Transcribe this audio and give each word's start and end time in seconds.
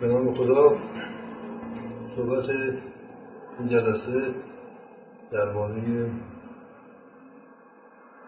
به 0.00 0.06
نام 0.06 0.34
خدا. 0.34 0.78
صحبت 2.16 2.48
این 3.58 3.68
جلسه 3.68 4.34
درباره 5.32 6.10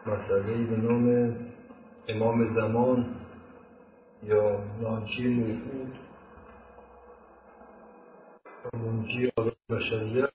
مسئله 0.07 0.65
به 0.65 0.77
نام 0.77 1.37
امام 2.09 2.55
زمان 2.55 3.07
یا 4.23 4.61
ناجی 4.83 5.29
موعود 5.29 5.99
و 8.65 8.79
منجی 8.79 9.33
بشریت. 9.71 10.31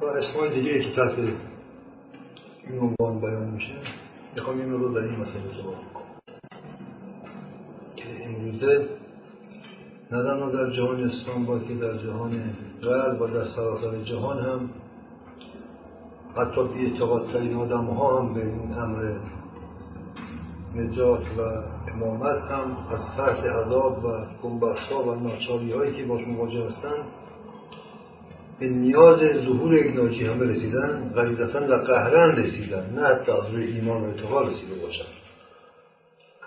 و 0.00 0.04
اسمای 0.04 0.54
دیگه 0.54 0.84
که 0.84 0.96
تحت 0.96 1.18
این 1.18 2.78
عنوان 2.78 3.20
بیان 3.20 3.50
میشه. 3.50 3.74
می‌خوام 4.34 4.58
این 4.58 4.70
رو 4.70 4.94
در 4.94 5.00
این 5.00 5.20
مسئله 5.20 5.62
صحبت 5.62 5.92
کنم 5.94 5.99
امروزه 8.34 8.86
نه 10.12 10.52
در 10.52 10.70
جهان 10.70 11.04
اسلام 11.04 11.46
بلکه 11.46 11.74
در 11.74 11.96
جهان 11.96 12.40
غرب 12.82 13.20
و 13.20 13.26
در 13.26 13.44
سراسر 13.44 14.02
جهان 14.04 14.38
هم 14.38 14.70
حتی 16.36 16.64
بی 16.64 16.86
اعتقادترین 16.86 17.56
آدم 17.56 17.84
ها 17.84 18.20
هم 18.20 18.34
به 18.34 18.40
این 18.40 18.74
امر 18.74 19.12
نجات 20.74 21.22
و 21.38 21.40
امامت 21.92 22.42
هم 22.50 22.76
از 22.92 23.00
ترس 23.16 23.44
عذاب 23.44 24.04
و 24.04 24.08
گنبست 24.42 24.92
و 24.92 25.14
ناچاری 25.14 25.72
هایی 25.72 25.92
که 25.92 26.04
باش 26.04 26.26
مواجه 26.26 26.66
هستند 26.66 27.04
به 28.60 28.68
نیاز 28.68 29.18
ظهور 29.18 29.74
یک 29.74 29.96
ناجی 29.96 30.26
همه 30.26 30.44
رسیدن 30.44 31.12
غریزتا 31.14 31.60
و 31.60 31.74
قهرن 31.74 32.36
رسیدن 32.36 32.92
نه 32.94 33.02
حتی 33.02 33.32
از 33.32 33.50
روی 33.52 33.64
ایمان 33.64 34.02
و 34.02 34.04
اعتقاد 34.04 34.46
رسیده 34.46 34.74
باشن. 34.82 35.19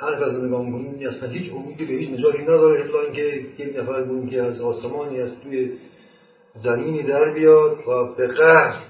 هر 0.03 0.15
کس 0.15 0.43
نگاه 0.43 0.65
می‌کنیم 0.65 1.09
اصلا 1.09 1.29
هیچ 1.29 1.53
امیدی 1.53 1.85
به 1.85 1.93
هیچ 1.93 2.09
نجاتی 2.09 2.41
نداره 2.41 2.81
الا 2.81 3.01
اینکه 3.01 3.45
یک 3.57 3.79
نفر 3.79 4.03
بگیم 4.03 4.29
که 4.29 4.41
از 4.41 4.61
آسمانی 4.61 5.21
از 5.21 5.31
توی 5.43 5.71
زمینی 6.53 7.03
در 7.03 7.33
بیاد 7.33 7.77
و 7.87 8.15
به 8.17 8.27
قهر 8.27 8.83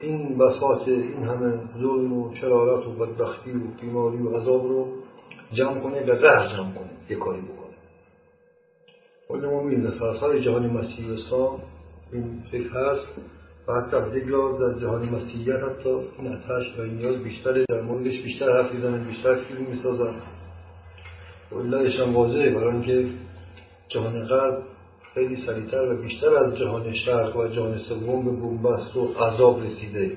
این 0.00 0.38
بساط 0.38 0.88
این 0.88 1.24
همه 1.24 1.60
ظلم 1.82 2.12
و 2.12 2.34
شرارت 2.34 2.86
و 2.86 2.90
بدبختی 2.90 3.50
و 3.50 3.60
بیماری 3.80 4.18
و 4.18 4.36
عذاب 4.36 4.66
رو 4.66 4.86
جمع 5.52 5.80
کنه 5.80 6.00
به 6.04 6.14
قهر 6.14 6.56
جمع 6.56 6.74
کنه 6.74 6.90
یه 7.10 7.16
کاری 7.16 7.40
بکنه. 7.40 7.74
ولی 9.30 9.46
ما 9.46 9.62
می‌بینیم 9.62 9.90
در 9.90 9.98
سراسر 9.98 10.38
جهان 10.38 10.66
مسیح 10.66 11.12
اسلام 11.12 11.60
این 12.12 12.42
فکر 12.52 12.68
هست. 12.68 13.08
و 13.68 13.72
حتی 13.72 13.96
از 13.96 14.16
یک 14.16 14.24
در 14.60 14.80
جهان 14.80 15.08
مسیحیت 15.08 15.56
حتی 15.56 15.88
این 16.18 16.38
و 16.78 16.82
نیاز 16.82 17.22
بیشتره 17.22 17.64
در 17.68 17.80
موردش 17.80 18.22
بیشتر 18.22 18.62
حرف 18.62 18.72
می‌زنن 18.72 19.04
بیشتر 19.04 19.34
فیلم 19.34 19.70
می‌سازن 19.70 20.14
و 21.52 22.04
هم 22.04 22.16
واضحه 22.16 22.50
برای 22.50 22.72
اینکه 22.72 23.06
جهان 23.88 24.24
غرب 24.24 24.62
خیلی 25.14 25.46
سریعتر 25.46 25.92
و 25.92 26.02
بیشتر 26.02 26.34
از 26.34 26.58
جهان 26.58 26.94
شرق 26.94 27.36
و 27.36 27.48
جهان 27.48 27.78
سوم 27.78 28.24
به 28.24 28.30
بومبست 28.30 28.96
و 28.96 29.06
عذاب 29.06 29.62
رسیده 29.62 30.16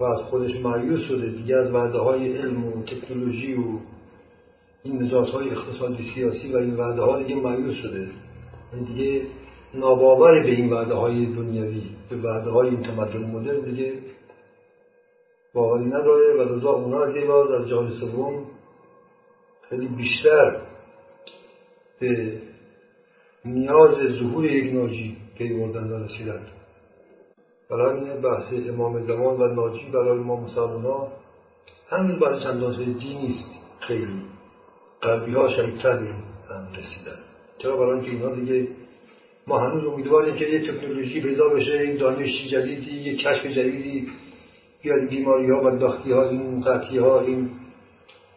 و 0.00 0.04
از 0.04 0.18
خودش 0.18 0.56
معیوس 0.56 1.00
شده. 1.00 1.30
دیگه 1.30 1.56
از 1.56 1.70
وعده 1.70 1.98
های 1.98 2.36
علم 2.38 2.64
و 2.64 2.82
تکنولوژی 2.82 3.54
و 3.54 3.78
این 4.82 5.02
نجات 5.02 5.28
های 5.28 5.50
اقتصادی 5.50 6.10
سیاسی 6.14 6.52
و 6.52 6.56
این 6.56 6.76
وعده 6.76 7.02
ها 7.02 7.22
دیگه 7.22 7.34
معیوس 7.34 7.76
شده. 7.76 8.08
یعنی 8.72 8.86
دیگه 8.86 9.22
ناباور 9.74 10.42
به 10.42 10.48
این 10.48 10.72
وعده 10.72 10.94
های 10.94 11.26
دنیوی 11.26 11.82
به 12.10 12.16
وعده 12.16 12.50
های 12.50 12.68
این 12.68 12.82
تمدن 12.82 13.30
مدرن 13.30 13.60
دیگه 13.60 13.92
باوری 15.54 15.84
نداره 15.84 16.34
و 16.38 16.54
رضا 16.54 16.70
اونا 16.70 17.04
از 17.04 17.16
از 17.50 17.68
جهان 17.68 17.90
سوم 17.90 18.46
خیلی 19.68 19.86
بیشتر 19.86 20.60
به 22.00 22.40
نیاز 23.44 23.94
ظهور 24.18 24.44
یک 24.44 24.74
ناجی 24.74 25.16
پیوردن 25.38 25.90
و 25.90 26.04
رسیدن. 26.04 26.46
برای 27.70 28.20
بحث 28.20 28.52
امام 28.68 29.06
زمان 29.06 29.40
و 29.40 29.46
ناجی 29.46 29.90
برای 29.92 30.18
ما 30.18 30.36
مسلمان 30.36 31.08
همین 31.88 32.18
برای 32.18 32.40
چندان 32.40 32.76
دینی 32.76 33.14
نیست. 33.14 33.50
خیلی 33.80 34.22
قلبی 35.00 35.34
ها 35.34 35.48
شریفتر 35.48 35.96
به 35.96 36.54
هم 36.54 36.68
رسیدن. 36.72 37.18
چرا؟ 37.58 37.76
برای 37.76 37.92
اینکه 37.92 38.10
اینا 38.10 38.34
دیگه 38.34 38.68
ما 39.46 39.58
هنوز 39.58 39.84
امیدواریم 39.84 40.34
که 40.34 40.44
یه 40.44 40.72
تکنولوژی 40.72 41.20
پیدا 41.20 41.48
بشه 41.48 41.72
این 41.72 41.96
دانش 41.96 42.48
جدیدی 42.50 42.92
یه 42.92 43.16
کشف 43.16 43.46
جدیدی 43.46 44.08
بیاد 44.82 45.08
بیماری 45.08 45.50
ها 45.50 45.62
و 45.64 45.78
داختی 45.78 46.12
ها 46.12 46.28
این 46.28 46.60
قطعی 46.60 46.98
ها 46.98 47.20
این 47.20 47.50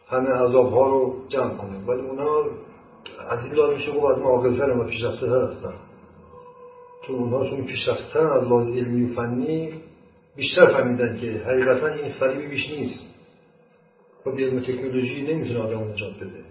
همه 0.08 0.30
عذاب 0.30 0.72
ها 0.72 0.90
رو 0.90 1.16
جمع 1.30 1.58
کنه 1.58 1.78
ولی 1.88 2.02
اونا 2.02 2.44
از 3.30 3.40
این 3.44 3.74
میشه 3.74 3.92
گفت 3.92 4.06
از 4.06 4.18
ما 4.18 4.30
عاقلتر 4.30 4.70
و 4.70 4.84
پیشرفته 4.84 5.28
هستن. 5.30 5.74
چون 7.08 7.16
اونها 7.16 7.50
چون 7.50 7.66
پیشرفتن 7.66 8.28
از 8.28 8.44
لحاظ 8.44 8.68
علمی 8.68 9.12
و 9.12 9.16
فنی 9.16 9.74
بیشتر 10.36 10.66
فهمیدن 10.66 11.18
که 11.18 11.32
حقیقتا 11.32 11.88
این 11.88 12.14
فریبی 12.14 12.48
بیش 12.48 12.70
نیست. 12.70 13.00
و 14.26 14.32
خب 14.32 14.40
علم 14.40 14.60
تکنولوژی 14.60 15.22
نمی‌تونه 15.22 15.60
آدم 15.60 15.92
نجات 15.92 16.16
بده. 16.16 16.44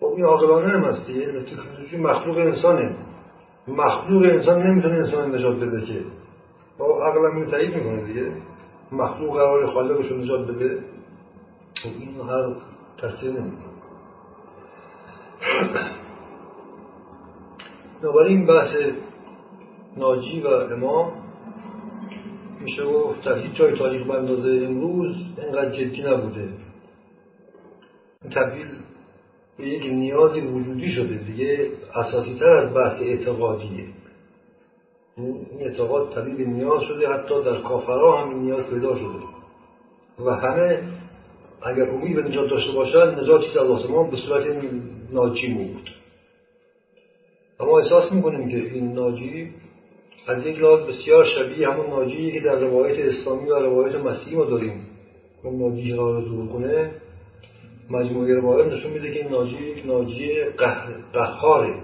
خب 0.00 0.06
این 0.06 0.24
عاقلانه 0.24 0.72
هم 0.72 0.84
هست 0.84 1.10
علم 1.10 1.42
تکنولوژی 1.42 1.96
مخلوق 1.96 2.38
انسانه. 2.38 2.96
مخلوق 3.68 4.22
انسان 4.22 4.62
نمی‌تونه 4.62 4.94
انسان 4.94 5.34
نجات 5.34 5.56
بده 5.56 5.86
که. 5.86 6.02
با 6.78 7.06
عقل 7.06 7.18
هم 7.18 7.50
تایید 7.50 7.74
می‌کنه 7.74 8.04
دیگه. 8.04 8.32
مخلوق 8.92 9.34
قرار 9.34 9.66
خالقش 9.66 10.10
رو 10.10 10.16
نجات 10.16 10.46
بده. 10.46 10.78
خب 11.82 11.90
این 12.00 12.20
هر 12.20 12.56
تاثیر 12.96 13.30
نمی‌کنه. 13.30 13.74
این 18.26 18.46
بحث 18.46 18.76
ناجی 19.96 20.40
و 20.40 20.46
امام 20.48 21.12
میشه 22.60 22.84
گفت 22.84 23.24
در 23.24 23.38
هیچ 23.38 23.52
جای 23.54 23.78
تاریخ 23.78 24.06
به 24.06 24.14
اندازه 24.14 24.66
امروز 24.66 25.16
اینقدر 25.38 25.70
جدی 25.70 26.02
نبوده. 26.02 26.48
تبدیل 28.34 28.66
به 29.58 29.68
یک 29.68 29.82
نیازی 29.82 30.40
وجودی 30.40 30.92
شده 30.92 31.14
دیگه 31.14 31.70
اساسی 31.94 32.34
تر 32.34 32.50
از 32.50 32.74
بحث 32.74 33.02
اعتقادیه. 33.02 33.84
این 35.16 35.46
اعتقاد 35.60 36.24
به 36.24 36.44
نیاز 36.44 36.82
شده 36.82 37.08
حتی 37.08 37.44
در 37.44 37.60
کافرها 37.60 38.22
هم 38.22 38.40
نیاز 38.40 38.64
پیدا 38.66 38.96
شده. 38.96 39.34
و 40.26 40.30
همه 40.30 40.82
اگر 41.62 41.90
امید 41.90 42.16
به 42.16 42.22
نجات 42.22 42.50
داشته 42.50 42.72
باشن 42.72 43.20
نجاتی 43.20 43.58
از 43.58 43.70
آسمان 43.70 44.10
به 44.10 44.16
صورت 44.16 44.64
ناجی 45.12 45.54
بود 45.54 45.90
اما 47.60 47.78
احساس 47.78 48.12
می‌کنیم 48.12 48.48
که 48.48 48.56
این 48.56 48.92
ناجی 48.92 49.50
از 50.26 50.46
یک 50.46 50.58
لحاظ 50.58 50.80
بسیار 50.80 51.24
شبیه 51.24 51.68
همون 51.68 51.86
ناجی 51.86 52.32
که 52.32 52.40
در 52.40 52.58
روایت 52.58 52.98
اسلامی 52.98 53.50
و 53.50 53.54
روایت 53.54 53.94
مسیحی 53.94 54.36
ما 54.36 54.44
داریم. 54.44 54.86
اون 55.42 55.58
ناجی 55.58 55.94
قرار 55.94 56.22
ظهور 56.22 56.48
کنه 56.48 56.90
مجموعه 57.90 58.34
روایت 58.34 58.72
نشون 58.72 58.92
میده 58.92 59.12
که 59.12 59.20
این 59.20 59.28
ناجی 59.28 59.82
ناجی 59.86 60.44
قهاره. 61.12 61.74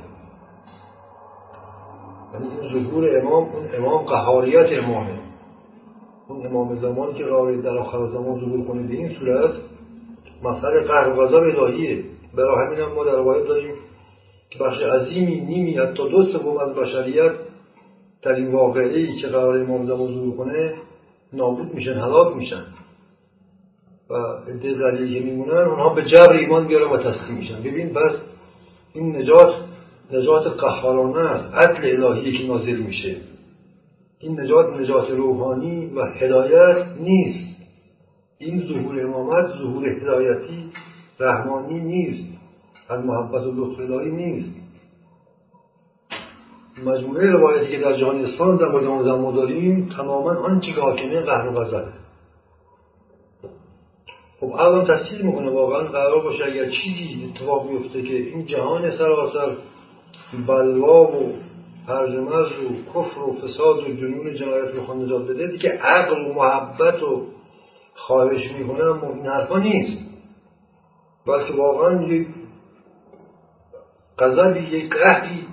یعنی 2.32 2.46
این 2.60 2.84
ظهور 2.84 3.18
امام 3.18 3.44
اون 3.44 3.74
امام 3.74 4.04
قهاریت 4.04 4.66
امامه. 4.72 5.18
اون 6.28 6.46
امام 6.46 6.80
زمانی 6.80 7.14
که 7.14 7.24
قرار 7.24 7.56
در 7.56 7.78
آخر 7.78 8.06
زمان 8.06 8.40
ظهور 8.40 8.66
کنه 8.66 8.82
به 8.82 8.94
این 8.94 9.08
صورت 9.08 9.54
مسئله 10.42 10.80
قهر 10.80 11.08
و 11.08 11.26
غضب 11.26 11.34
الهیه. 11.34 12.04
برای 12.34 12.66
همین 12.66 12.78
هم 12.78 12.92
ما 12.92 13.04
در 13.04 13.12
روایت 13.12 13.46
داریم 13.46 13.74
که 14.50 14.58
بخش 14.58 14.82
عظیمی 14.82 15.40
نیمی 15.40 15.76
حتی 15.76 16.08
دو 16.10 16.22
سوم 16.22 16.56
از 16.56 16.74
بشریت 16.74 17.32
در 18.22 18.32
این 18.32 18.52
واقعه 18.52 18.98
ای 18.98 19.16
که 19.16 19.26
قرار 19.26 19.58
امام 19.58 19.86
زمان 19.86 20.14
ظهور 20.14 20.36
کنه 20.36 20.74
نابود 21.32 21.74
میشن 21.74 21.94
هلاک 21.94 22.36
میشن. 22.36 22.64
و 24.10 24.14
عده 24.50 24.78
ذلیلی 24.78 25.18
که 25.18 25.24
میمونن 25.24 25.56
اونها 25.56 25.94
به 25.94 26.04
جبر 26.04 26.32
ایمان 26.32 26.66
بیارن 26.66 26.92
و 26.92 26.96
تسلیم 26.96 27.38
میشن. 27.38 27.62
ببین 27.62 27.88
پس 27.88 28.12
این 28.92 29.16
نجات 29.16 29.54
نجات 30.12 30.46
قهارانه 30.46 31.30
است 31.30 31.54
عدل 31.54 32.04
الهی 32.04 32.38
که 32.38 32.46
نازل 32.46 32.76
میشه. 32.76 33.16
این 34.18 34.40
نجات 34.40 34.80
نجات 34.80 35.10
روحانی 35.10 35.86
و 35.86 36.04
هدایت 36.04 36.86
نیست. 37.00 37.56
این 38.38 38.68
ظهور 38.68 39.00
امامت 39.00 39.46
ظهور 39.46 39.88
هدایتی 39.88 40.72
رحمانی 41.20 41.80
نیست. 41.80 42.38
از 42.88 43.04
محبت 43.04 43.42
و 43.42 43.52
لطف 43.52 43.80
الهی 43.80 44.10
نیست. 44.10 44.60
مجموعه 46.86 47.26
روایتی 47.26 47.70
که 47.70 47.78
در 47.78 47.96
جهان 47.96 48.24
اسلام 48.24 48.56
در 48.56 48.66
مورد 48.66 49.08
ما 49.08 49.32
داریم 49.32 49.88
تماما 49.96 50.30
آنچه 50.30 50.72
که 50.72 50.80
حاکمه 50.80 51.20
قهر 51.20 51.48
و 51.48 51.52
غضبه 51.52 51.99
خب 54.40 54.52
الان 54.52 54.86
تصدیل 54.86 55.22
می‌کنه 55.22 55.50
واقعا 55.50 55.82
قرار 55.82 56.22
باشه 56.22 56.44
اگر 56.44 56.70
چیزی 56.70 57.30
اتفاق 57.30 57.68
بیفته 57.68 58.02
که 58.02 58.16
این 58.16 58.46
جهان 58.46 58.90
سراسر 58.90 59.56
بلوا 60.46 61.02
و 61.02 61.32
هرج 61.88 62.10
مرز 62.10 62.52
و 62.52 62.90
کفر 62.94 63.20
و 63.20 63.36
فساد 63.36 63.78
و 63.78 63.94
جنون 63.94 64.34
جنایت 64.34 64.74
رو 64.74 64.94
نجات 64.94 65.22
بده 65.22 65.46
دیگه 65.46 65.70
عقل 65.70 66.26
و 66.26 66.32
محبت 66.32 67.02
و 67.02 67.26
خواهش 67.94 68.52
می‌کنه 68.58 69.04
این 69.04 69.26
حرفا 69.26 69.58
نیست. 69.58 70.10
بلکه 71.26 71.52
واقعا 71.52 72.02
یک 72.02 72.26
غضبی 74.18 74.60
یک 74.60 74.94
قهری 74.94 75.46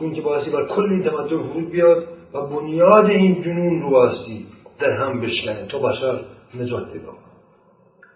اون 0.00 0.14
که 0.14 0.20
باعثی 0.20 0.50
بر 0.50 0.66
کل 0.66 0.90
این 0.90 1.02
تمدن 1.02 1.42
فرود 1.42 1.70
بیاد 1.70 2.04
و 2.34 2.46
بنیاد 2.46 3.06
این 3.06 3.42
جنون 3.42 3.82
رو 3.82 3.90
باستی 3.90 4.46
در 4.78 4.90
هم 4.90 5.20
بشکنه 5.20 5.66
تا 5.66 5.78
بشر 5.78 6.20
نجات 6.54 6.92
پیدا 6.92 7.25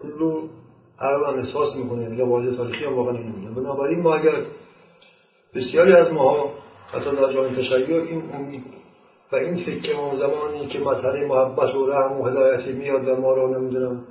کلو 0.02 0.48
عرب 0.98 1.22
هم 1.22 1.38
احساس 1.38 1.76
می‌کنه. 1.76 2.08
میگه 2.08 2.24
واجه 2.24 2.56
تاریخی 2.56 2.84
هم 2.84 2.96
واقعا 2.96 3.12
نمی‌دونه 3.12 3.50
بنابراین 3.50 4.00
ما 4.00 4.14
اگر 4.14 4.32
بسیاری 5.54 5.92
از 5.92 6.12
ماها 6.12 6.52
حتی 6.92 7.16
در 7.16 7.32
جامعه 7.32 7.56
تشیع 7.56 8.02
این 8.02 8.22
امید 8.34 8.62
و 9.32 9.36
این 9.36 9.56
فکر 9.56 9.96
ما 9.96 10.16
زمانی 10.16 10.66
که 10.66 10.78
مسئله 10.78 11.26
محبت 11.26 11.74
و 11.74 11.86
رحم 11.86 12.20
و 12.20 12.24
هدایت 12.24 12.66
میاد 12.66 13.08
و 13.08 13.16
ما 13.16 13.32
رو 13.32 13.58
نمی‌دونم 13.58 14.04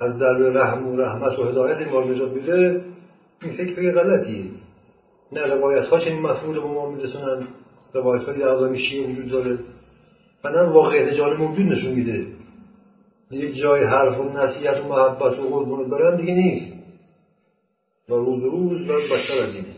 از 0.00 0.18
در 0.18 0.32
رحم 0.32 0.88
و 0.88 0.96
رحمت 0.96 1.38
و 1.38 1.44
هدایت 1.44 1.92
ما 1.92 2.00
نجات 2.00 2.30
میده 2.30 2.84
این 3.42 3.52
فکر 3.52 3.92
غلطیه. 3.92 4.44
نه 5.32 5.40
روایت 5.40 5.84
ها 5.88 6.00
چنین 6.00 6.22
مفهوم 6.22 6.54
رو 6.54 6.62
به 6.62 6.74
ما 6.74 6.90
میرسونن 6.90 7.46
روایت 7.94 8.22
های 8.22 8.42
عالم 8.42 8.76
شیعه 8.76 9.12
وجود 9.12 9.30
داره. 9.30 9.58
و 10.44 10.48
نه 10.48 10.62
واقعیت 10.62 11.14
جان 11.14 11.36
موجود 11.36 11.66
نشون 11.66 11.92
میده. 11.92 12.26
یک 13.30 13.56
جای 13.56 13.84
حرف 13.84 14.18
و 14.18 14.24
نصیحت 14.24 14.80
و 14.80 14.88
محبت 14.88 15.38
و 15.38 15.48
قربون 15.48 15.90
برن 15.90 16.16
دیگه 16.16 16.34
نیست. 16.34 16.76
و 18.08 18.14
روز 18.14 18.44
روز 18.44 18.90
و 18.90 18.94
بشتر 18.94 19.42
از 19.42 19.54
اینه 19.54 19.74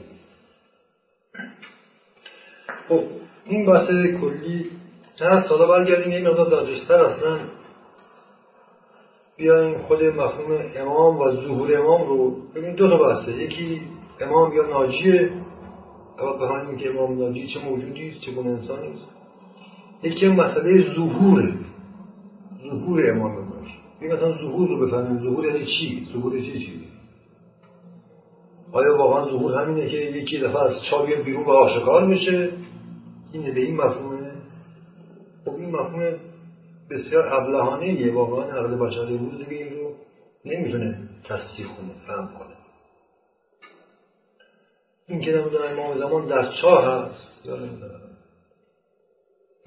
خب 2.89 3.03
این 3.47 3.67
بحث 3.67 3.87
کلی 4.21 4.71
هست. 5.21 5.50
حالا 5.50 5.67
برگردیم 5.67 6.12
این 6.12 6.29
مقدار 6.29 6.50
دادرستر 6.50 6.95
اصلا. 6.95 7.39
بیایم 9.37 9.79
خود 9.79 10.05
مفهوم 10.05 10.61
امام 10.77 11.19
و 11.19 11.31
ظهور 11.31 11.77
امام 11.77 12.09
رو 12.09 12.37
ببین 12.55 12.75
دو 12.75 12.89
تا 12.89 12.97
بحثه 12.97 13.33
یکی 13.33 13.83
امام 14.21 14.56
یا 14.56 14.62
ناجیه. 14.62 15.31
اول 16.19 16.47
بفهمیم 16.47 16.77
که 16.77 16.91
امام 16.91 17.19
ناجی 17.19 17.47
چه 17.47 17.61
موجودی 17.61 18.11
است 18.11 18.21
چه 18.21 18.33
گونه 18.33 18.50
انسانی 18.50 18.89
است. 18.89 19.09
یکی 20.03 20.29
مسئله 20.29 20.95
ظهوره 20.95 21.55
ظهور 22.70 23.11
امام 23.11 23.35
باشه 23.35 23.75
این 24.00 24.12
مثلا 24.12 24.32
ظهور 24.32 24.69
رو 24.69 24.87
بفهمیم 24.87 25.23
ظهور 25.23 25.47
یعنی 25.47 25.67
چی 25.67 26.09
ظهور 26.12 26.41
چی 26.41 26.59
چی 26.59 26.88
آیا 28.73 28.97
واقعا 28.97 29.25
ظهور 29.25 29.62
همینه 29.62 29.91
که 29.91 29.97
یکی 29.97 30.38
دفعه 30.38 30.62
از 30.62 30.73
چا 30.91 31.03
بیرون 31.03 31.44
و 31.44 31.50
آشکار 31.50 32.06
بشه 32.06 32.50
این 33.32 33.55
به 33.55 33.61
این 33.61 33.76
مفهومه 33.76 34.32
خب 35.44 35.55
این 35.55 35.70
مفهوم 35.70 36.15
بسیار 36.91 37.35
ابلهانه 37.35 37.87
یه 37.87 38.15
واقعا 38.15 38.44
عقل 38.44 38.76
بشری 38.76 39.17
امروز 39.17 39.38
دیگه 39.38 39.64
این 39.64 39.75
رو 39.79 39.91
نمی‌تونه 40.44 41.09
تصدیق 41.25 41.67
کنه 41.67 42.06
فهم 42.06 42.29
کنه 42.38 42.56
این 45.09 45.21
که 45.21 45.32
نمی‌دونم 45.32 45.79
امام 45.79 45.99
زمان 45.99 46.26
در 46.26 46.53
چاه 46.62 46.85
هست 46.85 47.44
یا 47.44 47.56
نمی‌دونم 47.56 48.08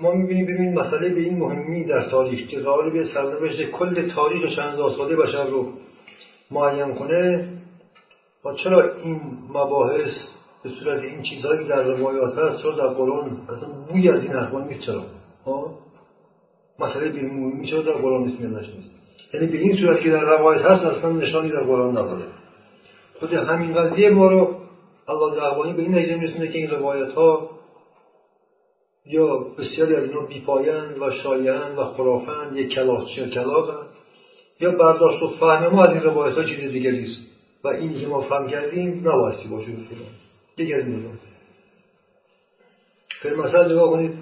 ما 0.01 0.11
می‌بینیم 0.11 0.45
ببینیم 0.45 0.73
مسئله 0.73 1.09
به 1.09 1.21
این 1.21 1.37
مهمی 1.37 1.83
در 1.83 2.09
تاریخ 2.09 2.47
که 2.47 2.59
به 2.93 3.05
سرنوشت 3.13 3.61
کل 3.71 4.09
تاریخ 4.09 4.55
چند 4.55 4.77
ساله 4.97 5.15
بشر 5.15 5.45
رو 5.45 5.73
معین 6.51 6.95
کنه. 6.95 7.49
و 8.45 8.53
چرا 8.53 8.95
این 9.03 9.21
مباحث 9.49 10.11
به 10.63 10.69
صورت 10.69 11.01
این 11.01 11.21
چیزهایی 11.21 11.67
در 11.67 11.83
روایات 11.83 12.37
هست؟ 12.37 12.61
چرا 12.61 12.71
در 12.71 12.87
قرآن 12.87 13.37
اصلا 13.49 13.69
بوی 13.89 14.09
از 14.09 14.23
این 14.23 14.31
حرفان 14.31 14.67
نیست؟ 14.67 14.81
چرا؟ 14.81 15.03
مسئله 16.79 17.09
به 17.09 17.19
این 17.19 17.29
مهمی 17.29 17.67
چرا 17.67 17.81
در 17.81 17.91
قرآن 17.91 18.23
نیست؟ 18.23 18.41
نیست 18.41 18.91
یعنی 19.33 19.47
به 19.47 19.57
این 19.57 19.77
صورت 19.77 20.01
که 20.01 20.09
در 20.09 20.21
روایت 20.21 20.61
هست 20.61 20.85
اصلا 20.85 21.11
نشانی 21.11 21.49
در 21.49 21.63
قرآن 21.63 21.97
نداره. 21.97 22.25
خود 23.19 23.33
همین 23.33 23.73
قضیه 23.73 24.09
ما 24.09 24.27
رو 24.27 24.55
الله 25.07 25.35
زعبانی 25.35 25.73
به 25.73 25.81
این 25.81 25.95
نتیجه 25.95 26.15
میرسونه 26.15 26.47
که 26.47 26.57
این 26.57 26.69
روایت 26.69 27.11
ها 27.11 27.49
یا 29.11 29.37
بسیاری 29.37 29.95
از 29.95 30.03
اینا 30.03 30.21
بیپایند 30.21 31.01
و 31.01 31.11
شایعند 31.11 31.77
و 31.77 31.85
خرافند 31.85 32.57
یک 32.57 32.73
کلاس 32.73 33.09
کلاقند 33.33 33.87
یا 34.59 34.71
برداشت 34.71 35.23
و 35.23 35.27
فهم 35.27 35.67
ما 35.67 35.83
از 35.83 35.89
این 35.93 36.01
روایت 36.01 36.35
ها 36.35 36.43
چیز 36.43 36.71
دیگری 36.71 37.03
است 37.03 37.21
و 37.63 37.67
این 37.67 37.99
که 37.99 38.07
ما 38.07 38.21
فهم 38.21 38.47
کردیم 38.49 38.99
نبایستی 39.07 39.47
باشه 39.47 39.71
دیگر 40.55 40.81
میدون 40.81 41.19
به 43.23 43.35
مثلا 43.35 43.67
نگاه 43.67 43.89
کنید. 43.89 44.13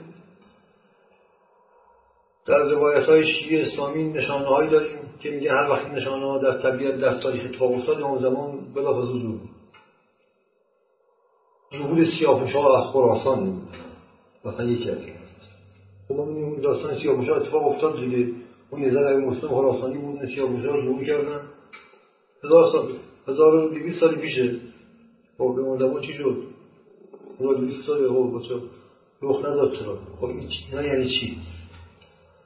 در 2.45 2.57
روایت 2.57 3.09
های 3.09 3.27
شیعه 3.27 3.67
اسلامی 3.67 4.03
نشانه 4.03 4.47
هایی 4.47 4.69
داریم 4.69 4.99
که 5.19 5.29
میگه 5.29 5.51
هر 5.51 5.69
وقت 5.69 5.87
نشانه 5.87 6.25
ها 6.25 6.37
در 6.37 6.61
طبیعت 6.61 6.95
در 6.95 7.19
تاریخ 7.19 7.45
اتفاق 7.45 7.71
افتاد 7.71 8.01
اون 8.01 8.21
زمان 8.21 8.73
بلافاصله 8.73 9.19
ظهور 9.21 9.39
ظهور 11.77 12.05
سیاه‌پوشا 12.19 12.77
از 12.77 12.93
خراسان 12.93 13.61
مثلا 14.45 14.65
یکی 14.65 14.89
از 14.89 14.97
این. 14.97 15.13
خب 16.07 16.13
ما 16.13 16.55
داستان 16.63 16.99
سیاه‌پوشا 16.99 17.35
اتفاق 17.35 17.67
افتاد 17.67 17.99
دیگه. 17.99 18.33
اون 18.69 18.81
یه 18.81 18.91
ذره 18.91 19.17
مسلم 19.17 19.49
خراسانی 19.49 19.97
بود 19.97 20.25
سیاه‌پوشا 20.25 20.81
ظهور 20.81 21.03
کردن 21.03 21.41
هزار 22.43 22.71
سال 22.71 22.87
هزار 23.27 23.55
و 23.55 23.69
دویست 23.69 23.99
سال 23.99 24.15
پیشه. 24.15 24.55
خب 25.37 25.55
به 25.55 25.85
زمان 25.85 26.01
چی 26.01 26.13
شد؟ 26.13 26.37
هزار 27.39 27.53
و 27.53 27.57
دویست 27.57 27.87
سال 27.87 28.09
خب 28.09 28.39
بچه 28.39 28.55
رخ 29.21 29.39
نداد 29.39 29.73
چرا؟ 29.73 29.97
خب 30.19 30.25
این 30.25 30.49
یعنی 30.73 31.09
چی؟ 31.09 31.37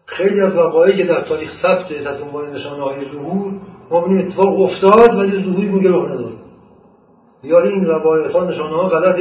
خیلی 0.05 0.41
از 0.41 0.55
وقایعی 0.55 0.97
که 0.97 1.03
در 1.03 1.21
تاریخ 1.21 1.61
ثبت 1.61 1.87
تحت 2.03 2.21
عنوان 2.21 2.55
نشانه 2.55 2.83
های 2.83 3.05
ظهور 3.11 3.61
ما 3.89 4.01
ببینیم 4.01 4.27
اتفاق 4.27 4.61
افتاد 4.61 5.17
ولی 5.17 5.43
ظهوری 5.43 5.67
میگه 5.67 5.89
رخ 5.89 6.05
نداد. 6.05 6.33
یا 7.43 7.63
این 7.63 7.85
روایت 7.85 8.31
ها 8.31 8.43
نشانه 8.43 8.75
ها 8.75 8.89
غلط 8.89 9.19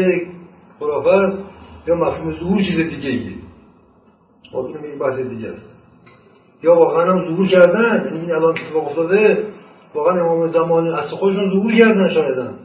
خرافه 0.80 1.08
است. 1.08 1.51
یا 1.86 1.94
مفهوم 1.94 2.32
ظهور 2.32 2.62
چیز 2.62 2.76
دیگه 2.76 3.08
ایه. 3.08 3.32
خب 4.52 4.56
این 4.58 4.84
یک 4.84 4.98
بحث 4.98 5.18
دیگه 5.18 5.48
است. 5.48 5.72
یا 6.62 6.74
واقعا 6.74 7.12
هم 7.12 7.24
ظهور 7.28 7.48
کردن 7.48 8.04
یعنی 8.04 8.20
این 8.20 8.32
الان 8.32 8.58
اتفاق 8.58 8.88
افتاده 8.88 9.46
واقعا 9.94 10.24
امام 10.24 10.52
زمان 10.52 10.94
اصل 10.94 11.16
خودشون 11.16 11.50
ظهور 11.50 11.72
کردن 11.72 12.08
شایدن 12.08 12.58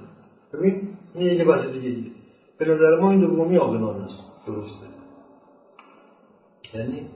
ببین 0.54 0.90
این 1.16 1.28
یک 1.28 1.48
بحث 1.48 1.66
دیگه 1.66 1.90
ایه. 1.90 2.12
به 2.60 2.66
نظر 2.66 3.00
ما 3.00 3.12
این 3.12 3.20
دومی 3.20 3.56
عاقلانه 3.56 4.06
است. 4.06 4.24
درسته. 4.48 4.88
یعنی 6.74 7.08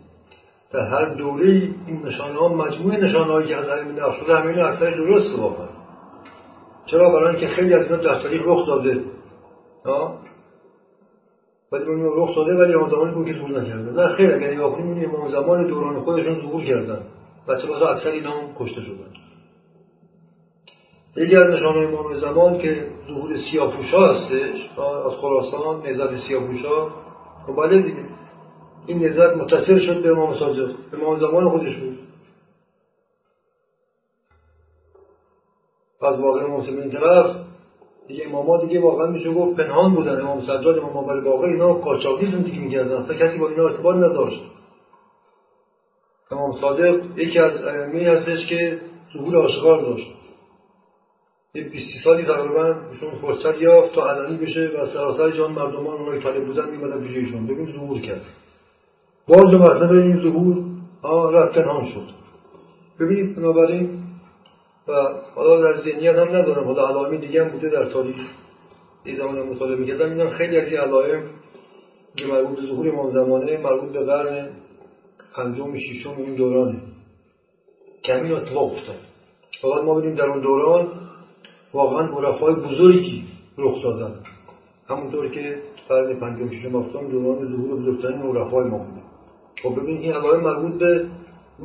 در 0.73 0.87
هر 0.87 1.13
دوره 1.13 1.45
این 1.87 2.01
نشانه 2.05 2.39
ها 2.39 2.47
مجموعه 2.47 2.97
نشانه 2.97 3.33
هایی 3.33 3.47
که 3.47 3.55
از 3.55 3.69
همین 3.69 4.01
افراد 4.01 4.29
همین 4.29 4.59
اکثر 4.59 4.89
درست 4.91 5.39
واقعا. 5.39 5.67
چرا؟ 6.85 7.09
برای 7.09 7.35
اینکه 7.35 7.55
خیلی 7.55 7.73
از 7.73 7.85
اینا 7.85 7.97
در 7.97 8.21
تاریخ 8.21 8.41
رخ 8.45 8.67
داده. 8.67 9.03
ولی 11.71 11.83
اون 11.83 12.11
رخ 12.15 12.35
داده 12.35 12.55
ولی 12.55 12.73
امام 12.73 12.89
زمانی 12.89 13.13
بود 13.13 13.27
که 13.27 13.33
ظهور 13.33 13.61
نکرده. 13.61 13.91
نه 13.91 14.15
خیر 14.15 14.33
اگر 14.35 14.53
نگاه 14.53 14.75
کنیم 14.75 15.09
امام 15.09 15.29
زمان 15.29 15.67
دوران 15.67 16.01
خودشون 16.01 16.41
ظهور 16.41 16.63
کردن. 16.63 17.03
و 17.47 17.55
چه 17.55 17.85
اکثر 17.85 18.09
اینا 18.09 18.31
هم 18.31 18.55
کشته 18.59 18.81
شدن. 18.81 19.11
یکی 21.15 21.35
از 21.35 21.47
نشانه 21.47 21.87
امام 21.87 22.15
زمان 22.15 22.57
که 22.57 22.87
ظهور 23.07 23.37
سیاپوشا 23.51 24.13
هستش 24.13 24.69
از 24.79 25.11
خراسان 25.21 25.81
نهضت 25.81 26.27
سیاپوشا 26.27 26.89
خب 27.47 27.55
بله 27.55 27.81
دیگه. 27.81 28.05
این 28.85 28.99
نهضت 28.99 29.37
متصل 29.37 29.79
شد 29.79 30.03
به 30.03 30.09
امام 30.09 30.39
صادق 30.39 30.75
امام 30.93 31.19
زمان 31.19 31.49
خودش 31.49 31.75
بود. 31.75 31.97
از 36.01 36.19
واقع 36.19 36.43
امام 36.43 36.61
این 36.61 36.91
طرف 36.91 37.35
دیگه 38.07 38.27
اماما 38.27 38.65
دیگه 38.65 38.81
واقعا 38.81 39.07
میشه 39.07 39.33
گفت 39.33 39.57
پنهان 39.57 39.95
بودن 39.95 40.21
امام 40.21 40.41
سجاد 40.41 40.79
امام 40.79 40.97
اول 40.97 41.21
باقر 41.21 41.45
اینا 41.45 41.73
قاچاقی 41.73 42.31
زندگی 42.31 42.59
می‌کردن. 42.59 42.95
اصلا 42.95 43.15
کسی 43.15 43.37
با 43.37 43.49
اینا 43.49 43.63
ارتباط 43.63 43.95
نداشت. 43.95 44.41
امام 46.31 46.51
صادق 46.61 47.17
یکی 47.17 47.39
از 47.39 47.63
ائمه 47.65 48.09
هستش 48.09 48.47
که 48.49 48.79
ظهور 49.13 49.37
آشکار 49.37 49.81
داشت. 49.81 50.07
یه 51.55 51.63
20 51.63 52.03
سالی 52.03 52.25
تقریبا 52.25 52.75
ایشون 52.91 53.11
فرصت 53.21 53.61
یافت 53.61 53.95
تا 53.95 54.11
علنی 54.11 54.37
بشه 54.37 54.71
و 54.77 54.85
سراسر 54.85 55.31
جان 55.31 55.51
مردمان 55.51 55.97
اونایی 55.97 56.21
طالب 56.21 56.45
بودن 56.45 56.69
میمدن 56.69 57.07
پیش 57.07 57.17
ایشون. 57.17 57.47
ببین 57.47 57.73
ظهور 57.73 57.99
کرد. 57.99 58.21
باز 59.27 59.55
مرتبه 59.55 59.97
این 59.97 60.21
ظهور. 60.21 60.71
رفت 61.33 61.55
پنهان 61.55 61.85
شد. 61.85 62.07
ببینید 62.99 63.35
بنابراین 63.35 64.03
حالا 65.35 65.61
در 65.61 65.81
ذهنیت 65.81 66.15
هم 66.15 66.35
ندارم. 66.35 66.63
حالا 66.63 66.87
علائم 66.87 67.15
دیگه 67.15 67.43
هم 67.43 67.49
بوده 67.51 67.69
در 67.69 67.85
تاریخ. 67.85 68.15
این 69.03 69.17
زمان 69.17 69.39
مطالعه 69.39 69.75
می‌کردم. 69.75 70.09
اینا 70.09 70.29
خیلی 70.29 70.57
از 70.57 70.67
این 70.67 70.77
علائم 70.77 71.23
که 72.17 72.25
مربوط 72.25 72.59
به 72.59 72.65
ظهور 72.67 72.89
امام 72.89 73.11
زمانه 73.11 73.57
مربوط 73.57 73.91
به 73.91 73.99
قرن 73.99 74.49
پنجم 75.35 75.77
ششم 75.77 76.15
این 76.17 76.35
دورانه. 76.35 76.81
که 78.03 78.13
همین 78.13 78.31
اتفاق 78.31 78.73
افتاد. 78.73 78.95
فقط 79.61 79.83
ما 79.83 79.93
بدیم 79.93 80.15
در 80.15 80.25
اون 80.25 80.41
دوران 80.41 80.87
واقعا 81.73 82.07
عرفای 82.07 82.53
بزرگی 82.53 83.23
رخ 83.57 83.83
دادن. 83.83 84.15
همونطور 84.87 85.29
که 85.29 85.55
قرن 85.89 86.19
پنجم 86.19 86.49
ششم 86.49 86.75
هفتم 86.75 87.07
دوران 87.07 87.47
ظهور 87.47 87.79
بزرگترین 87.79 88.21
عرفای 88.21 88.63
ما 88.63 88.77
بوده 88.77 89.01
خب 89.63 89.81
ببین 89.81 89.97
این 89.97 90.13
علائم 90.13 90.41
مربوط 90.41 90.79
به 90.79 91.05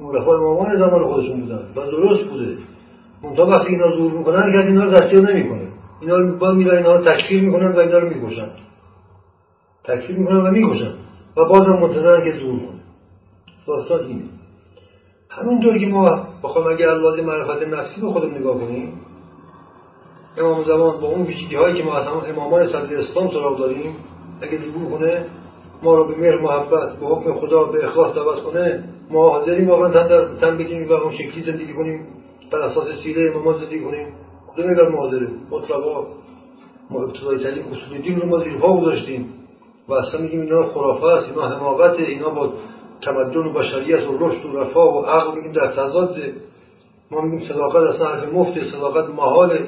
عرفای 0.05 0.35
امامان 0.35 0.77
زمان 0.77 1.05
خودشون 1.05 1.41
بودن 1.41 1.69
و 1.77 1.91
درست 1.91 2.25
بوده. 2.25 2.59
منتها 3.23 3.47
وقتی 3.47 3.69
اینا 3.69 3.97
ظهور 3.97 4.13
می‌کنن 4.13 4.53
کسی 4.53 4.69
اینا 4.69 4.85
رو 4.85 5.21
نمی‌کنه 5.21 5.69
اینا 6.01 6.17
رو 6.17 6.39
با 6.39 6.53
میرن 6.53 6.77
اینا 6.77 6.99
تکفیر 6.99 7.43
می‌کنن 7.43 7.73
و 7.73 7.79
اینا 7.79 7.99
رو 7.99 8.09
می‌کشن. 8.09 8.49
تکفیر 9.85 10.17
می‌کنن 10.17 10.41
و 10.41 10.51
می‌کشن. 10.51 10.95
و 11.37 11.45
بازم 11.45 11.73
منتظرن 11.73 12.25
که 12.25 12.33
دور 12.33 12.59
کنه 12.59 12.81
داستان 13.67 14.07
اینه. 14.07 14.23
همونطور 15.31 15.79
که 15.79 15.87
ما 15.87 16.05
بخوام 16.43 16.67
اگر 16.67 16.89
از 16.89 17.19
معرفت 17.19 17.63
نفسی 17.63 18.01
به 18.01 18.09
خودم 18.09 18.35
نگاه 18.35 18.61
کنیم 18.61 18.93
امام 20.39 20.65
زمان 20.65 21.01
با 21.01 21.07
اون 21.07 21.23
ویژگی 21.23 21.57
هایی 21.57 21.77
که 21.77 21.83
ما 21.83 21.97
از 21.97 22.07
امامان 22.07 22.67
صدر 22.67 22.97
اسلام 22.97 23.31
سراغ 23.31 23.59
داریم 23.59 23.97
اگه 24.41 24.59
ظهور 24.59 24.99
کنه 24.99 25.25
ما 25.83 25.95
رو 25.95 26.09
به 26.09 26.17
مهر 26.17 26.39
محبت 26.41 26.97
به 26.97 27.07
حکم 27.07 27.35
خدا 27.35 27.65
به 27.65 27.85
اخلاص 27.85 28.15
دعوت 28.15 28.43
کنه 28.43 28.85
ما 29.11 29.31
حاضریم 29.31 29.69
واقعا 29.69 29.91
تن 30.41 30.57
بگیریم 30.59 30.89
و 30.89 30.93
اون 30.93 31.13
شکلی 31.13 31.43
زندگی 31.43 31.73
کنیم. 31.73 32.07
بر 32.51 32.59
اساس 32.59 32.89
سیره 33.03 33.31
امامان 33.31 33.55
زندگی 33.61 33.81
کنیم. 33.81 34.07
کدوم 34.49 34.71
اگر 34.71 34.91
حاضریم 34.91 35.47
مطلقا 35.51 36.07
ما 36.91 37.03
ابتدایی 37.03 37.39
ترین 37.39 37.65
اصول 37.65 37.99
دین 37.99 38.21
رو 38.21 38.29
ما 38.29 38.39
زیرها 38.39 38.81
گذاشتیم. 38.81 39.35
و 39.89 39.93
اصلا 39.93 40.21
میگیم 40.21 40.41
اینا 40.41 40.67
خرافه 40.67 41.07
است 41.07 41.29
اینا 41.29 41.49
حماقت 41.49 42.01
اینا 42.01 42.31
با 42.31 42.53
تمدن 43.03 43.41
و 43.41 43.53
بشریت 43.53 44.09
و 44.09 44.19
رشد 44.19 44.45
و 44.45 44.61
رفاه 44.61 44.97
و 44.97 45.07
عقل 45.07 45.37
میگیم 45.37 45.53
در 45.53 45.73
تضاد 45.73 46.17
ما 47.11 47.21
میگیم 47.21 47.49
صداقت 47.49 47.95
اصلا 47.95 48.09
حرف 48.09 48.33
مفت 48.33 48.65
صداقت 48.65 49.11
محال 49.11 49.59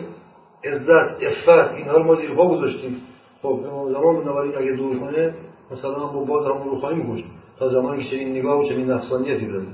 عزت 0.64 1.22
افت 1.22 1.74
اینها 1.74 1.96
رو 1.96 2.04
ما 2.04 2.14
زیر 2.14 2.30
پا 2.30 2.48
گذاشتیم. 2.48 3.02
خب 3.42 3.60
امام 3.66 3.92
زمان 3.92 4.20
بنابراین 4.20 4.58
اگه 4.58 4.72
دور 4.72 4.98
کنه 4.98 5.34
مثلا 5.70 6.06
با 6.06 6.24
باز 6.24 6.46
هم 6.46 6.70
رو 6.70 6.80
خواهیم 6.80 7.02
گوشت 7.02 7.24
تا 7.58 7.68
زمانی 7.68 8.04
که 8.04 8.10
چنین 8.10 8.36
نگاه 8.36 8.60
و 8.60 8.68
چنین 8.68 8.90
نفسانیتی 8.90 9.46
داره 9.46 9.66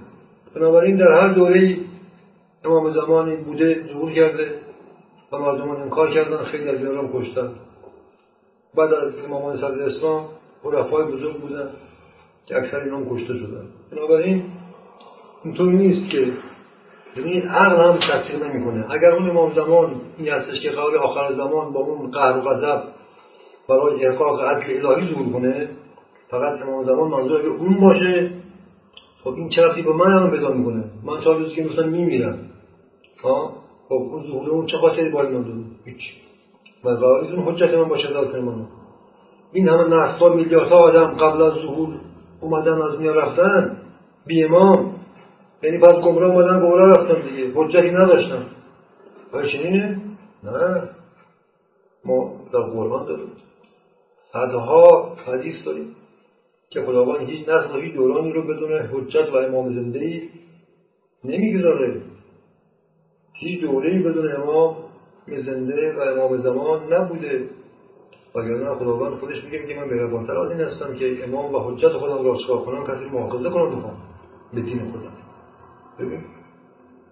بنابراین 0.56 0.96
در 0.96 1.12
هر 1.12 1.28
دوره 1.32 1.76
امام 2.64 2.92
زمانی 2.92 3.36
بوده 3.36 3.84
ظهور 3.92 4.12
کرده 4.12 4.54
و 5.32 5.38
مردمان 5.38 5.82
انکار 5.82 6.10
کردن 6.10 6.44
خیلی 6.44 6.68
از 6.68 6.84
اینا 6.84 7.08
کشتن. 7.14 7.50
بعد 8.74 8.94
از 8.94 9.12
امامان 9.24 9.56
صدر 9.56 9.82
اسلام 9.82 10.26
عرفای 10.64 11.04
بزرگ 11.04 11.40
بودن 11.40 11.68
که 12.46 12.56
اکثر 12.56 12.80
اینا 12.80 13.00
کشته 13.10 13.34
شدن. 13.34 13.66
بنابراین 13.92 14.42
اینطور 15.44 15.72
نیست 15.72 16.10
که 16.10 16.32
یعنی 17.16 17.40
عقل 17.40 17.84
هم 17.84 17.98
تصدیق 17.98 18.42
نمی‌کنه. 18.42 18.86
اگر 18.90 19.12
اون 19.12 19.30
امام 19.30 19.52
زمان 19.52 20.00
این 20.18 20.28
هستش 20.28 20.60
که 20.60 20.70
قول 20.70 20.96
آخر 20.96 21.32
زمان 21.32 21.72
با 21.72 21.80
اون 21.80 22.10
قهر 22.10 22.38
و 22.38 22.40
غضب 22.40 22.82
برای 23.68 24.06
احقاق 24.06 24.40
عدل 24.40 24.86
الهی 24.86 25.14
ظهور 25.14 25.32
کنه 25.32 25.68
فقط 26.28 26.62
امام 26.62 26.84
زمان 26.84 27.10
منظور 27.10 27.40
اگه 27.40 27.48
اون 27.48 27.80
باشه 27.80 28.30
خب 29.24 29.34
این 29.34 29.48
چرا 29.48 29.72
به 29.72 29.92
من 29.92 30.18
هم 30.18 30.30
پیدا 30.30 30.48
می‌کنه. 30.48 30.84
من 31.04 31.20
تا 31.20 31.32
روزی 31.32 31.54
که 31.54 31.62
مثلا 31.62 31.86
میمیرم. 31.86 32.38
خب 33.24 33.94
اون 33.94 34.22
ظهور 34.26 34.50
اون 34.50 34.66
چه 34.66 34.78
خاطری 34.78 35.10
باید 35.10 35.30
دارم 35.30 35.64
هیچ. 35.84 36.00
قرار 36.82 37.24
اون 37.24 37.54
حجت 37.54 37.74
من 37.74 37.88
باشه 37.88 38.12
داد 38.12 38.36
من 38.36 38.66
این 39.52 39.68
همه 39.68 39.84
نسل 39.84 40.34
میلیاردها 40.34 40.76
آدم 40.76 41.06
قبل 41.06 41.42
از 41.42 41.52
ظهور 41.52 41.94
اومدن 42.40 42.82
از 42.82 42.98
میان 42.98 43.16
رفتن 43.16 43.76
بی 44.26 44.44
امام. 44.44 44.94
یعنی 45.62 45.78
بعد 45.78 46.00
گمراه 46.00 46.30
اومدن 46.30 46.60
گمراه 46.60 46.90
رفتن 46.90 47.28
دیگه. 47.28 47.52
حجتی 47.54 47.90
نداشتن. 47.90 48.46
آیا 49.32 49.46
چنینه؟ 49.46 50.00
نه. 50.42 50.88
ما 52.04 52.32
در 52.52 52.60
قرآن 52.60 53.06
داریم. 53.06 53.32
صدها 54.32 55.16
حدیث 55.26 55.64
داریم 55.66 55.96
که 56.70 56.82
خداوند 56.82 57.28
هیچ 57.28 57.48
نسل 57.48 57.76
و 57.76 57.80
هیچ 57.80 57.94
دورانی 57.94 58.32
رو 58.32 58.42
بدون 58.42 58.72
حجت 58.72 59.32
و 59.32 59.36
امام 59.36 59.74
زنده 59.74 59.98
ای 59.98 60.28
نمی‌گذاره. 61.24 62.00
هیچ 63.34 63.60
دوره 63.60 63.90
ای 63.90 63.98
بدون 63.98 64.36
امام 64.36 64.76
زنده 65.26 65.96
و 65.96 66.00
امام 66.00 66.36
زمان 66.36 66.92
نبوده. 66.92 67.48
وگرنه 68.34 68.74
خداوند 68.74 69.14
خودش 69.14 69.44
میگه 69.44 69.66
که 69.66 69.74
من 69.74 69.84
مهربانتر 69.84 70.38
از 70.38 70.50
این 70.50 70.60
هستم 70.60 70.94
که 70.94 71.24
امام 71.24 71.54
و 71.54 71.58
حجت 71.58 71.92
خودم 71.92 72.24
را 72.24 72.36
چکار 72.36 72.58
کنم 72.58 72.84
کسی 72.84 73.04
مؤاخذه 73.04 73.50
کنم 73.50 73.76
بخوام 73.76 73.96
به 74.54 74.60
دین 74.60 74.78
خودم. 74.78 75.12
ببین. 75.98 76.20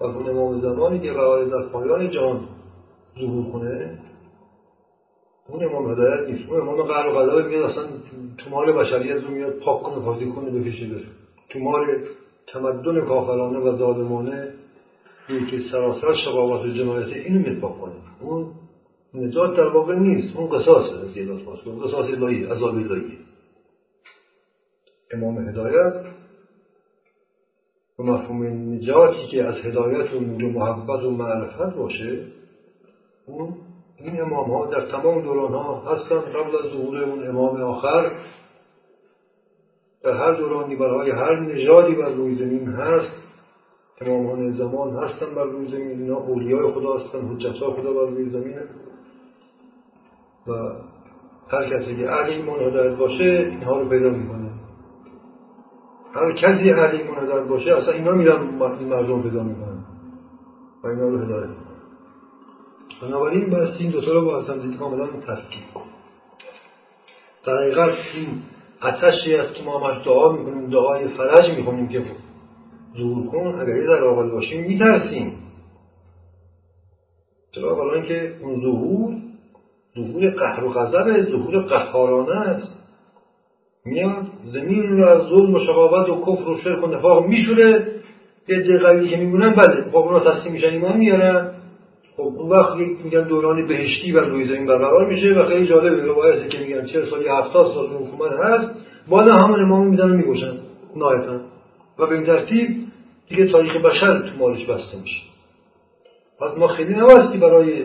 و 0.01 0.05
امام 0.05 0.61
زمانی 0.61 1.01
که 1.01 1.13
قرار 1.13 1.45
در 1.45 1.69
پایان 1.69 2.11
جهان 2.11 2.41
ظهور 3.21 3.53
کنه 3.53 3.99
اون 5.49 5.65
امام 5.65 5.91
هدایت 5.91 6.29
نیست. 6.29 6.51
اون 6.51 6.61
امام 6.61 6.83
قهر 6.83 7.09
و 7.09 7.13
غضب 7.13 7.47
میاد 7.47 7.65
اصلا 7.65 7.85
تومار 8.39 8.73
بشریت 8.73 9.25
رو 9.25 9.31
میاد 9.31 9.53
پاک 9.53 9.83
کنه 9.83 10.05
پاکی 10.05 10.31
کنه 10.31 10.51
بکشه 10.51 10.87
بره. 10.87 11.05
تومار 11.49 11.97
تمدن 12.47 13.01
کافرانه 13.01 13.59
و 13.59 13.77
ظالمانه 13.77 14.55
که 15.41 15.61
سراسر 15.71 16.15
شقاوت 16.25 16.67
جنایت 16.67 17.13
اینو 17.13 17.61
پاک 17.61 17.81
کنه. 17.81 17.93
اون 18.21 18.53
نجات 19.15 19.57
در 19.57 19.69
واقع 19.69 19.95
نیست. 19.95 20.37
اون 20.37 20.49
قصاص 20.49 20.93
از 20.93 21.19
اون 21.67 21.81
قصاص 21.81 22.05
الهی 22.11 22.45
عذاب 22.45 22.75
الهی. 22.75 23.19
امام 25.13 25.49
هدایت 25.49 26.05
و 27.99 28.03
مفهوم 28.03 28.43
نجاتی 28.45 29.27
که 29.31 29.45
از 29.45 29.55
هدایت 29.55 30.15
و 30.15 30.21
نور 30.21 30.53
محبت 30.53 31.05
و 31.05 31.11
معرفت 31.11 31.77
باشه 31.77 32.27
اون 33.27 33.55
این 33.99 34.21
امام 34.21 34.51
ها 34.51 34.67
در 34.67 34.87
تمام 34.87 35.23
دوران 35.23 35.53
ها 35.53 35.93
هستن. 35.93 36.21
قبل 36.21 36.57
از 36.57 36.73
ظهور 36.73 37.05
اون 37.05 37.29
امام 37.29 37.63
آخر 37.63 38.13
در 40.03 40.13
هر 40.13 40.33
دورانی 40.33 40.77
برای 40.77 41.11
هر 41.11 41.41
نژادی 41.41 41.95
بر 41.95 42.09
روی 42.09 42.35
زمین 42.35 42.67
هست. 42.67 43.23
امامان 44.09 44.53
زمان 44.53 44.97
هستن 44.97 45.35
بر 45.35 45.45
روی 45.45 45.69
زمین. 45.69 46.01
اینا 46.01 46.17
اولیای 46.17 46.73
خدا 46.73 46.97
هستن 46.97 47.29
حجت 47.29 47.53
خدا 47.53 47.93
بر 47.93 48.11
روی 48.11 48.31
زمین. 48.31 48.59
و 50.47 50.53
هر 51.49 51.71
کسی 51.71 51.97
که 51.97 52.11
اهل 52.11 52.31
ایمان 52.31 52.61
هدایت 52.61 52.97
باشه 52.97 53.25
اینها 53.25 53.81
رو 53.81 53.89
پیدا 53.89 54.11
می‌کنه. 54.11 54.51
هر 56.15 56.33
کسی 56.33 56.71
اهل 56.71 56.97
ایمان 56.97 57.25
هدایت 57.25 57.49
باشه 57.49 57.73
اصلا 57.73 57.93
اینا 57.93 58.13
میرن 58.13 58.41
این 58.41 58.89
مردم 58.89 59.23
پیدا 59.23 59.43
می‌کنن 59.43 59.85
و 60.85 60.87
اینا 60.87 61.09
رو 61.09 61.19
هدایت 61.19 61.51
بنابراین 63.03 63.51
بایستی 63.51 63.83
این 63.85 63.93
دوتا 63.93 64.13
رو 64.13 64.25
با 64.25 64.41
هم 64.41 64.61
دیگه 64.61 64.77
کاملا 64.77 65.07
تفکیک 65.07 65.73
کن. 65.75 65.85
در 67.47 67.57
حقیقت 67.57 67.95
این 68.15 68.43
اتشی 68.83 69.35
است 69.35 69.55
که 69.55 69.65
ما 69.65 69.79
همش 69.79 70.07
دعا 70.07 70.33
می‌کنیم 70.33 70.71
دعای 70.71 71.09
فرج 71.09 71.59
می‌کنیم 71.59 71.89
که 71.89 72.05
ظهور 72.99 73.27
کن 73.27 73.61
اگر 73.61 73.77
یه 73.77 73.87
ذره 73.87 74.05
آقل 74.05 74.31
باشیم 74.31 74.65
میترسیم. 74.65 75.39
چرا؟ 77.53 77.75
حالا 77.75 78.03
که 78.03 78.35
اون 78.43 78.61
ظهور 78.61 79.15
ظهور 79.95 80.31
قهر 80.31 80.65
و 80.65 80.71
غضب 80.73 81.31
ظهور 81.31 81.59
قهارانه 81.59 82.41
است. 82.41 82.75
میاد 83.85 84.27
زمین 84.45 84.83
رو 84.83 85.09
از 85.09 85.23
ظلم 85.23 85.55
و 85.55 85.59
شقاوت 85.59 86.09
و 86.09 86.21
کفر 86.21 86.49
و 86.49 86.59
شرک 86.59 86.85
و 86.85 86.87
نفاق 86.87 87.27
میشوره. 87.27 88.03
یه 88.49 88.61
دقیقی 88.61 89.09
که 89.09 89.17
میمونن 89.17 89.55
بله 89.55 89.91
خب 89.91 89.97
اونا 89.97 90.21
تسلیم 90.21 90.53
میشن 90.53 90.69
ایمان 90.69 90.97
میارن 90.97 91.53
خب 92.17 92.23
اون 92.23 92.49
وقت 92.49 92.77
میگن 93.05 93.29
دوران 93.29 93.67
بهشتی 93.67 94.13
بر 94.13 94.21
روی 94.21 94.45
زمین 94.45 94.67
برقرار 94.67 95.09
میشه 95.09 95.35
و 95.35 95.45
خیلی 95.45 95.67
جالبه 95.67 96.03
روایتی 96.03 96.49
که 96.49 96.59
میگن 96.59 96.87
چه 96.87 97.05
سالی 97.05 97.29
هفتاد 97.29 97.67
سال 97.67 97.87
حکومت 97.87 98.33
هست 98.33 98.75
باز 99.09 99.29
همون 99.43 99.61
امام 99.61 99.87
میدن 99.87 100.11
و 100.11 100.15
میگوشن 100.15 100.59
نایتا 100.97 101.41
و 101.99 102.07
به 102.07 102.15
این 102.15 102.27
ترتیب 102.27 102.69
دیگه 103.29 103.47
تاریخ 103.47 103.77
بشر 103.77 104.19
تو 104.19 104.39
مالش 104.39 104.65
بسته 104.67 104.99
میشه. 105.03 105.23
پس 106.41 106.59
ما 106.59 106.67
خیلی 106.67 106.95
نبستی 106.95 107.39
برای 107.39 107.85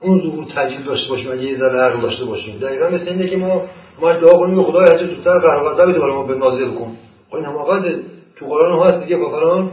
اون 0.00 0.20
ظهور 0.20 0.44
تجلیل 0.44 0.82
داشته 0.82 1.08
باشیم 1.08 1.32
اگه 1.32 1.42
یه 1.42 1.58
ذره 1.58 1.80
عقل 1.80 2.00
داشته 2.00 2.24
باشیم. 2.24 2.58
دقیقا 2.58 2.88
مثل 2.88 3.08
اینه 3.08 3.26
که 3.26 3.36
ما 3.36 3.62
ما 4.00 4.12
دعا 4.12 4.38
کنیم 4.38 4.62
خدای 4.62 4.84
هرچه 4.92 5.06
زودتر 5.06 5.38
قهر 5.38 5.74
بده 5.74 5.98
برای 5.98 6.14
ما 6.14 6.26
به 6.26 6.34
نازل 6.34 6.70
کن. 6.70 6.96
خب 7.30 7.36
این 7.36 7.44
حماقت 7.44 8.00
تو 8.36 8.46
قرآن 8.46 8.86
هست 8.86 9.02
دیگه 9.02 9.16
کافران 9.16 9.72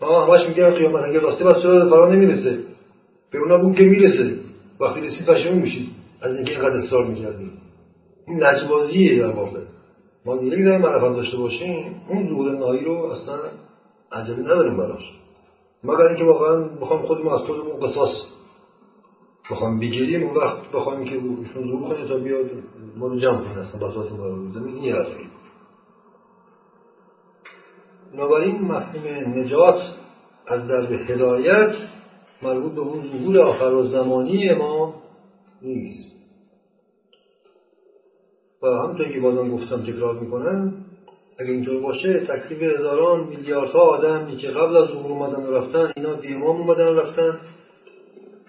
ما 0.00 0.26
همش 0.26 0.48
میگن 0.48 0.70
قیامت 0.70 1.04
اگه 1.08 1.20
راستی 1.20 1.44
بس 1.44 1.62
چرا 1.62 1.90
فرا 1.90 2.12
نمی‌رسه؟ 2.12 2.58
به 3.32 3.38
اونا 3.38 3.58
بون 3.58 3.74
که 3.74 3.82
می‌رسه. 3.82 4.36
وقتی 4.80 5.00
رسید 5.00 5.26
پشیمون 5.26 5.58
میشید. 5.58 5.88
از 6.22 6.36
اینکه 6.36 6.50
اینقدر 6.50 6.76
اصرار 6.76 7.06
می‌کردیم. 7.06 7.52
این 8.28 8.42
لجبازیه 8.42 9.18
در 9.18 9.30
واقع. 9.30 9.60
ما 10.24 10.36
دیگه 10.36 10.56
ذره 10.56 10.78
معرفت 10.78 11.16
داشته 11.16 11.36
باشیم. 11.36 12.00
اون 12.08 12.28
ظهور 12.28 12.52
نهایی 12.58 12.84
رو 12.84 12.92
اصلا 12.92 13.38
عجله 14.12 14.40
نداریم 14.40 14.76
براش. 14.76 15.22
مگر 15.84 16.02
اینکه 16.02 16.24
واقعا 16.24 16.62
بخوام 16.62 17.02
خودمون 17.02 17.32
از 17.32 17.40
خودمون 17.40 17.80
قصاص 17.80 18.10
بخوام 19.50 19.80
بگیریم 19.80 20.22
اون 20.22 20.36
وقت 20.36 20.72
بخوایم 20.72 21.04
که 21.04 21.14
ایشون 21.14 21.68
ظهور 21.68 21.88
کنه 21.88 22.08
تا 22.08 22.16
بیاد 22.16 22.50
ما 22.96 23.06
رو 23.06 23.20
جمع 23.20 23.38
کنه 23.38 23.58
اصلا 23.58 23.88
بساط 23.88 24.12
ما 24.12 24.26
رو 24.26 24.48
زمین 24.48 24.76
این 24.76 24.96
بنابراین 28.12 28.60
مفهوم 28.60 29.38
نجات 29.38 29.82
از 30.46 30.68
درب 30.68 30.92
هدایت 31.10 31.74
مربوط 32.42 32.72
به 32.72 32.80
اون 32.80 33.02
ظهور 33.12 33.38
آخر 33.38 33.82
زمانی 33.82 34.54
ما 34.54 34.94
نیست. 35.62 36.11
و 38.62 38.66
همونطور 38.66 39.08
که 39.08 39.20
بازم 39.20 39.50
گفتم 39.50 39.82
تکرار 39.82 40.14
می‌کنم 40.20 40.74
اگه 41.38 41.50
اینطور 41.50 41.80
باشه 41.80 42.20
تکلیف 42.20 42.62
هزاران 42.62 43.24
میلیاردها 43.24 43.80
آدمی 43.80 44.36
که 44.36 44.48
قبل 44.48 44.76
از 44.76 44.88
ظهور 44.88 45.12
اومدن 45.12 45.52
رفتن 45.52 45.92
اینا 45.96 46.14
بی 46.14 46.34
امام 46.34 46.56
اومدن 46.56 46.96
رفتن. 46.96 47.40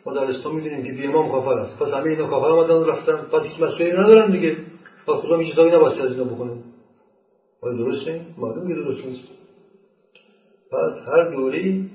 ما 0.06 0.14
در 0.14 0.24
اسلام 0.24 0.56
می‌دونیم 0.56 0.84
که 0.84 0.92
بی 0.92 1.08
امام 1.08 1.32
کافر 1.32 1.60
است. 1.60 1.80
پس 1.80 1.94
همه 1.94 2.10
اینا 2.10 2.28
کافر 2.28 2.48
آمدن 2.48 2.86
رفتن. 2.86 3.26
بعد 3.32 3.44
هیچ 3.44 3.62
مسئولی 3.62 3.92
ندارن 3.92 4.32
دیگه. 4.32 4.58
پس 5.08 5.14
خدا 5.14 5.38
هیچ 5.38 5.50
چیزایی 5.50 5.72
نباید 5.72 6.02
از 6.02 6.12
اینا 6.12 6.24
بکنه. 6.24 6.52
آیا 7.62 7.74
درست 7.78 8.08
نیست 8.08 8.26
معلوم 8.38 8.68
که 8.68 8.74
درست 8.74 9.06
نیست. 9.06 9.24
پس 10.72 11.08
هر 11.08 11.30
دوری 11.36 11.90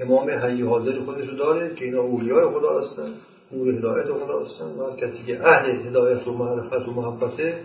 امام 0.00 0.30
حی 0.30 0.62
حاضر 0.62 1.00
خودش 1.00 1.28
رو 1.28 1.36
داره 1.36 1.74
که 1.74 1.84
اینا 1.84 2.02
اولیای 2.02 2.48
خدا 2.48 2.80
هستن. 2.80 3.12
نور 3.54 3.74
هدایت 3.74 4.06
خدا 4.06 4.40
هستن 4.40 4.64
و 4.64 4.96
کسی 4.96 5.24
که 5.26 5.46
اهل 5.46 5.86
هدایت 5.86 6.28
و 6.28 6.32
معرفت 6.32 6.88
و 6.88 6.90
محبته 6.90 7.58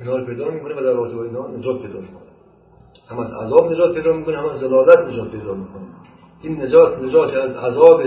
اینا 0.00 0.16
رو 0.16 0.26
پیدا 0.26 0.50
می‌کنه 0.50 0.74
و 0.74 0.80
در 0.80 0.92
رابطه 0.92 1.16
اینا 1.16 1.48
نجات 1.48 1.82
پیدا 1.82 2.00
می‌کنه. 2.00 2.30
هم 3.08 3.18
از 3.18 3.32
عذاب 3.32 3.72
نجات 3.72 3.94
پیدا 3.94 4.12
می‌کنه 4.12 4.38
هم 4.38 4.46
از 4.46 4.60
زلالت 4.60 4.98
نجات 4.98 5.30
پیدا 5.30 5.54
می‌کنه. 5.54 5.86
این 6.42 6.62
نجات 6.62 6.98
نجات 6.98 7.34
از 7.34 7.52
عذاب 7.52 8.02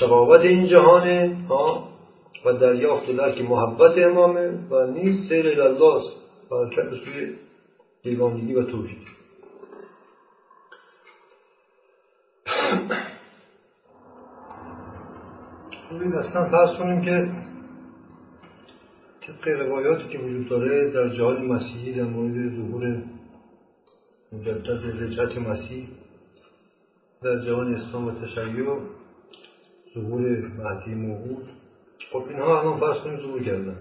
شقاوت 0.00 0.40
این 0.40 0.66
جهانه 0.66 1.36
ها 1.48 1.88
و 2.44 2.52
دریافت 2.52 3.08
و 3.08 3.12
درک 3.12 3.40
محبت 3.40 3.98
امامه 3.98 4.50
و 4.70 4.86
نیست 4.86 5.28
سیر 5.28 5.62
الله 5.62 5.96
است 5.96 6.12
و 6.50 6.54
حرکت 6.56 6.90
سوی 8.04 8.54
و 8.54 8.62
توحید. 8.62 8.98
ببین 15.98 16.14
اصلا 16.14 16.50
فرض 16.50 16.78
کنیم 16.78 17.02
که 17.02 17.28
طبق 19.26 19.48
روایاتی 19.48 20.08
که 20.08 20.18
وجود 20.18 20.48
داره 20.48 20.90
در 20.90 21.08
جهان 21.08 21.46
مسیحی 21.46 21.92
در 21.92 22.04
مورد 22.04 22.56
ظهور 22.56 23.02
مجدد 24.32 25.02
رجعت 25.02 25.38
مسیح 25.38 25.88
در 27.22 27.40
جهان 27.40 27.74
اسلام 27.74 28.06
و 28.06 28.10
تشیع 28.10 28.80
ظهور 29.94 30.20
مهدی 30.38 30.94
موعود. 30.94 31.48
خب 32.12 32.24
اینها 32.28 32.60
الان 32.60 32.80
فرض 32.80 32.96
کنیم 32.96 33.20
ظهور 33.20 33.42
کردن. 33.42 33.76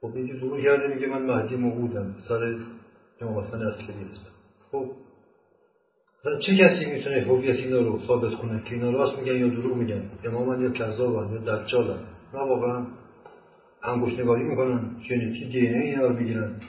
خب 0.00 0.16
اینکه 0.16 0.36
ظهور 0.40 0.60
کرده 0.60 0.94
میگه 0.94 1.06
من 1.06 1.22
مهدی 1.22 1.56
موعودم 1.56 2.14
سر 2.28 2.58
امام 3.20 3.44
حسن 3.44 3.62
عسکری 3.62 4.04
هستم. 4.12 4.30
خب 4.72 4.90
چه 6.24 6.56
کسی 6.56 6.84
می‌تونه 6.84 7.20
هویت 7.20 7.56
اینا 7.56 7.78
رو 7.78 7.98
ثابت 8.06 8.34
کنه؟ 8.34 8.62
که 8.64 8.74
اینا 8.74 8.90
راست 8.90 9.18
میگن 9.18 9.36
یا 9.36 9.48
دروغ 9.48 9.76
میگن؟ 9.76 10.02
اماما 10.24 10.56
یا 10.56 10.70
کذابن 10.70 11.32
یا 11.32 11.38
دجالن 11.38 11.98
نه 12.34 12.40
واقعا 12.40 12.86
انگوش 13.82 14.12
نگاری 14.12 14.44
می‌کنن 14.44 14.96
ژنتیک 15.08 15.52
دی 15.52 15.68
ان 15.68 15.82
اینا 15.82 16.06
رو 16.06 16.12
می‌گیرن. 16.12 16.60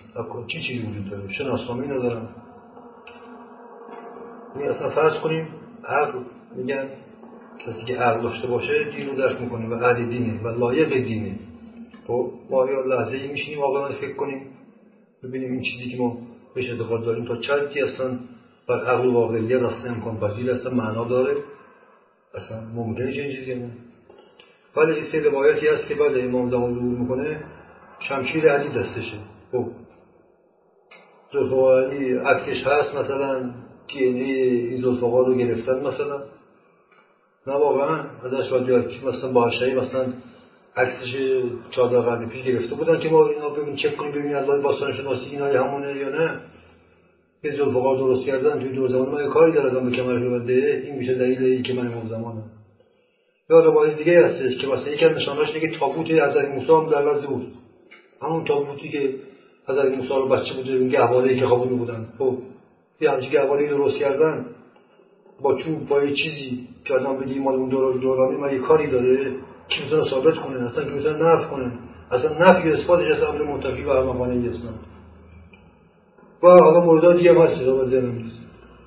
چی 0.47 0.61
چیزی 0.61 0.87
وجود 0.87 1.09
داره؟ 1.09 1.33
شناسنامه 1.33 1.87
ندارن. 1.87 2.27
این 4.55 4.69
اصلا 4.69 4.89
فرض 4.89 5.19
کنیم 5.19 5.47
عقل 5.85 6.19
میگن 6.55 6.89
کسی 7.59 7.85
که 7.85 7.95
عقل 7.95 8.21
داشته 8.21 8.47
باشه 8.47 8.83
دین 8.83 9.07
رو 9.07 9.15
درک 9.15 9.41
می‌کنه 9.41 9.67
و 9.67 9.73
اهل 9.73 10.05
دینه 10.05 10.41
و 10.43 10.47
لایق 10.47 11.03
دینه. 11.03 11.35
خب 12.07 12.31
ما 12.49 12.65
یا 12.65 12.81
لحظه 12.81 13.15
ای 13.15 13.27
میشینیم 13.27 13.59
واقعا 13.59 13.89
فکر 13.89 14.13
کنیم 14.13 14.41
ببینیم 15.23 15.51
این 15.51 15.61
چیزی 15.61 15.91
که 15.91 15.97
ما 15.97 16.17
بهش 16.55 16.69
اعتقاد 16.69 17.03
داریم 17.03 17.25
تا 17.25 17.37
چندی 17.37 17.81
اصلا 17.81 18.19
و 18.69 18.73
واقعیت 19.11 19.61
اصلا 19.61 19.91
امکان 19.91 20.19
پذیر 20.19 20.51
اصلا 20.51 20.73
معنا 20.73 21.03
داره. 21.03 21.35
اصلا 22.33 22.61
ممکنه 22.75 23.13
چنین 23.13 23.31
چیزی 23.31 23.55
نه 23.55 23.69
ولی 24.75 24.91
این 24.93 25.05
سه 25.11 25.19
روایتی 25.19 25.67
هست 25.67 25.87
که 25.87 25.95
بعد 25.95 26.17
امام 26.17 26.49
زمان 26.49 26.73
ظهور 26.73 26.99
می‌کنه 26.99 27.43
شمشیر 27.99 28.51
علی 28.51 28.69
دستشه. 28.69 29.17
خب. 29.51 29.65
زلفقار 31.33 31.85
علی 31.85 32.13
عکسش 32.13 32.67
هست 32.67 32.95
مثلا 32.95 33.51
دی 33.87 34.03
این 34.03 34.81
زلفقار 34.81 35.25
رو 35.25 35.35
گرفتن 35.35 35.87
مثلا. 35.87 36.23
نه 37.47 37.53
واقعا. 37.53 38.05
ازش 38.23 38.49
باید 38.49 38.69
مثلا 39.05 39.31
با 39.31 39.45
مثلا 39.81 40.13
عکسش 40.75 41.41
چهارده 41.71 41.99
قرن 41.99 42.29
پیش 42.29 42.45
گرفته 42.45 42.75
بودن 42.75 42.99
که 42.99 43.09
ما 43.09 43.27
اینا 43.27 43.49
ببین 43.49 43.75
چک 43.75 43.97
کنیم 43.97 44.11
ببینیم 44.11 44.35
از 44.35 44.45
باستان 44.45 44.93
شناسی 44.93 45.25
اینا 45.25 45.63
همونه 45.63 45.97
یا 45.97 46.09
نه. 46.09 46.39
یه 47.43 47.51
زلفقار 47.51 47.97
درست 47.97 48.25
کردن 48.25 48.59
توی 48.59 48.69
دور 48.69 48.89
زمان 48.89 49.09
ما 49.09 49.27
کاری 49.27 49.51
داره 49.51 49.79
به 49.79 49.91
کمر 49.91 50.19
ببنده 50.19 50.83
این 50.85 50.95
میشه 50.95 51.13
دلیل 51.13 51.43
این 51.43 51.63
که 51.63 51.73
من 51.73 51.87
امام 51.87 52.07
زمانم 52.07 52.43
یا 53.49 53.59
روایت 53.59 53.97
دیگه 53.97 54.25
هستش 54.25 54.57
که 54.57 54.67
مثلا 54.67 54.89
یکی 54.89 55.05
از 55.05 55.17
نشانهاش 55.17 55.51
که 55.51 55.71
تابوت 55.79 56.11
حضرت 56.11 56.49
موسی 56.49 56.71
هم 56.71 56.89
در 56.89 57.07
وضع 57.07 57.27
بود. 57.27 57.47
همون 58.21 58.45
تابوتی 58.45 58.89
که 58.89 59.15
حضرت 59.67 59.97
موسی 59.97 60.07
رو 60.07 60.27
بچه 60.27 60.53
بوده 60.53 60.73
اون 60.73 60.87
گهواره 60.87 61.39
که 61.39 61.47
خوابونده 61.47 61.75
بودن. 61.75 62.07
خب 62.17 62.37
یه 63.01 63.11
همچین 63.11 63.29
گهواره 63.29 63.69
درست 63.69 63.97
کردن 63.97 64.45
با 65.41 65.57
چوب 65.61 65.87
با 65.87 66.03
یه 66.03 66.15
چیزی 66.15 66.67
که 66.85 66.93
آدم 66.93 67.17
بگی 67.17 67.39
مال 67.39 67.55
اون 67.55 67.69
دورانی 67.99 68.35
ما 68.35 68.51
یه 68.51 68.59
کاری 68.59 68.87
داره؟ 68.87 69.31
که 69.69 69.83
می‌تونه 69.83 70.09
ثابت 70.09 70.35
کنه؟ 70.35 70.65
اصلا 70.65 70.83
که 70.83 70.91
می‌تونه 70.91 71.17
نفع 71.17 71.47
کنه؟ 71.47 71.71
اصلا 72.11 72.37
نفی 72.37 72.69
اثباتش 72.69 73.11
از 73.11 73.23
امر 73.23 73.43
منتفی 73.43 73.83
و 73.83 73.93
همخانه 73.93 74.49
اسلام 74.49 74.79
و 76.43 76.47
حالا 76.47 76.79
مورد 76.79 77.17
دیگه 77.17 77.41
هست 77.41 77.65
ثابت 77.65 77.87
ذهنم 77.87 78.15
نیست 78.15 78.41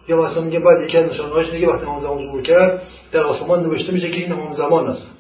یا 0.09 0.23
مثلا 0.23 0.43
میگه 0.43 0.59
بعد 0.59 0.83
یکی 0.83 0.99
از 0.99 1.13
نشانه‌هاش 1.13 1.51
دیگه 1.51 1.69
وقتی 1.69 1.87
امام 1.87 2.03
زمان 2.03 2.19
ظهور 2.19 2.43
کرد 2.43 2.83
در 3.13 3.23
آسمان 3.23 3.63
نوشته 3.63 3.93
میشه 3.93 4.11
که 4.11 4.17
این 4.17 4.33
امام 4.33 4.55
زمان 4.55 4.87
است. 4.87 5.11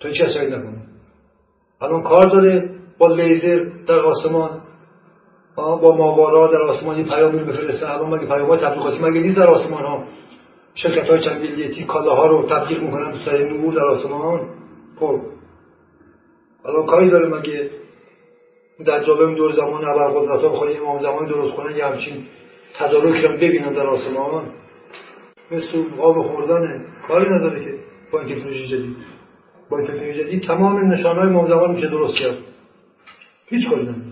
تو 0.00 0.08
هیچ 0.08 0.20
کسی 0.22 0.46
نکنه 0.46 0.82
الان 1.80 2.02
کار 2.02 2.28
داره 2.28 2.70
با 2.98 3.06
لیزر 3.06 3.64
در 3.88 3.98
آسمان 3.98 4.50
با 5.56 5.96
ماوارا 5.96 6.52
در 6.52 6.62
آسمان 6.62 6.96
این 6.96 7.08
پیامی 7.08 7.38
رو 7.38 7.46
بفرسته 7.46 7.94
الان 7.94 8.14
مگه 8.14 8.26
پیام 8.26 8.48
های 8.48 8.58
تبلیغاتی 8.58 8.98
مگه 8.98 9.20
نیست 9.20 9.36
در 9.36 9.52
آسمان 9.52 9.84
ها 9.84 10.04
شرکت 10.74 11.08
های 11.10 11.24
چند 11.24 11.40
ملیتی 11.40 11.84
کالاها 11.84 12.26
رو 12.26 12.46
تبلیغ 12.46 12.82
می‌کنن 12.82 13.12
تو 13.12 13.18
سر 13.24 13.38
نور 13.38 13.74
در 13.74 13.84
آسمان؟ 13.84 14.40
خب. 15.00 15.20
الان 16.64 16.86
کاری 16.86 17.10
داره 17.10 17.28
مگه 17.28 17.70
در 18.84 19.04
جابه 19.04 19.34
دور 19.34 19.52
زمان 19.52 19.84
ابرقدرت 19.84 20.40
ها 20.40 20.48
بخواد 20.48 20.76
امام 20.76 21.02
زمان 21.02 21.26
درست 21.26 21.56
کنن 21.56 21.76
یه 21.76 21.86
همچین 21.86 22.24
تدارکی 22.78 23.22
رو 23.22 23.36
ببینن 23.36 23.72
در 23.72 23.86
آسمان. 23.86 24.44
مثل 25.50 25.84
آب 25.98 26.22
خوردن 26.22 26.84
کاری 27.08 27.30
نداره 27.30 27.64
که 27.64 27.74
با 28.12 28.20
این 28.20 28.34
تکنولوژی 28.34 28.68
جدید. 28.68 28.96
با 29.70 29.78
این 29.78 29.86
تکنولوژی 29.86 30.24
جدید 30.24 30.42
تمام 30.42 30.92
نشانه 30.92 31.20
های 31.20 31.28
امام 31.28 31.48
زمان 31.48 31.70
میشه 31.70 31.88
درست 31.88 32.16
کرد. 32.18 32.36
هیچ 33.46 33.68
کاری 33.68 33.82
نداره. 33.82 34.02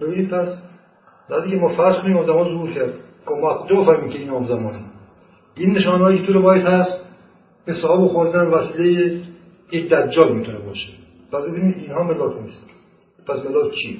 ببینید 0.00 0.30
پس 0.30 0.48
بعدی 1.30 1.50
که 1.50 1.56
ما 1.56 1.68
فرض 1.68 1.96
کنیم 1.96 2.16
امام 2.16 2.26
زمان 2.26 2.44
ظهور 2.44 2.70
کرد. 2.70 2.94
که 3.28 3.34
ما 3.34 3.54
کجا 3.54 3.76
بفهمیم 3.80 4.10
که 4.10 4.18
این 4.18 4.30
امام 4.30 4.46
زمانه 4.46 4.80
این 5.54 5.72
نشانه 5.72 6.04
هایی 6.04 6.26
که 6.26 6.32
تو 6.32 6.42
باید 6.42 6.66
هست 6.66 7.00
مثل 7.68 7.86
آب 7.86 8.08
خوردن 8.08 8.46
وسیله 8.46 9.20
یک 9.72 9.88
دجال 9.88 10.32
می‌تونه 10.32 10.58
باشه. 10.58 10.88
و 11.32 11.40
ببینید 11.40 11.76
اینها 11.76 12.02
ملاک 12.02 12.42
نیست. 12.42 12.77
پس 13.28 13.44
ملاک 13.46 13.74
چیه؟ 13.74 13.96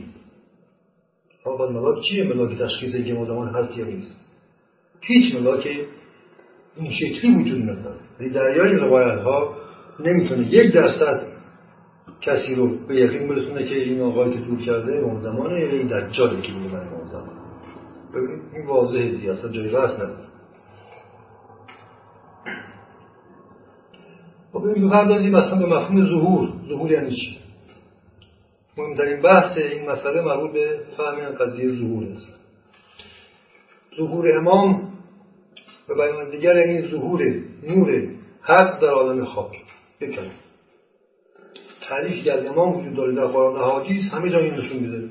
آقا 1.44 1.70
ملاک 1.70 2.04
چیه؟ 2.08 2.24
ملاک 2.24 2.58
تشخیص 2.58 2.94
اینکه 2.94 3.14
مزمان 3.14 3.48
هست 3.48 3.76
یا 3.76 3.84
نیست. 3.84 4.16
هیچ 5.00 5.34
ملاک 5.34 5.68
این 6.76 6.92
شکلی 6.92 7.34
وجود 7.34 7.62
نداره. 7.62 7.96
یعنی 8.20 8.32
دریای 8.32 8.76
روایت 8.76 9.18
ها 9.20 9.54
نمی‌تونه 10.00 10.46
یک 10.46 10.72
درصد 10.74 11.26
کسی 12.20 12.54
رو 12.54 12.86
به 12.86 12.96
یقین 12.96 13.28
برسونه 13.28 13.64
که 13.64 13.74
این 13.74 14.00
آقایی 14.00 14.32
که 14.32 14.40
دور 14.40 14.60
کرده 14.60 14.98
امام 14.98 15.22
زمانه 15.22 15.60
یا 15.60 15.68
این 15.68 15.86
دجاله 15.86 16.40
که 16.40 16.52
میگه 16.52 16.74
من 16.74 16.86
امام 16.86 17.08
زمان 17.08 17.38
ببینید 18.14 18.42
این 18.54 18.66
واضحه 18.66 19.10
دیگه. 19.10 19.32
اصلا 19.32 19.50
جای 19.50 19.68
بحث 19.68 19.94
نداره. 19.94 20.28
خب 24.52 24.58
ببینید 24.58 24.90
بپردازیم 24.90 25.34
اصلا 25.34 25.58
به 25.58 25.66
مفهوم 25.66 26.06
ظهور. 26.06 26.48
ظهور 26.68 26.92
یعنی 26.92 27.10
چی؟ 27.10 27.38
مهمترین 28.78 29.22
بحث 29.22 29.58
این 29.58 29.90
مسئله 29.90 30.20
مربوط 30.20 30.52
به 30.52 30.80
فهم 30.96 31.20
قضیه 31.20 31.68
ظهور 31.68 32.04
است. 32.04 32.26
ظهور 33.96 34.38
امام 34.38 34.92
به 35.88 35.94
بیان 35.94 36.30
دیگر 36.30 36.56
یعنی 36.56 36.88
ظهور 36.88 37.22
نور 37.62 38.08
حق 38.42 38.80
در 38.80 38.88
عالم 38.88 39.24
خاک. 39.24 39.52
یک 40.00 40.18
تعریفی 41.88 42.22
که 42.22 42.32
از 42.32 42.46
امام 42.46 42.76
وجود 42.76 42.94
داره 42.94 43.14
در 43.14 43.26
قرآن 43.26 43.84
حدیث 43.84 44.12
همه 44.12 44.30
جا 44.30 44.38
این 44.38 44.54
نشون 44.54 44.76
میده. 44.76 45.08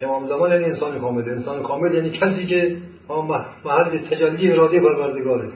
امام 0.00 0.28
زمان 0.28 0.50
یعنی 0.50 0.64
انسان 0.64 1.00
کامل. 1.00 1.30
انسان 1.30 1.62
کامل 1.62 1.94
یعنی 1.94 2.10
کسی 2.10 2.46
که 2.46 2.76
محل 3.64 3.98
تجلی 3.98 4.52
اراده 4.52 4.80
پروردگاره. 4.80 5.52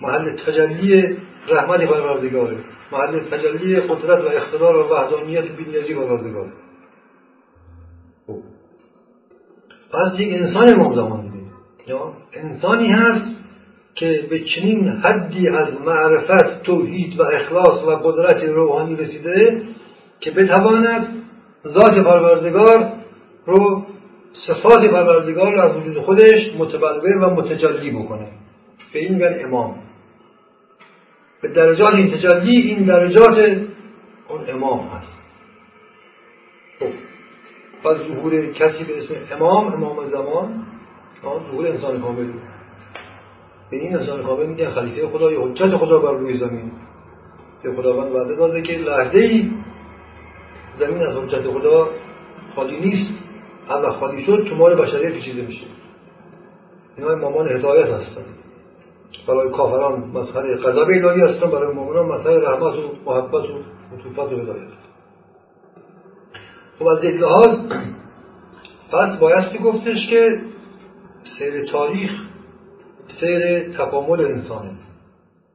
محل 0.00 0.36
تجلی 0.36 1.16
رحمت 1.48 1.80
پروردگاره. 1.80 2.56
محل 2.92 3.20
تجلی 3.20 3.80
قدرت 3.80 4.24
و 4.24 4.28
اقتدار 4.28 4.76
و 4.76 4.88
وحدانیت 4.88 5.44
بینیازی 5.44 5.94
پروردگاره 5.94 6.52
خب. 8.26 8.38
پس 9.92 10.20
یک 10.20 10.32
انسان 10.32 10.74
امام 10.74 10.94
زمان 10.94 11.22
دیگه 11.22 11.44
یا 11.86 12.12
انسانی 12.32 12.88
هست 12.88 13.36
که 13.94 14.26
به 14.30 14.40
چنین 14.40 14.88
حدی 14.88 15.48
از 15.48 15.80
معرفت 15.80 16.62
توحید 16.62 17.20
و 17.20 17.22
اخلاص 17.22 17.84
و 17.86 17.90
قدرت 17.90 18.42
روحانی 18.42 18.96
رسیده 18.96 19.62
که 20.20 20.30
بتواند 20.30 21.08
ذات 21.68 22.04
پروردگار 22.04 22.92
رو 23.46 23.86
صفات 24.46 24.90
پروردگار 24.90 25.52
رو 25.52 25.60
از 25.60 25.76
وجود 25.76 25.98
خودش 25.98 26.54
متبلور 26.58 27.16
و 27.16 27.34
متجلی 27.34 27.90
بکنه. 27.90 28.28
به 28.92 28.98
این 28.98 29.12
میگن 29.12 29.44
امام. 29.44 29.74
به 31.42 31.48
درجات 31.48 31.94
این 31.94 32.10
تجلی 32.10 32.56
این 32.56 32.84
درجات 32.84 33.62
اون 34.28 34.50
امام 34.50 34.80
هست. 34.80 35.18
خب. 36.78 36.86
پس 37.84 37.96
ظهور 37.96 38.52
کسی 38.52 38.84
به 38.84 38.98
اسم 38.98 39.14
امام 39.32 39.72
امام 39.72 40.10
زمان 40.10 40.66
ظهور 41.22 41.66
انسان 41.66 42.00
کامل. 42.00 42.32
به 43.70 43.76
این 43.76 43.96
انسان 43.96 44.22
کامل 44.22 44.46
میگن 44.46 44.68
خلیفه 44.68 45.06
خدا 45.06 45.32
یا 45.32 45.42
حجت 45.42 45.76
خدا 45.76 45.98
بر 45.98 46.12
روی 46.12 46.38
زمین. 46.38 46.72
که 47.62 47.72
خداوند 47.72 48.12
وعده 48.12 48.34
داده 48.34 48.62
که 48.62 48.72
لحظه 48.72 49.18
ای 49.18 49.50
زمین 50.78 51.02
از 51.02 51.16
حجت 51.16 51.50
خدا 51.50 51.88
خالی 52.54 52.80
نیست. 52.80 53.10
هر 53.68 53.90
خالی 53.90 54.24
شد 54.24 54.48
مال 54.58 54.74
بشریت 54.74 55.12
پیچیده 55.12 55.42
میشه. 55.42 55.66
اینا 56.96 57.10
امامان 57.10 57.48
هدایت 57.48 57.88
هستن. 57.88 58.24
برای 59.28 59.50
کافران 59.50 60.00
مسخره 60.00 60.56
غضب 60.56 60.88
الهی 60.88 61.20
هستن 61.20 61.50
برای 61.50 61.74
مؤمنان 61.74 62.06
مسخره 62.06 62.48
رحمت 62.48 62.74
و 62.74 63.10
محبت 63.10 63.34
و 63.34 63.62
عطوفت 63.94 64.18
و 64.18 64.36
هدایت. 64.36 64.68
خب 66.78 66.86
از 66.88 67.04
یک 67.04 67.20
لحاظ 67.20 67.72
پس 68.92 69.18
بایستی 69.18 69.58
گفتش 69.58 70.06
که 70.10 70.40
سیر 71.38 71.64
تاریخ 71.64 72.10
سیر 73.20 73.68
تکامل 73.68 74.20
انسانه 74.20 74.70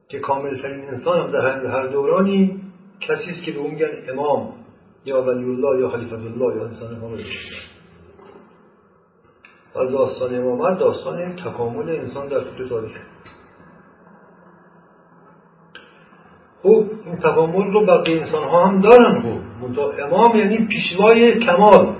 که 0.08 0.18
کاملترین 0.18 0.88
انسان 0.88 1.20
هم 1.20 1.30
در 1.30 1.66
هر 1.66 1.86
دورانی 1.86 2.60
کسی 3.00 3.30
است 3.30 3.42
که 3.42 3.52
به 3.52 3.58
اون 3.58 3.78
امام 4.08 4.52
یا 5.04 5.22
ولی 5.22 5.44
الله 5.44 5.80
یا 5.80 5.88
خلیفت 5.88 6.12
الله 6.12 6.56
یا 6.56 6.64
انسان 6.64 7.00
کامل 7.00 7.22
و 9.76 9.84
داستان 9.84 10.34
امامت 10.34 10.78
داستان 10.78 11.36
تکامل 11.36 11.88
انسان 11.88 12.28
در 12.28 12.40
طول 12.40 12.68
تاریخ. 12.68 12.96
خب 16.66 16.84
این 17.06 17.16
تکامل 17.16 17.72
رو 17.72 17.86
بقیه 17.86 18.20
انسان 18.20 18.44
ها 18.44 18.66
هم 18.66 18.80
دارن 18.80 19.22
خب. 19.22 20.02
امام 20.02 20.36
یعنی 20.36 20.66
پیشوای 20.66 21.40
کمال. 21.40 21.96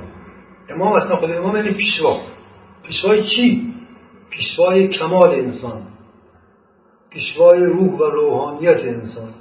امام 0.69 0.93
اصلا 0.93 1.17
خود 1.17 1.31
امام 1.31 1.57
یعنی 1.57 1.71
پیشوا. 1.71 2.21
پیشوای 2.83 3.25
چی؟ 3.25 3.73
پیشوای 4.31 4.89
کمال 4.89 5.31
انسان. 5.31 5.83
پیشوای 7.11 7.61
روح 7.61 7.99
و 7.99 8.05
روحانیت 8.05 8.81
انسان. 8.85 9.35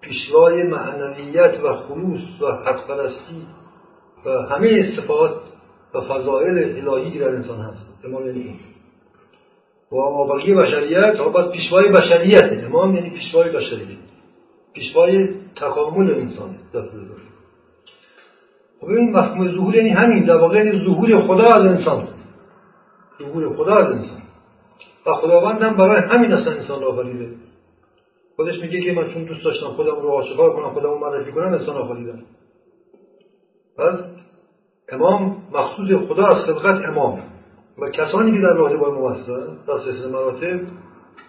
پیشوای 0.00 0.62
معنویت 0.62 1.60
و 1.64 1.74
خلوص 1.74 2.42
و 2.42 2.46
حق 2.46 2.86
پرستی 2.86 3.46
و 4.26 4.30
همه 4.30 4.96
صفات 4.96 5.34
و 5.94 6.00
فضائل 6.00 6.88
الهی 6.88 7.18
در 7.18 7.28
انسان 7.28 7.60
هست. 7.60 8.04
امام 8.04 8.26
یعنی 8.26 8.54
و 9.92 10.24
بقیه 10.24 10.54
بشریت 10.54 11.16
ها 11.16 11.28
باید 11.28 11.50
پیشوای 11.50 11.88
بشریت. 11.88 12.64
امام 12.64 12.94
یعنی 12.94 13.10
پیشوای 13.10 13.50
بشریت. 13.50 13.98
پیشوای 14.78 15.28
تکامل 15.56 16.10
انسان 16.14 16.56
خب 18.80 18.86
این 18.86 19.16
مفهوم 19.16 19.52
ظهور 19.52 19.74
یعنی 19.74 19.90
همین 19.90 20.24
در 20.24 20.36
واقع 20.36 20.64
یعنی 20.64 20.84
ظهور 20.84 21.26
خدا 21.26 21.44
از 21.54 21.66
انسان. 21.66 22.08
ظهور 23.18 23.56
خدا 23.56 23.74
از 23.74 23.86
انسان. 23.86 24.22
و 25.06 25.12
خداوند 25.14 25.62
هم 25.62 25.76
برای 25.76 26.02
همین 26.02 26.32
اصلا 26.32 26.52
انسان 26.52 26.82
را 26.82 26.88
آفریده. 26.88 27.28
خودش 28.36 28.60
میگه 28.60 28.80
که 28.80 28.92
من 28.92 29.12
چون 29.12 29.24
دوست 29.24 29.44
داشتم 29.44 29.66
خودم 29.66 30.00
رو 30.02 30.08
آشکار 30.08 30.52
کنم 30.56 30.70
خودم 30.70 30.90
رو 30.90 30.98
معرفی 30.98 31.32
کنم 31.32 31.52
انسان 31.52 31.76
آفریدم. 31.76 32.22
پس 33.78 33.94
امام 34.88 35.42
مخصوص 35.52 36.08
خدا 36.08 36.26
از 36.26 36.44
خلقت 36.44 36.84
امام. 36.88 37.22
و 37.78 37.90
کسانی 37.90 38.32
که 38.32 38.40
در 38.40 38.52
راه 38.52 38.76
با 38.76 38.86
امام 38.86 39.14
در 39.66 39.78
سلسله 39.78 40.12
مراتب 40.12 40.60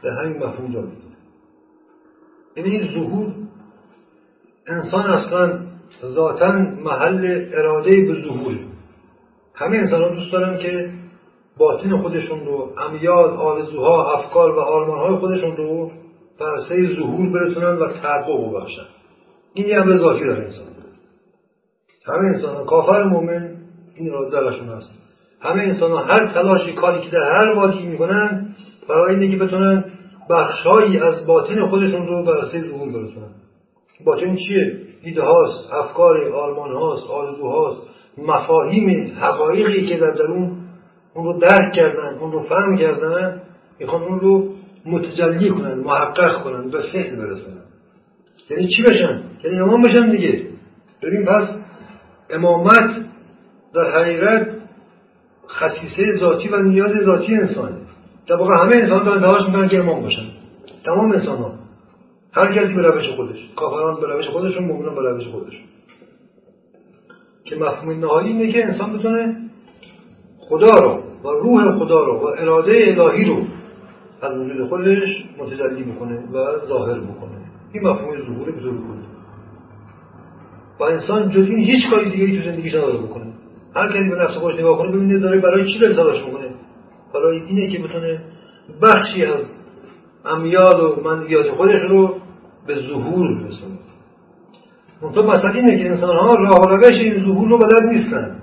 به 0.01 0.13
همین 0.13 0.37
مفهوم 0.37 0.71
دارید 0.71 1.09
یعنی 2.55 2.93
ظهور 2.93 3.33
انسان 4.69 5.01
اصلا 5.01 5.59
ذاتا 6.05 6.51
محل 6.83 7.45
اراده 7.53 8.05
به 8.05 8.13
ظهور. 8.13 8.57
همه 9.55 9.77
انسان 9.77 10.15
دوست 10.15 10.31
دارن 10.31 10.57
که 10.57 10.89
باطن 11.57 12.01
خودشون 12.01 12.45
رو 12.45 12.73
امیال 12.77 13.29
آرزوها 13.29 14.13
افکار 14.13 14.51
و 14.51 14.59
آرمانهای 14.59 15.15
خودشون 15.15 15.57
رو 15.57 15.91
پرسه 16.39 16.95
ظهور 16.95 17.29
برسونن 17.29 17.77
و 17.77 17.87
تحقق 17.87 18.49
ببخشن. 18.49 18.85
این 19.53 19.67
یه 19.67 19.81
امر 19.81 19.97
ذاتی 19.97 20.25
داره 20.25 20.43
انسان. 20.43 20.65
همه 22.05 22.27
انسان 22.35 22.55
ها 22.55 22.63
کافر 22.63 23.03
مومن 23.03 23.55
این 23.95 24.11
را 24.11 24.29
درشون 24.29 24.67
هست. 24.67 24.93
همه 25.41 25.61
انسان 25.61 25.91
ها 25.91 25.97
هر 25.97 26.27
تلاشی 26.33 26.73
کاری 26.73 27.01
که 27.01 27.09
در 27.09 27.31
هر 27.31 27.53
وادی 27.55 27.87
می‌کنن 27.87 28.55
برای 28.89 29.15
اینکه 29.15 29.45
بتونن 29.45 29.83
بخشهایی 30.29 30.99
از 30.99 31.25
باطن 31.25 31.67
خودشون 31.67 32.07
رو 32.07 32.23
برسه 32.23 32.61
ظهور 32.61 32.87
برسونن. 32.87 33.38
باطن 34.05 34.35
چیه؟ 34.35 34.77
ایده 35.03 35.21
هاست 35.21 35.73
افکار 35.73 36.31
آرمان 36.33 36.71
هاست 36.71 37.09
آرزو 37.09 37.49
هاست 37.49 37.81
مفاهیم 38.17 39.17
حقایقی 39.19 39.87
که 39.87 39.97
در 39.97 40.11
درون 40.11 40.57
اون 41.13 41.25
رو 41.25 41.39
درک 41.39 41.73
کردن 41.73 42.17
اون 42.19 42.31
رو 42.31 42.43
فهم 42.43 42.77
کردن 42.77 43.41
می‌خوان 43.79 44.03
اون 44.03 44.19
رو 44.19 44.49
متجلی 44.85 45.49
کنن 45.49 45.73
محقق 45.73 46.43
کنن 46.43 46.69
به 46.69 46.81
فهم 46.81 47.17
برسن 47.17 47.59
یعنی 48.49 48.67
چی 48.67 48.83
بشن؟ 48.83 49.21
یعنی 49.43 49.59
امام 49.59 49.81
بشن 49.81 50.09
دیگه. 50.09 50.47
ببین 51.03 51.25
پس 51.25 51.47
امامت 52.29 53.05
در 53.73 53.91
حقیقت 53.91 54.47
خصیصه 55.49 56.17
ذاتی 56.19 56.47
و 56.47 56.61
نیاز 56.61 56.91
ذاتی 57.05 57.35
انسانه. 57.35 57.77
در 58.27 58.35
واقع 58.35 58.63
همه 58.63 58.75
انسان 58.75 59.03
دارن 59.03 59.21
تلاش 59.21 59.47
می‌کنن 59.47 59.67
که 59.67 59.79
امام 59.79 60.01
باشن 60.01 60.25
تمام 60.85 61.11
انسان 61.11 61.37
ها 61.37 61.53
هر 62.31 62.53
کسی 62.53 62.73
به 62.73 62.81
روش 62.81 63.09
خودش 63.09 63.49
کافران 63.55 64.01
به 64.01 64.07
روش 64.07 64.27
خودشون 64.27 64.63
مؤمنان 64.65 64.95
به 64.95 65.01
روش 65.01 65.27
خودشون. 65.27 65.63
که 67.43 67.55
مفهوم 67.55 67.99
نهایی 67.99 68.27
اینه 68.27 68.51
که 68.51 68.65
انسان 68.65 68.97
بتونه 68.97 69.35
خدا 70.39 70.67
رو 70.81 71.03
و 71.23 71.27
روح 71.29 71.79
خدا 71.79 72.03
رو 72.03 72.13
و 72.13 72.25
اراده 72.25 72.71
الهی 72.71 73.25
رو 73.25 73.43
از 74.21 74.37
وجود 74.37 74.67
خودش 74.67 75.25
متجلی 75.37 75.83
می‌کنه 75.83 76.19
و 76.33 76.65
ظاهر 76.67 76.99
می‌کنه. 76.99 77.31
این 77.73 77.87
مفهوم 77.87 78.17
ظهور 78.17 78.51
به 78.51 78.61
و 80.79 80.83
انسان 80.83 81.29
جز 81.29 81.49
این 81.49 81.59
هیچ 81.59 81.89
کاری 81.89 82.09
دیگه 82.09 82.39
تو 82.39 82.51
زندگیش 82.51 82.75
نداره 82.75 82.97
بکنه. 82.97 83.25
هر 83.75 83.87
کسی 83.87 84.09
به 84.09 84.15
نفس 84.15 84.33
خودش 84.33 84.59
نگاه 84.59 84.77
کنه 84.77 84.91
ببینه 84.91 85.17
داره 85.17 85.39
برای 85.39 85.73
چی 85.73 85.79
داره 85.79 85.95
تلاش 85.95 86.25
می‌کنه. 86.25 86.49
برای 87.13 87.41
اینه 87.41 87.67
که 87.67 87.79
بتونه 87.79 88.21
بخشی 88.81 89.25
از 89.25 89.41
امیال 90.25 90.81
و 90.81 91.01
منویات 91.03 91.51
خودش 91.51 91.81
رو 91.89 92.15
به 92.67 92.75
ظهور 92.75 93.43
برسونه 93.43 93.79
منطقه 95.01 95.21
مثلا 95.21 95.51
اینه 95.51 95.83
که 95.83 95.89
انسان 95.89 96.15
ها 96.15 96.27
راه 96.27 96.59
و 96.61 96.75
روش 96.75 96.91
این 96.91 97.25
ظهور 97.25 97.49
رو 97.49 97.57
بلد 97.57 97.83
نیستن. 97.83 98.41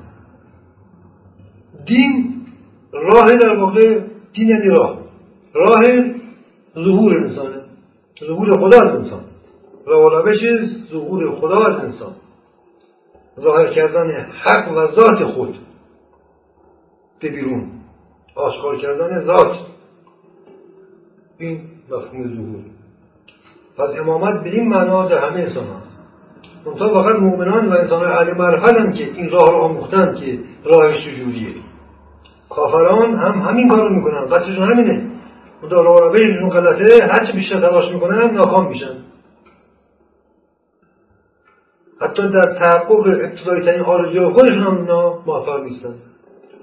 دین 1.87 2.43
راه 2.93 3.33
در 3.43 3.57
واقع 3.57 4.01
دین 4.33 4.49
یعنی 4.49 4.69
راه. 4.69 4.99
راه 5.53 5.85
ظهور 6.75 7.19
انسانه 7.19 7.63
ظهور 8.27 8.53
خدا 8.53 8.89
از 8.89 8.95
انسان. 8.95 9.21
راه 9.87 10.05
و 10.05 10.09
روش 10.09 10.41
ظهور 10.91 11.41
خدا 11.41 11.67
از 11.67 11.85
انسان. 11.85 12.13
ظاهر 13.41 13.75
کردن 13.75 14.11
حق 14.11 14.73
و 14.73 14.87
ذات 14.87 15.25
خود. 15.25 15.59
به 17.21 17.29
بیرون. 17.29 17.71
آشکار 18.35 18.79
کردن 18.79 19.21
ذات. 19.21 19.57
این 21.39 21.61
مفهوم 21.91 22.35
ظهور. 22.35 22.65
پس 23.79 24.01
امامت 24.01 24.45
به 24.45 24.51
این 24.51 24.69
معنا 24.69 25.09
در 25.09 25.19
همه 25.19 25.41
انسان 25.41 25.65
هست. 25.65 25.99
منطقه 26.67 26.89
فقط 26.89 27.17
مؤمنان 27.17 27.69
و 27.69 27.73
انسان 27.73 28.35
معرفت 28.39 28.81
هم 28.81 28.93
که 28.93 29.05
این 29.05 29.31
راه 29.31 29.51
رو 29.51 29.57
آموختن 29.57 30.15
که 30.15 30.39
راهش 30.65 30.97
چجوریه. 31.05 31.55
کافران 32.51 33.15
هم 33.15 33.43
همین 33.43 33.69
کار 33.69 33.89
رو 33.89 33.95
می‌کنن. 33.95 34.25
قصدشون 34.25 34.73
همینه. 34.73 35.11
منطقه 35.63 35.83
راه 35.83 35.97
روششون 36.01 36.49
غلطه 36.49 37.07
هرچی 37.07 37.33
بیشتر 37.33 37.61
تلاش 37.61 37.93
می‌کنن 37.93 38.31
ناکام 38.31 38.69
میشن. 38.69 38.97
حتی 42.01 42.29
در 42.29 42.43
تحقق 42.43 43.07
ابتدایی 43.07 43.65
ترین 43.65 43.81
آرزوی 43.81 44.27
خودشون 44.27 44.59
هم 44.59 44.77
اینا 44.77 45.19
موفق 45.27 45.63
نیستن. 45.63 45.95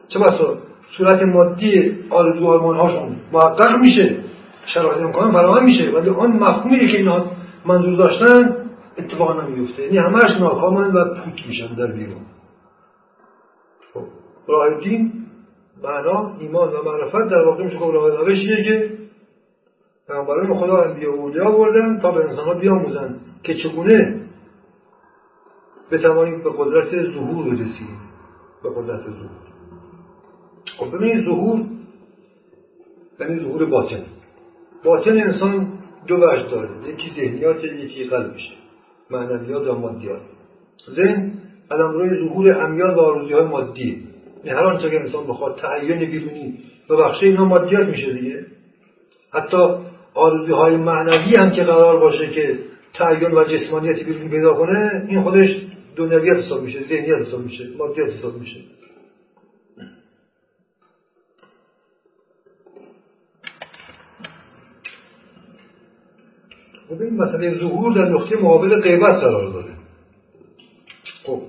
چه 0.07 0.19
بسا؟ 0.19 0.57
صورت 0.97 1.23
مادی 1.23 1.99
آرزو 2.09 2.47
آرمان 2.47 2.77
هاشون 2.77 3.15
محقق 3.31 3.79
میشه. 3.79 4.15
شرایط 4.65 4.97
امکان 4.97 5.31
فراهم 5.31 5.63
میشه. 5.63 5.91
ولی 5.91 6.09
آن 6.09 6.31
مفهومی 6.31 6.79
که 6.79 6.97
اینا 6.97 7.25
منظور 7.65 7.97
داشتن 7.97 8.63
اتفاقا 8.97 9.41
نمیفته 9.41 9.83
یعنی 9.83 9.97
همهش 9.97 10.39
ناکامن 10.39 10.91
و 10.91 11.05
پوک 11.05 11.47
میشن 11.47 11.73
در 11.75 11.87
بیرون. 11.87 12.21
خب 13.93 14.03
راه 14.47 14.79
دین 14.83 15.11
معنا 15.83 16.35
ایمان 16.39 16.69
و 16.73 16.83
معرفت 16.83 17.31
در 17.31 17.45
واقع 17.45 17.63
میشه. 17.63 17.77
که 17.77 17.85
راه 17.85 18.09
روشیه 18.09 18.63
که 18.63 18.97
پیامبران 20.07 20.59
خدا 20.59 20.81
انبیا 20.81 21.17
و 21.17 21.19
اولیا 21.19 21.51
بردن 21.51 21.99
تا 21.99 22.11
به 22.11 22.25
انسان 22.25 22.45
ها 22.45 22.53
بیاموزن 22.53 23.19
که 23.43 23.53
چگونه 23.53 24.29
بتوانیم 25.91 26.43
به 26.43 26.49
قدرت 26.57 27.03
ظهور 27.13 27.45
برسیم. 27.45 27.99
به 28.63 28.69
قدرت 28.69 29.01
ظهور. 29.01 29.29
خب 30.77 30.97
ببینید 30.97 31.25
ظهور 31.25 31.59
یعنی 33.19 33.39
ظهور 33.39 33.65
باطن. 33.65 34.03
باطن 34.83 35.17
انسان 35.17 35.79
دو 36.07 36.15
وجه 36.15 36.49
داره 36.51 36.69
یکی 36.89 37.11
ذهنیات 37.21 37.63
یکی 37.63 38.03
قلبشه 38.03 38.53
معنویات 39.09 39.67
و 39.67 39.79
مادیات 39.79 40.21
ذهن 40.89 41.31
روی 41.69 42.09
ظهور 42.19 42.61
امیال 42.61 42.95
و 42.95 42.99
آرزوی 42.99 43.33
های 43.33 43.43
مادی. 43.43 44.03
یعنی 44.43 44.59
هر 44.59 44.65
آنچه 44.65 44.89
که 44.89 44.99
انسان 44.99 45.27
بخواد 45.27 45.55
تعین 45.55 45.99
بیرونی 45.99 46.59
و 46.89 46.95
بخشه 46.95 47.25
اینا 47.25 47.45
مادیات 47.45 47.87
میشه 47.87 48.13
دیگه. 48.13 48.45
حتی 49.33 49.57
آرزوهای 50.13 50.77
معنوی 50.77 51.35
هم 51.37 51.51
که 51.51 51.63
قرار 51.63 51.99
باشه 51.99 52.27
که 52.27 52.59
تعین 52.93 53.31
و 53.31 53.43
جسمانیت 53.43 54.05
بیرونی 54.05 54.29
پیدا 54.29 54.53
کنه 54.53 55.05
این 55.09 55.23
خودش 55.23 55.61
دنیویت 55.95 56.37
حساب 56.37 56.63
میشه 56.63 56.79
ذهنیت 56.79 57.27
حساب 57.27 57.39
میشه 57.39 57.67
مادیات 57.77 58.09
حساب 58.09 58.39
میشه. 58.39 58.59
این 67.01 67.17
مسئله 67.17 67.59
ظهور 67.59 67.93
در 67.93 68.09
نقطه 68.09 68.35
مقابل 68.35 68.81
غیبت 68.81 69.13
قرار 69.13 69.53
داره 69.53 69.73
خب 71.25 71.41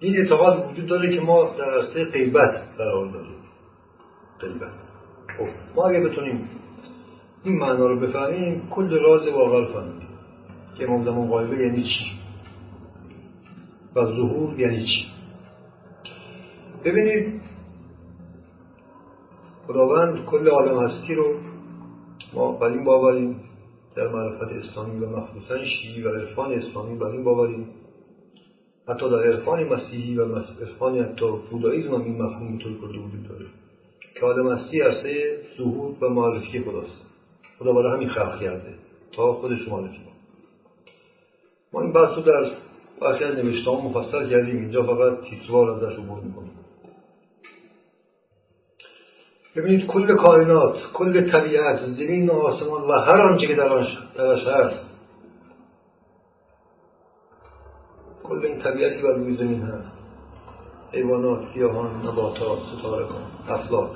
این 0.00 0.16
اعتقاد 0.16 0.70
وجود 0.70 0.86
داره 0.86 1.14
که 1.16 1.20
ما 1.20 1.54
در 1.58 1.70
عرصه 1.70 2.04
غیبت 2.04 2.62
قرار 2.78 3.06
داریم 3.06 3.40
غیبت. 4.40 4.72
خب 5.38 5.48
ما 5.76 5.88
اگه 5.88 6.00
بتونیم 6.00 6.48
این 7.44 7.58
معنا 7.58 7.86
رو 7.86 8.00
بفهمیم 8.00 8.68
کل 8.70 8.90
راز 8.90 9.28
واقع 9.28 9.72
فهمیم 9.72 10.08
که 10.78 10.84
امام 10.84 11.04
زمان 11.04 11.28
غایبه 11.28 11.64
یعنی 11.64 11.82
چی؟ 11.82 12.04
و 13.96 14.04
ظهور 14.04 14.60
یعنی 14.60 14.86
چی؟ 14.86 15.06
ببینید 16.84 17.40
خداوند 19.66 20.24
کل 20.24 20.48
عالم 20.48 20.82
هستی 20.82 21.14
رو 21.14 21.34
ما 22.34 22.52
بر 22.52 22.66
این 22.66 22.84
باوریم 22.84 23.49
در 23.96 24.08
معرفت 24.08 24.52
اسلامی 24.52 25.04
و 25.04 25.08
مخصوصا 25.08 25.64
شیعی 25.64 26.02
و 26.02 26.08
عرفان 26.08 26.52
اسلامی 26.52 26.98
بر 26.98 27.06
این 27.06 27.24
باوریم. 27.24 27.68
حتی 28.88 29.10
در 29.10 29.24
عرفان 29.24 29.64
مسیحی 29.64 30.16
و 30.16 30.24
عرفان 30.34 30.98
حتی 30.98 31.26
بوداییزم 31.50 31.94
هم 31.94 32.02
این 32.02 32.22
مفهوم 32.22 32.58
طور 32.58 32.72
کرده 32.80 32.98
وجود 32.98 33.28
داره 33.28 33.46
که 34.14 34.20
عالم 34.20 34.52
هستی 34.52 34.80
عرصه 34.80 35.38
ظهور 35.58 36.04
و 36.04 36.08
معرفی 36.08 36.60
خداست. 36.60 37.06
خدا 37.58 37.72
برای 37.72 37.96
همین 37.96 38.08
خلق 38.08 38.40
کرده 38.40 38.74
تا 39.12 39.32
خودش 39.32 39.68
معرفی 39.68 40.00
ما 41.72 41.82
این 41.82 41.92
بحث 41.92 42.16
رو 42.16 42.22
در 42.22 42.50
برخی 43.00 43.24
از 43.24 43.34
نوشته 43.34 43.70
مفصل 43.70 44.30
کردیم. 44.30 44.56
اینجا 44.56 44.82
فقط 44.82 45.20
تیتروار 45.20 45.70
ازش 45.70 45.98
عبور 45.98 46.20
می‌کنیم 46.20 46.49
ببینید 49.56 49.86
کل 49.86 50.16
کائنات 50.16 50.76
کل 50.92 51.30
طبیعت 51.30 51.78
زمین 51.78 52.30
و 52.30 52.32
آسمان 52.32 52.82
و 52.82 52.92
هر 52.92 53.20
آنچه 53.20 53.46
که 53.46 53.54
درش 54.16 54.46
هست 54.46 54.90
کل 58.22 58.46
این 58.46 58.58
طبیعتی 58.58 59.02
بر 59.02 59.08
روی 59.08 59.36
زمین 59.36 59.62
هست. 59.62 59.98
حیوانات 60.92 61.52
گیاهان 61.54 62.06
نباتات 62.06 62.58
ستاره 62.78 63.06
افلاک. 63.48 63.90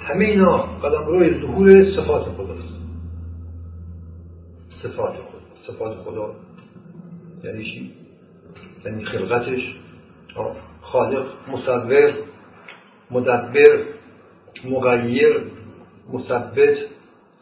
همه 0.00 0.24
اینا 0.24 0.56
قدم 0.56 1.06
روی 1.06 1.40
ظهور 1.40 1.84
صفات 1.96 2.22
خداست 2.22 2.74
صفات 4.82 5.12
خدا 5.12 5.40
صفات 5.66 5.96
خدا. 5.96 6.34
یعنی 7.44 7.64
چی؟ 7.64 7.92
یعنی 8.84 9.04
خلقتش. 9.04 9.76
خالق 10.82 11.26
مصور 11.48 12.14
مدبر. 13.10 13.91
مغیر 14.64 15.42
مثبت 16.12 16.76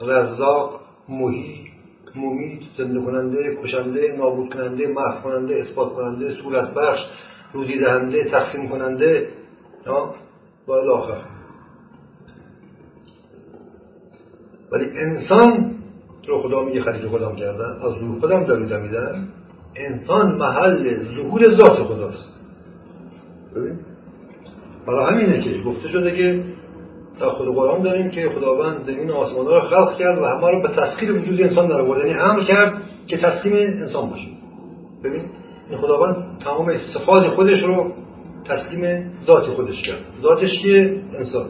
رزاق 0.01 0.81
محی 1.09 1.71
ممید 2.17 2.63
زنده 2.79 3.01
کننده 3.01 3.59
کشنده 3.63 4.17
نابود 4.19 4.55
کننده 4.55 4.89
محو 4.89 5.23
کننده 5.23 5.55
اثبات 5.55 5.93
کننده 5.93 6.35
صورت 6.35 6.75
بخش 6.75 7.01
روزی 7.53 7.79
دهنده 7.79 8.25
تقسیم 8.25 8.69
کننده 8.69 9.29
باید 10.67 10.89
آخر. 10.89 11.21
ولی 14.73 14.85
انسان 14.99 15.75
رو 16.29 16.43
خدا 16.43 16.65
میگه 16.65 16.83
خلیفه 16.83 17.09
خودم 17.09 17.37
کردن 17.37 17.83
از 17.83 17.95
روح 18.01 18.21
خودم 18.21 18.45
داریده 18.45 18.77
میدن 18.77 19.29
انسان 19.77 20.37
محل 20.37 20.97
ظهور 21.17 21.45
ذات 21.45 21.83
خداست. 21.87 22.35
برای 24.87 25.15
همینه 25.15 25.41
که 25.41 25.63
گفته 25.63 25.89
شده 25.89 26.17
که 26.17 26.45
در 27.21 27.29
خود 27.29 27.55
قرآن 27.55 27.83
داریم 27.83 28.11
که 28.11 28.31
خداوند 28.37 28.87
زمین 28.87 29.11
آسمان 29.11 29.47
را 29.47 29.61
خلق 29.61 29.99
کرد 29.99 30.19
و 30.19 30.25
همه 30.25 30.51
رو 30.51 30.63
به 30.63 30.69
تسخیر 30.69 31.13
وجود 31.13 31.43
انسان 31.43 31.69
در 31.69 31.81
آورد. 31.81 32.07
یعنی 32.07 32.21
امر 32.21 32.43
کرد 32.43 32.83
که 33.07 33.17
تسلیم 33.17 33.57
انسان 33.57 34.11
باشه. 34.11 34.29
ببین 35.05 35.23
این 35.71 35.79
خداوند 35.79 36.39
تمام 36.45 36.73
صفات 36.95 37.29
خودش 37.29 37.63
رو 37.63 37.93
تسلیم 38.45 39.13
ذات 39.27 39.43
خودش 39.43 39.83
کرد. 39.83 40.01
ذاتش 40.23 40.63
که 40.63 41.03
انسان. 41.19 41.47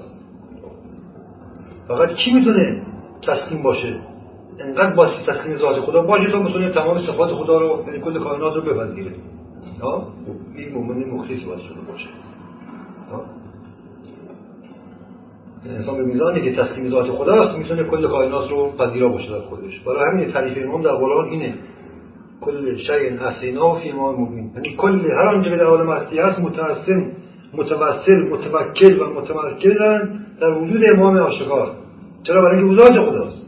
فقط 1.88 2.14
کی 2.14 2.33
می‌تونه 2.33 2.83
تسلیم 3.22 3.62
باشه؟ 3.62 4.00
انقدر 4.61 4.94
باسی 4.94 5.26
تسلیم 5.26 5.56
ذات 5.56 5.80
خدا 5.80 6.02
باشه 6.02 6.30
تا 6.30 6.40
بتونه 6.40 6.70
تمام 6.70 6.98
صفات 6.98 7.30
خدا 7.30 7.61
رو 7.61 7.85
یعنی 7.87 8.00
کل 8.00 8.18
کائنات 8.18 8.54
رو 8.54 8.62
بپذیره. 8.62 9.12
این 10.56 10.74
مومن 10.74 11.04
مخلص 11.04 11.42
باید 11.42 11.61
شده 11.61 11.80
باشه. 11.80 12.09
انسان 15.66 15.96
به 15.96 16.05
میزانی 16.05 16.40
که 16.40 16.62
تسلیم 16.62 16.88
ذات 16.88 17.07
خداست 17.07 17.59
می‌تونه 17.59 17.85
کل 17.85 18.09
کائنات 18.09 18.51
رو 18.51 18.73
پذیرا 18.79 19.09
باشه 19.09 19.31
در 19.31 19.40
خودش. 19.40 19.81
برای 19.81 20.12
همین 20.12 20.33
تعریف 20.33 20.59
امام 20.66 20.83
در 20.83 20.92
قرآن 20.92 21.29
اینه. 21.29 21.55
کل 22.40 22.77
شیء 22.77 23.27
احسینا 23.27 23.75
فی 23.75 23.92
ما 23.92 24.12
مبین. 24.12 24.51
یعنی 24.55 24.77
کل 24.77 25.01
هر 25.01 25.29
آنچه 25.29 25.51
که 25.51 25.57
در 25.57 25.64
عالم 25.64 25.90
هستی 25.90 26.18
هست 26.18 26.38
متوسل 26.38 27.05
متوسل 27.55 28.29
متوکل 28.31 29.01
و 29.01 29.20
متمرکزن 29.20 30.27
در 30.40 30.51
وجود 30.51 30.85
امام 30.94 31.16
آشکار 31.16 31.73
چرا؟ 32.23 32.42
برای 32.42 32.62
اینکه 32.62 32.83
ذات 32.83 33.09
خداست. 33.09 33.42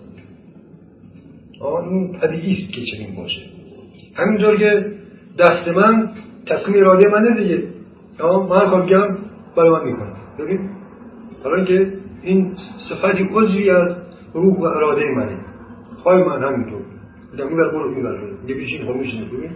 آن 1.60 2.12
طبیعی 2.20 2.52
است 2.52 2.72
که 2.72 2.80
چنین 2.92 3.16
باشه. 3.16 3.40
همینطور 4.14 4.56
که 4.56 4.92
دست 5.38 5.68
من 5.68 6.10
تصمیم 6.46 6.76
اراده 6.76 7.08
منه 7.08 7.42
دیگه. 7.42 7.62
من 8.48 8.70
کار 8.70 9.18
برای 9.56 9.70
من 9.70 9.84
می‌کنم 9.84 10.16
ببین؟ 10.38 10.70
حالا 11.44 11.56
اینکه 11.56 12.01
این 12.22 12.54
صفتی 12.88 13.28
عضوی 13.34 13.70
از 13.70 13.96
روح 14.34 14.58
و 14.58 14.62
اراده 14.62 15.10
منه. 15.16 15.38
خواهی 16.02 16.22
من 16.22 16.42
همینطور 16.42 16.82
بودم 17.30 17.48
این 17.48 17.56
برگو 17.56 17.78
رو 17.78 17.90
می‌بره 17.90 18.20
یه 18.46 18.54
بیشین 18.54 18.86
خب 18.86 18.96
میشینه 18.96 19.24
ببین 19.24 19.50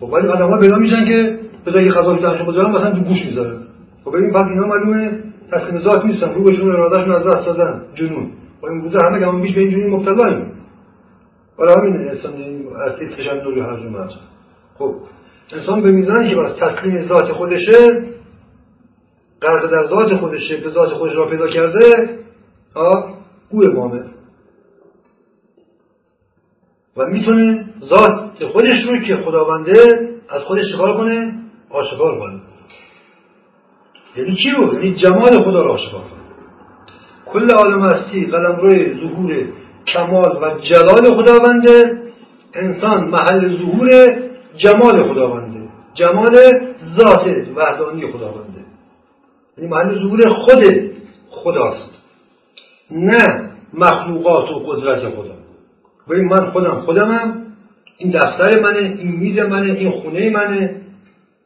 خب 0.00 0.12
ولی 0.12 0.28
آدم 0.28 0.46
ها 0.46 0.58
پیدا 0.58 0.76
میشن 0.76 1.04
که 1.04 1.38
بذار 1.66 1.82
یه 1.82 1.92
غذا 1.92 2.14
بیتنشون 2.14 2.46
بذارن 2.46 2.70
مثلا 2.70 2.90
تو 2.90 3.00
گوش 3.00 3.26
می‌ذارن. 3.26 3.58
خب 4.04 4.16
ببین 4.16 4.30
پس 4.30 4.46
اینا 4.48 4.66
معلومه 4.66 5.18
تسلیم 5.52 5.78
ذات 5.78 6.04
نیستن. 6.04 6.34
روحشون 6.34 6.70
ارادهشون 6.70 7.12
از 7.12 7.26
دست 7.26 7.46
دادن. 7.46 7.82
جنون. 7.94 8.30
و 8.62 8.66
این 8.66 8.82
بوده 8.82 8.98
همه 9.06 9.18
گمان 9.18 9.42
بیش 9.42 9.54
به 9.54 9.60
این 9.60 9.70
جنون 9.70 9.90
مبتلاییم. 9.90 10.52
حالا 11.56 11.74
همین 11.80 12.08
انسان 12.08 12.32
اصلی 12.86 13.08
تشنج 13.08 13.46
و 13.46 13.62
هر 13.62 13.76
جمعه 13.76 14.08
خب 14.78 14.94
انسان 15.52 15.82
به 15.82 15.92
میزانی 15.92 16.30
که 16.30 16.36
بس 16.36 16.52
تسلیم 16.60 17.06
ذات 17.06 17.32
خودشه 17.32 18.11
غرق 19.42 19.70
در 19.70 19.86
ذات 19.86 20.16
خودشه 20.16 20.56
به 20.56 20.70
ذات 20.70 20.92
خودش 20.92 21.14
را 21.14 21.26
پیدا 21.26 21.46
کرده 21.46 21.80
گوه 23.50 23.74
مامه. 23.74 24.04
و 26.96 27.06
می‌تونه 27.06 27.64
ذات 27.84 28.44
خودش 28.52 28.84
رو 28.86 28.98
که 28.98 29.16
خداونده 29.16 29.72
از 30.28 30.42
خودش 30.42 30.72
چکار 30.72 30.96
کنه؟ 30.96 31.34
آشکار 31.70 32.18
کنه. 32.18 32.40
یعنی 34.16 34.36
چی 34.36 34.50
رو؟ 34.50 34.74
یعنی 34.74 34.94
جمال 34.94 35.44
خدا 35.44 35.62
رو 35.62 35.72
آشکار 35.72 36.00
کنه. 36.00 36.22
کل 37.26 37.46
عالم 37.58 37.82
هستی 37.82 38.26
قلم 38.26 38.56
روی 38.56 38.94
ظهور 39.00 39.44
کمال 39.86 40.36
و 40.42 40.58
جلال 40.58 41.04
خداونده. 41.16 42.02
انسان 42.54 43.08
محل 43.08 43.56
ظهور 43.56 43.88
جمال 44.56 45.12
خداونده. 45.12 45.68
جمال 45.94 46.36
ذات 46.98 47.26
وحدانی 47.56 48.12
خداونده. 48.12 48.61
یعنی 49.58 49.70
محل 49.70 49.94
ظهور 49.94 50.28
خود 50.28 50.92
خداست. 51.30 51.92
نه 52.90 53.50
مخلوقات 53.74 54.50
و 54.50 54.58
قدرت 54.58 55.14
خدا. 55.14 55.34
ببین 56.08 56.24
من 56.24 56.50
خودم 56.50 56.80
خودمم 56.80 57.46
این 57.98 58.10
دفتر 58.10 58.60
منه 58.60 58.78
این 58.78 59.16
میز 59.16 59.38
منه 59.38 59.72
این 59.72 59.90
خونه 59.90 60.30
منه 60.30 60.80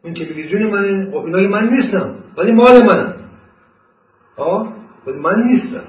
این 0.05 0.15
تلویزیون 0.15 0.71
منه. 0.71 1.11
خب 1.11 1.25
اینای 1.25 1.47
من 1.47 1.69
نیستم 1.69 2.15
ولی 2.37 2.53
مال 2.53 2.83
منم. 2.83 3.15
آه؟ 4.37 4.73
ولی 5.07 5.19
من 5.19 5.43
نیستم. 5.43 5.85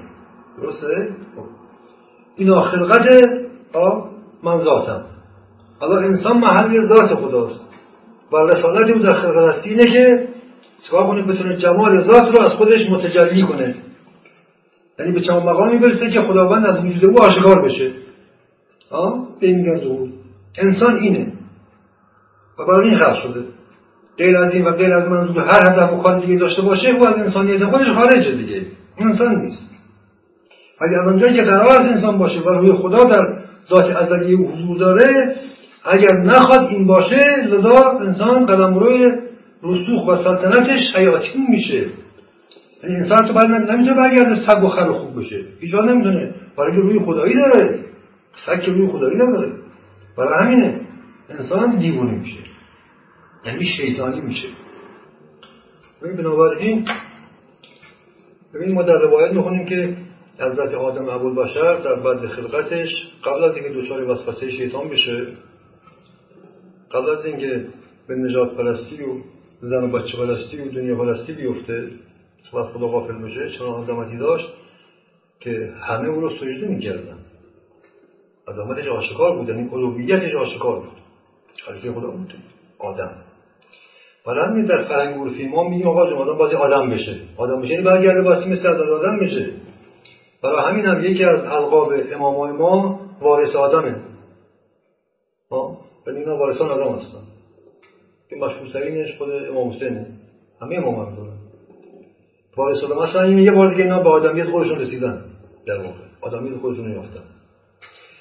درسته؟ 0.62 1.08
خب. 1.36 1.44
این 2.36 2.60
خلقت 2.60 3.06
آه؟ 3.72 4.10
من 4.42 4.58
ذاتم. 4.58 5.04
حالا 5.80 5.98
انسان 5.98 6.38
محل 6.38 6.86
ذات 6.86 7.14
خداست. 7.14 7.60
و 8.32 8.36
رسالتی 8.36 8.92
بود 8.92 9.02
در 9.02 9.14
خلقت 9.14 9.64
اینه 9.64 9.84
که 9.84 10.28
چکار 10.82 11.06
کنه 11.06 11.22
بتونه 11.22 11.56
جمال 11.56 12.02
ذات 12.02 12.36
رو 12.36 12.44
از 12.44 12.50
خودش 12.50 12.90
متجلی 12.90 13.42
کنه. 13.42 13.74
یعنی 14.98 15.12
به 15.12 15.20
چند 15.20 15.42
مقامی 15.42 15.78
برسه 15.78 16.10
که 16.10 16.20
خداوند 16.20 16.66
از 16.66 16.84
وجود 16.84 17.04
او 17.04 17.22
آشکار 17.22 17.62
بشه. 17.62 17.90
به 19.40 19.52
میگن 19.52 19.78
ظهور. 19.78 20.08
انسان 20.58 20.98
اینه. 20.98 21.32
و 22.58 22.64
برای 22.64 22.88
این 22.88 22.98
خلق 22.98 23.22
شده. 23.22 23.40
غیر 24.18 24.36
از 24.36 24.52
این 24.54 24.64
و 24.64 24.72
غیر 24.72 24.94
از 24.94 25.08
منظور 25.08 25.42
هر 25.42 25.72
هدف 25.72 25.92
و 25.92 26.02
کار 26.02 26.20
دیگه 26.20 26.38
داشته 26.38 26.62
باشه 26.62 26.88
او 26.88 27.08
از 27.08 27.14
انسانیت 27.14 27.64
خودش 27.64 27.88
خارجه 27.88 28.32
دیگه. 28.32 28.66
انسان 28.98 29.34
نیست. 29.34 29.68
ولی 30.80 30.94
از 30.94 31.08
آنجایی 31.08 31.36
که 31.36 31.42
قرار 31.42 31.68
است 31.68 31.80
انسان 31.80 32.18
باشه 32.18 32.40
و 32.40 32.48
روی 32.48 32.72
خدا 32.72 33.04
در 33.04 33.38
ذات 33.68 33.96
ازلی 33.96 34.34
او 34.34 34.50
حضور 34.50 34.78
داره 34.78 35.36
اگر 35.84 36.16
نخواد 36.16 36.68
این 36.70 36.86
باشه 36.86 37.46
لذا 37.46 37.98
انسان 38.00 38.46
قدم 38.46 38.74
روی 38.74 39.12
رسوخ 39.62 40.08
و 40.08 40.16
سلطنتش 40.16 40.96
حیاتی 40.96 41.38
میشه. 41.48 41.86
یعنی 42.82 42.96
انسان 42.96 43.28
تو 43.28 43.32
بعد 43.32 43.46
نمی‌تونه 43.46 43.94
برگرده 43.94 44.46
سگ 44.46 44.64
و 44.64 44.68
خر 44.68 44.92
خوب 44.92 45.20
بشه. 45.20 45.44
ایجاد 45.60 45.88
نمی‌تونه. 45.88 46.34
برای 46.56 46.72
که 46.76 46.80
روی 46.80 46.98
خدایی 46.98 47.34
داره. 47.34 47.78
سگ 48.46 48.60
که 48.60 48.70
روی 48.70 48.88
خدایی 48.88 49.16
نداره. 49.16 49.52
برای 50.16 50.46
همینه. 50.46 50.80
انسان 51.28 51.76
دیوونه 51.76 52.12
میشه. 52.12 52.40
یعنی 53.46 53.64
شیطانی 53.64 54.20
میشه. 54.20 54.48
ببین 56.02 56.16
بنابراین 56.16 56.88
ببین 58.54 58.74
ما 58.74 58.82
در 58.82 58.98
روایت 58.98 59.32
می‌خونیم 59.32 59.66
که 59.66 59.96
حضرت 60.40 60.74
آدم 60.74 61.34
بشر 61.34 61.76
در 61.76 61.94
بعد 61.94 62.26
خلقتش 62.26 62.88
قبل 63.24 63.44
از 63.44 63.54
اینکه 63.56 63.80
دچار 63.80 64.10
وسوسه 64.10 64.50
شیطان 64.50 64.88
بشه 64.88 65.26
قبل 66.92 67.10
از 67.10 67.24
اینکه 67.24 67.66
به 68.08 68.14
نجات 68.14 68.56
پرستی 68.56 69.02
و 69.02 69.08
زن 69.60 69.84
و 69.84 69.88
بچه 69.88 70.16
پرستی 70.16 70.60
و 70.60 70.70
دنیا 70.70 70.96
پرستی 70.96 71.32
بیفته. 71.32 71.90
از 72.58 72.66
خدا 72.66 72.86
غافل 72.86 73.22
بشه 73.22 73.50
چنان 73.50 73.82
عظمتی 73.82 74.16
داشت 74.16 74.48
که 75.40 75.72
همه 75.80 76.08
او 76.08 76.20
رو 76.20 76.30
سجده 76.30 76.68
می‌کردن. 76.68 77.18
عظمتش 78.48 78.86
آشکار 78.86 79.36
بود 79.36 79.48
یعنی 79.48 79.70
الوهیتش 79.72 80.34
آشکار 80.34 80.80
بود. 80.80 80.98
خلیفه 81.66 81.92
خدا 81.92 82.10
بود. 82.10 82.34
آدم. 82.78 83.10
حالا 84.24 84.46
همین 84.46 84.64
در 84.64 84.82
فرهنگ 84.82 85.20
عرفی 85.20 85.48
ما 85.48 85.68
میگیم 85.68 85.88
آقا 85.88 86.02
آدم 86.02 86.38
بازی 86.38 86.54
آدم 86.54 86.90
بشه. 86.90 87.16
آدم 87.36 87.60
بشه 87.60 87.70
یعنی 87.70 87.84
برگرده 87.84 88.22
باسی 88.22 88.48
مثل 88.48 88.66
از 88.66 88.80
آدم 88.80 89.18
بشه. 89.18 89.50
برای 90.42 90.72
همین 90.72 90.84
هم 90.84 91.04
یکی 91.04 91.24
از 91.24 91.44
القاب 91.44 91.92
امامای 92.12 92.52
ما 92.52 93.00
وارث 93.20 93.56
آدمه. 93.56 93.96
ها؟ 95.50 95.78
یعنی 96.06 96.18
اینا 96.18 96.36
وارثان 96.36 96.70
آدم 96.70 96.98
هستن. 96.98 97.37
که 98.30 98.36
مشهورترینش 98.36 99.18
خود 99.18 99.30
امام 99.30 99.70
حسینه 99.70 100.06
همه 100.62 100.76
امام 100.76 100.94
هم 100.94 101.16
دارن 101.16 101.38
وارث 102.56 102.84
مثلا 102.84 103.22
این 103.22 103.38
یه 103.38 103.50
بار 103.50 103.70
دیگه 103.70 103.82
اینا 103.82 104.02
به 104.02 104.08
آدمیت 104.08 104.50
خودشون 104.50 104.78
رسیدن 104.78 105.24
در 105.66 105.76
واقع. 105.76 106.08
آدمیت 106.20 106.60
خودشون 106.60 106.92
یافتن. 106.92 107.22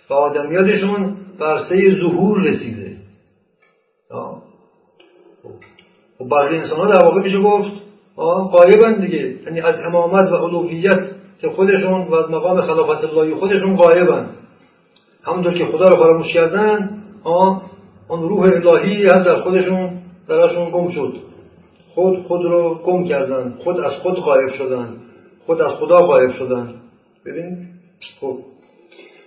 و 0.10 0.14
آدمیاتشون 0.14 1.18
برسه 1.40 2.00
ظهور 2.02 2.42
رسیده. 2.42 2.98
و 6.20 6.24
بقیه 6.24 6.60
انسان 6.60 6.80
ها 6.80 6.86
در 6.86 7.06
واقع 7.06 7.22
میشه 7.22 7.40
گفت 7.40 7.72
قایبن 8.52 9.02
دیگه 9.02 9.38
یعنی 9.46 9.62
از 9.62 9.76
امامت 9.80 10.32
و 10.32 10.36
علویت 10.36 11.02
که 11.42 11.50
خودشون 11.50 12.08
و 12.08 12.16
از 12.16 12.30
مقام 12.30 12.62
خلافت 12.62 13.04
اللهی 13.04 13.36
خودشون 13.36 13.76
قایبن 13.76 14.30
همونطور 15.24 15.54
که 15.54 15.66
خدا 15.66 15.86
رو 15.86 15.96
فراموش 15.96 16.34
کردن 16.34 17.02
آن 17.24 18.22
روح 18.22 18.40
الهی 18.42 19.08
هم 19.08 19.24
در 19.24 19.42
خودشون 19.42 19.97
درشون 20.30 20.70
گم 20.70 20.92
شد. 20.92 21.14
خود 21.94 22.24
خود 22.24 22.46
رو 22.46 22.76
گم 22.76 23.04
کردن. 23.04 23.54
خود 23.64 23.80
از 23.80 23.92
خود 23.92 24.20
قایب 24.20 24.50
شدن. 24.50 24.98
خود 25.46 25.62
از 25.62 25.72
خدا 25.72 25.96
قایب 25.96 26.32
شدن. 26.32 26.74
ببین؟ 27.26 27.68
خب. 28.20 28.38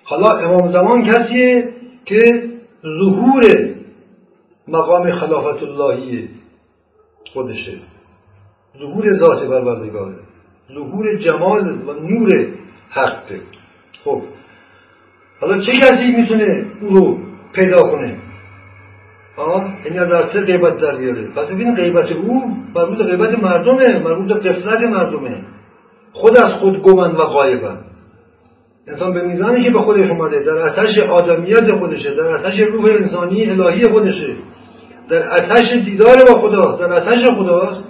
حالا 0.04 0.30
امام 0.38 0.72
زمان 0.72 1.04
کسیه 1.04 1.68
که 2.04 2.18
ظهور 2.82 3.42
مقام 4.68 5.12
خلافت 5.12 5.62
اللهیه 5.62 6.28
خودشه. 7.32 7.78
ظهور 8.78 9.12
ذات 9.12 9.48
پروردگاره. 9.48 10.16
ظهور 10.74 11.16
جمال 11.16 11.88
و 11.88 11.92
نور 11.92 12.48
حقه. 12.90 13.40
خب. 14.04 14.22
حالا 15.40 15.60
چه 15.60 15.72
کسی 15.72 16.12
می‌تونه 16.16 16.66
او 16.80 16.88
رو 16.88 17.18
پیدا 17.54 17.82
کنه؟ 17.82 18.18
یعنی 19.84 19.98
از 19.98 20.30
غیبت 20.46 20.76
در 20.76 20.96
بیاره 20.96 21.28
پس 21.36 21.46
ببینید 21.46 21.76
غیبت 21.76 22.12
او 22.12 22.56
مربوط 22.74 22.98
غیبت 22.98 23.42
مردمه 23.42 23.98
مربوط 23.98 24.32
قفلت 24.32 24.80
مردمه 24.80 25.42
خود 26.12 26.44
از 26.44 26.52
خود 26.52 26.82
گمن 26.82 27.10
و 27.10 27.24
غایبن 27.24 27.78
انسان 28.88 29.12
به 29.12 29.22
میزانی 29.22 29.62
که 29.62 29.70
به 29.70 29.78
خودش 29.78 30.10
اومده 30.10 30.42
در 30.42 30.68
آتش 30.68 30.98
آدمیت 30.98 31.74
خودشه 31.78 32.14
در 32.14 32.36
آتش 32.36 32.60
روح 32.60 32.84
انسانی 32.90 33.50
الهی 33.50 33.84
خودشه 33.84 34.36
در 35.08 35.28
آتش 35.28 35.72
دیدار 35.84 36.16
با 36.34 36.40
خداست 36.40 36.80
در 36.80 36.92
آتش 36.92 37.24
خداست 37.38 37.80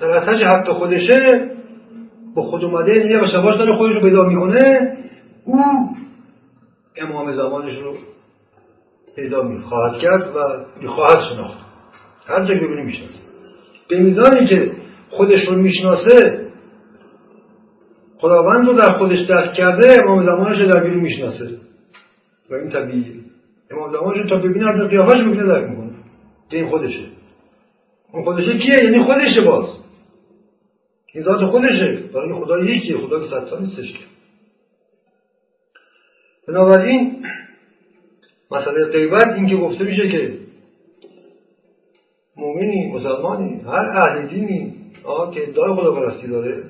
در 0.00 0.10
آتش 0.10 0.42
حق 0.42 0.68
خودشه 0.68 1.50
با 2.34 2.42
خود 2.42 2.64
اومده 2.64 2.92
یعنی 2.92 3.10
یه 3.10 3.26
شباش 3.26 3.56
داره 3.56 3.76
خودش 3.76 3.94
رو 3.94 4.00
پیدا 4.00 4.24
می‌کنه 4.24 4.96
او 5.44 5.62
امام 6.96 7.32
زمانش 7.32 7.78
رو 7.78 7.94
پیدا 9.16 9.42
می‌خواهد 9.42 9.98
کرد 9.98 10.36
و 10.36 10.38
می‌خواهد 10.80 11.18
شناخت. 11.32 11.58
هر 12.26 12.44
جا 12.44 12.54
ببینی 12.54 12.82
می‌شناسه 12.82 13.18
به 13.88 13.98
میزانی 13.98 14.46
که 14.46 14.72
خودش 15.10 15.48
رو 15.48 15.54
می‌شناسه 15.54 16.46
خداوند 18.18 18.68
رو 18.68 18.72
در 18.72 18.92
خودش 18.92 19.18
درک 19.18 19.52
کرده 19.52 19.86
امام 20.04 20.26
زمانش 20.26 20.58
در 20.58 20.84
بیرون 20.84 21.00
می‌شناسه 21.00 21.50
و 22.50 22.54
این 22.54 22.70
طبیعیه. 22.70 23.20
امام 23.70 23.92
زمانش 23.92 24.30
تا 24.30 24.36
ببینه 24.36 24.68
از 24.68 24.88
قیافش 24.88 25.20
می‌کنه 25.20 25.46
درک 25.46 25.70
می‌کنه. 25.70 25.90
که 26.50 26.56
این 26.56 26.68
خودشه. 26.68 27.04
اون 28.12 28.24
خودشه 28.24 28.58
کیه؟ 28.58 28.84
یعنی 28.84 29.04
خودشه 29.04 29.44
باز. 29.46 29.68
این 31.14 31.24
ذات 31.24 31.44
خودشه. 31.50 32.02
برای 32.14 32.44
خدا 32.44 32.58
یکیه. 32.58 32.98
خدا 32.98 33.20
که 33.20 33.26
ستا 33.26 33.58
نیستش 33.58 33.92
که. 33.92 34.04
بنابراین 36.48 37.26
مسئله 38.50 38.84
غیبت 38.84 39.26
این 39.34 39.46
که 39.46 39.56
گفته 39.56 39.84
میشه 39.84 40.08
که 40.08 40.38
مؤمنی 42.36 42.92
مسلمانی 42.92 43.60
هر 43.66 43.86
اهل 43.86 44.26
دینی 44.26 44.74
که 45.34 45.48
ادعای 45.48 45.74
خدا 45.74 45.92
پرستی 45.92 46.28
داره. 46.28 46.62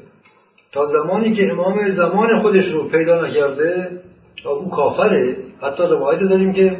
تا 0.73 0.87
زمانی 0.87 1.33
که 1.33 1.53
امام 1.53 1.91
زمان 1.91 2.43
خودش 2.43 2.73
رو 2.73 2.89
پیدا 2.89 3.27
نکرده 3.27 4.01
او 4.45 4.71
کافره. 4.71 5.37
حتی 5.63 5.83
روایت 5.83 6.21
داریم 6.21 6.53
که 6.53 6.77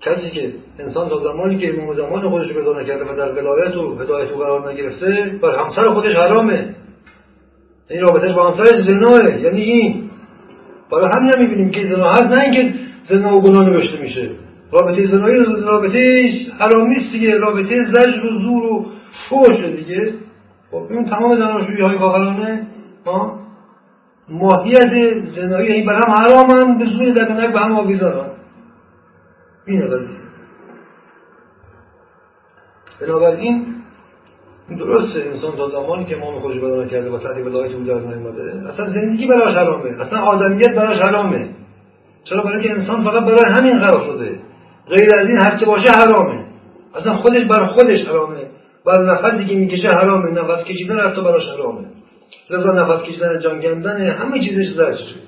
کسی 0.00 0.30
که 0.30 0.52
انسان 0.78 1.08
تا 1.08 1.18
زمانی 1.18 1.58
که 1.58 1.74
امام 1.74 1.96
زمان 1.96 2.30
خودش 2.30 2.48
رو 2.48 2.54
پیدا 2.54 2.80
نکرده 2.80 3.04
و 3.04 3.16
در 3.16 3.32
ولایت 3.32 3.76
و 3.76 3.98
هدایت 3.98 4.30
او 4.30 4.38
قرار 4.38 4.72
نگرفته 4.72 5.38
بر 5.42 5.58
همسر 5.58 5.88
خودش 5.88 6.16
حرامه. 6.16 6.74
این 7.90 8.00
رابطهش 8.00 8.32
با 8.32 8.50
همسرش 8.50 8.88
زناه 8.88 9.40
یعنی 9.40 9.60
این. 9.60 10.10
برای 10.90 11.08
همین 11.16 11.32
هم 11.34 11.42
می‌بینیم 11.42 11.70
که 11.70 11.86
زنا 11.86 12.08
هست 12.08 12.22
نه 12.22 12.42
اینکه 12.42 12.74
زنا 13.08 13.36
و 13.36 13.42
گناه 13.42 13.68
نوشته 13.68 14.00
میشه. 14.00 14.30
رابطه 14.72 15.06
زنایی 15.06 15.38
رابطه 15.64 16.30
حرامیست 16.58 17.12
دیگه. 17.12 17.38
رابطه 17.38 17.84
زجر 17.92 18.26
و 18.26 18.28
زور 18.28 18.62
و 18.62 18.86
فوش 19.28 19.64
دیگه. 19.64 20.14
خب 20.70 20.86
این 20.90 21.04
تمام 21.04 21.36
زناشویی 21.36 21.80
های 21.80 21.98
کافرانه 21.98 22.66
ماهیت 24.28 25.24
زنایی 25.36 25.68
یعنی 25.68 25.82
بر 25.82 26.00
هم 26.06 26.14
حرامن 26.14 26.78
به 26.78 26.84
زور 26.84 27.10
در 27.10 27.50
به 27.50 27.60
هم 27.60 27.76
آویزارن. 27.76 28.30
اینه 29.66 29.86
قضیه. 29.86 30.22
بنابراین 33.00 33.66
درسته 34.78 35.20
انسان 35.20 35.56
تا 35.56 35.68
زمانی 35.68 36.04
که 36.04 36.16
امام 36.16 36.40
خودش 36.40 36.60
بیان 36.60 36.88
کرده 36.88 37.10
و 37.10 37.18
تحت 37.18 37.36
ولایت 37.36 37.74
او 37.74 37.84
در 37.84 37.94
نیامده 37.94 38.68
اصلا 38.68 38.90
زندگی 38.90 39.26
براش 39.26 39.54
حرامه. 39.54 40.00
اصلا 40.00 40.18
آدمیت 40.18 40.74
براش 40.76 40.98
حرامه. 40.98 41.48
چرا 42.24 42.42
برای 42.42 42.62
که 42.62 42.70
انسان 42.70 43.04
فقط 43.04 43.24
برای 43.24 43.52
همین 43.56 43.78
قرار 43.78 44.06
شده. 44.06 44.40
غیر 44.88 45.08
از 45.18 45.28
این 45.28 45.38
هرچه 45.46 45.66
باشه 45.66 45.90
حرامه. 46.00 46.44
اصلا 46.94 47.16
خودش 47.16 47.44
بر 47.44 47.66
خودش 47.66 48.06
حرامه. 48.06 48.46
بر 48.86 49.02
نفسی 49.04 49.46
که 49.46 49.54
می‌کشه 49.54 49.88
حرامه. 49.94 50.30
نفس 50.30 50.64
کشیدن 50.64 51.00
حتی 51.00 51.22
براش 51.22 51.48
حرامه. 51.48 51.86
لذا 52.50 52.72
نفس 52.72 53.02
کشیدن 53.02 53.40
جان 53.40 53.60
کندن 53.60 54.06
همه 54.06 54.40
چیزش 54.40 54.68
زجره 54.72 55.22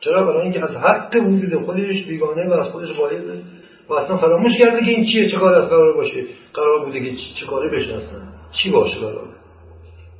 چرا؟ 0.00 0.22
برای 0.24 0.42
اینکه 0.42 0.62
از 0.62 0.76
حق 0.76 1.16
وجود 1.26 1.64
خودش 1.64 2.04
بیگانه 2.04 2.48
و 2.48 2.52
از 2.52 2.66
خودش 2.66 2.92
قایده 2.92 3.42
و 3.88 3.94
اصلا 3.94 4.16
فراموش 4.16 4.52
کرده 4.64 4.80
که 4.80 4.90
این 4.90 5.04
چیه 5.04 5.30
چه 5.30 5.36
کار 5.36 5.54
از 5.54 5.68
قرار 5.68 5.96
باشه. 5.96 6.24
قرار 6.54 6.84
بوده 6.84 7.00
که 7.00 7.16
چه 7.40 7.46
کاری 7.46 7.68
بشناسن 7.68 8.28
چی 8.52 8.70
باشه 8.70 8.98
قرار 8.98 9.28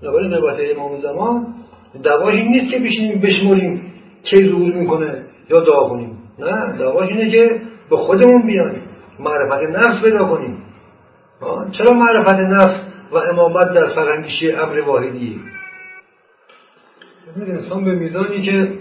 بنابراین 0.02 0.34
نبات 0.34 0.56
امام 0.76 1.00
زمان 1.00 1.46
دواش 2.02 2.34
این 2.34 2.48
نیست 2.48 2.70
که 2.70 2.78
بشینیم 2.78 3.20
بشمریم. 3.20 3.89
کی 4.24 4.36
ظهور 4.36 4.74
می‌کنه 4.74 5.24
یا 5.50 5.60
دعا 5.60 5.88
کنیم 5.88 6.18
نه 6.38 6.78
دواش 6.78 7.08
اینه 7.08 7.30
که 7.30 7.60
به 7.90 7.96
خودمون 7.96 8.46
بیایم. 8.46 8.82
معرفت 9.18 9.76
نفس 9.78 10.04
پیدا 10.04 10.24
کنیم. 10.24 10.62
چرا 11.72 11.92
معرفت 11.92 12.34
نفس 12.34 12.80
و 13.12 13.16
امامت 13.16 13.72
در 13.74 13.86
فرهنگیشی 13.86 14.52
امر 14.52 14.80
واحدیه؟ 14.80 15.36
انسان 17.36 17.84
به 17.84 17.94
میزانی 17.94 18.42
که 18.42 18.72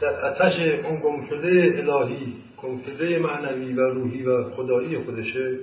در 0.00 0.26
اتش 0.26 0.52
اون 0.84 1.00
گمشده 1.00 1.84
الهی 1.88 2.34
گمشده 2.62 3.18
معنوی 3.18 3.74
و 3.74 3.80
روحی 3.80 4.22
و 4.22 4.44
خدایی 4.44 4.98
خودشه 4.98 5.58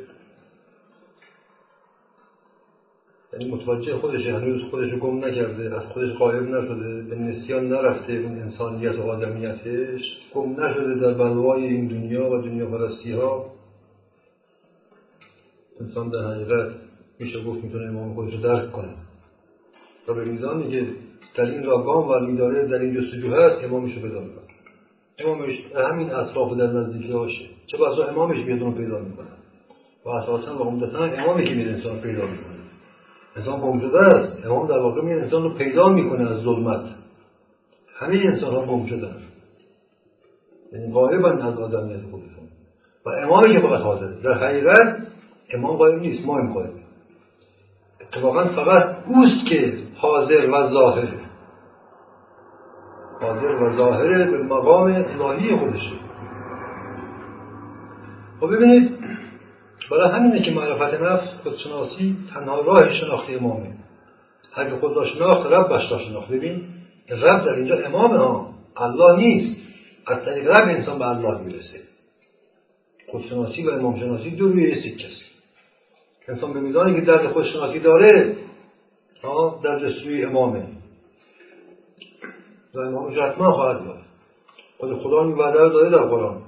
یعنی 3.33 3.51
متوجه 3.51 3.97
خودشه 3.97 4.33
هنوز 4.33 4.61
خودش 4.71 4.93
گم 4.93 5.25
نکرده 5.25 5.75
از 5.75 5.85
خودش 5.85 6.11
قایب 6.11 6.43
نشده 6.43 7.01
به 7.01 7.15
نسیان 7.15 7.67
نرفته 7.67 8.13
اون 8.13 8.39
انسانیت 8.41 8.95
و 8.95 9.01
آدمیتش. 9.01 10.01
گم 10.33 10.63
نشده 10.63 10.95
در 10.95 11.13
بلوای 11.13 11.63
این 11.63 11.87
دنیا 11.87 12.31
و 12.31 12.41
دنیا 12.41 12.65
پرستی 12.65 13.11
ها 13.11 13.45
انسان 15.81 16.09
در 16.09 16.33
حقیقت 16.33 16.71
میشه 17.19 17.43
گفت 17.43 17.63
می‌تونه 17.63 17.89
امام 17.89 18.13
خودش 18.13 18.33
رو 18.33 18.41
درک 18.41 18.71
کنه. 18.71 18.93
و 20.07 20.13
به 20.13 20.25
میزانی 20.25 20.71
که 20.71 20.87
در 21.35 21.45
این 21.45 21.63
را 21.63 21.83
گام 21.83 22.09
و 22.09 22.19
میداره 22.19 22.67
در 22.67 22.79
این 22.79 23.01
جستجو 23.01 23.33
هست 23.33 23.63
امامش 23.63 23.95
رو 23.95 24.01
پیدا 24.01 24.19
می‌کنه. 24.19 24.43
امامش 25.19 25.55
همین 25.75 26.11
اطراف 26.11 26.57
در 26.57 26.67
نزدیکی 26.67 27.11
هاشه. 27.11 27.45
چه 27.67 27.77
بسا 27.77 28.07
امامش 28.07 28.45
بیاد 28.45 28.63
اون 28.63 28.73
پیدا 28.73 28.99
می‌کنه؟ 28.99 29.27
و 30.05 30.09
اساسا 30.09 30.57
و 30.57 30.61
عمدتا 30.61 31.03
امامی 31.03 31.43
که 31.43 31.55
میره 31.55 31.71
انسان 31.71 31.99
پیدا 31.99 32.21
می‌کنه. 32.21 32.48
انسان 33.35 33.61
گم 33.61 33.95
است. 33.95 34.45
امام 34.45 34.67
در 34.67 34.77
واقع 34.77 35.01
میاد 35.01 35.23
انسان 35.23 35.43
رو 35.43 35.49
پیدا 35.49 35.89
می‌کنه 35.89 36.31
از 36.31 36.37
ظلمت. 36.37 36.99
همه 37.99 38.15
انسان 38.15 38.55
ها 38.55 38.65
گم 38.65 38.85
شدن 38.85 39.15
یعنی 40.73 40.93
غایبا 40.93 41.29
از 41.29 41.59
آدمیت 41.59 42.01
خودشون 42.11 42.47
و 43.05 43.09
امامی 43.09 43.53
که 43.53 43.59
فقط 43.59 43.81
حاضره 43.81 44.21
در 44.23 44.33
حقیقت 44.33 45.07
امام 45.53 45.77
غایب 45.77 45.99
نیست 45.99 46.25
ما 46.25 46.39
این 46.39 46.53
غایب 46.53 46.73
اتفاقا 48.01 48.45
فقط 48.45 48.95
اوست 49.07 49.45
که 49.49 49.77
حاضر 49.95 50.49
و 50.49 50.69
ظاهره 50.69 51.19
حاضر 53.21 53.63
و 53.63 53.77
ظاهره 53.77 54.31
به 54.31 54.43
مقام 54.43 54.85
الهی 54.85 55.55
خودشه. 55.55 55.91
خب 58.39 58.47
ببینید 58.55 58.99
برای 59.91 60.11
همینه 60.11 60.41
که 60.41 60.51
معرفت 60.51 61.01
نفس 61.01 61.27
خودشناسی 61.43 62.17
تنها 62.33 62.61
راه 62.61 62.93
شناخت 62.93 63.29
امامه 63.29 63.79
اگه 64.55 64.75
خود 64.75 64.95
را 64.95 65.05
شناخت 65.05 65.51
ربش 65.51 65.91
را 65.91 65.99
شناخت. 65.99 66.27
ببین 66.27 66.63
رب 67.09 67.45
در 67.45 67.53
اینجا 67.53 67.75
امامه 67.75 68.17
ها. 68.17 68.53
الله 68.77 69.17
نیست. 69.17 69.61
از 70.07 70.25
طریق 70.25 70.49
رب 70.49 70.69
انسان 70.69 70.99
به 70.99 71.07
الله 71.07 71.41
می‌رسه. 71.41 71.79
خودشناسی 73.11 73.67
و 73.67 73.69
امام 73.69 73.99
شناسی 73.99 74.31
دو 74.31 74.47
روی 74.47 74.75
سکه 74.75 75.07
انسان 76.27 76.53
به 76.53 76.59
میزانی 76.59 76.99
که 76.99 77.01
درد 77.01 77.27
خودشناسی 77.27 77.79
داره 77.79 78.35
در 79.63 79.79
جستجوی 79.79 80.25
امامه. 80.25 80.67
و 82.73 82.79
امامش 82.79 83.17
حتما 83.17 83.51
خواهد 83.51 83.85
بود 83.85 83.95
خود 84.77 85.01
خدا 85.03 85.23
این 85.23 85.33
وعده 85.33 85.59
رو 85.59 85.69
داده 85.69 85.89
در 85.89 86.03
قرآن. 86.03 86.41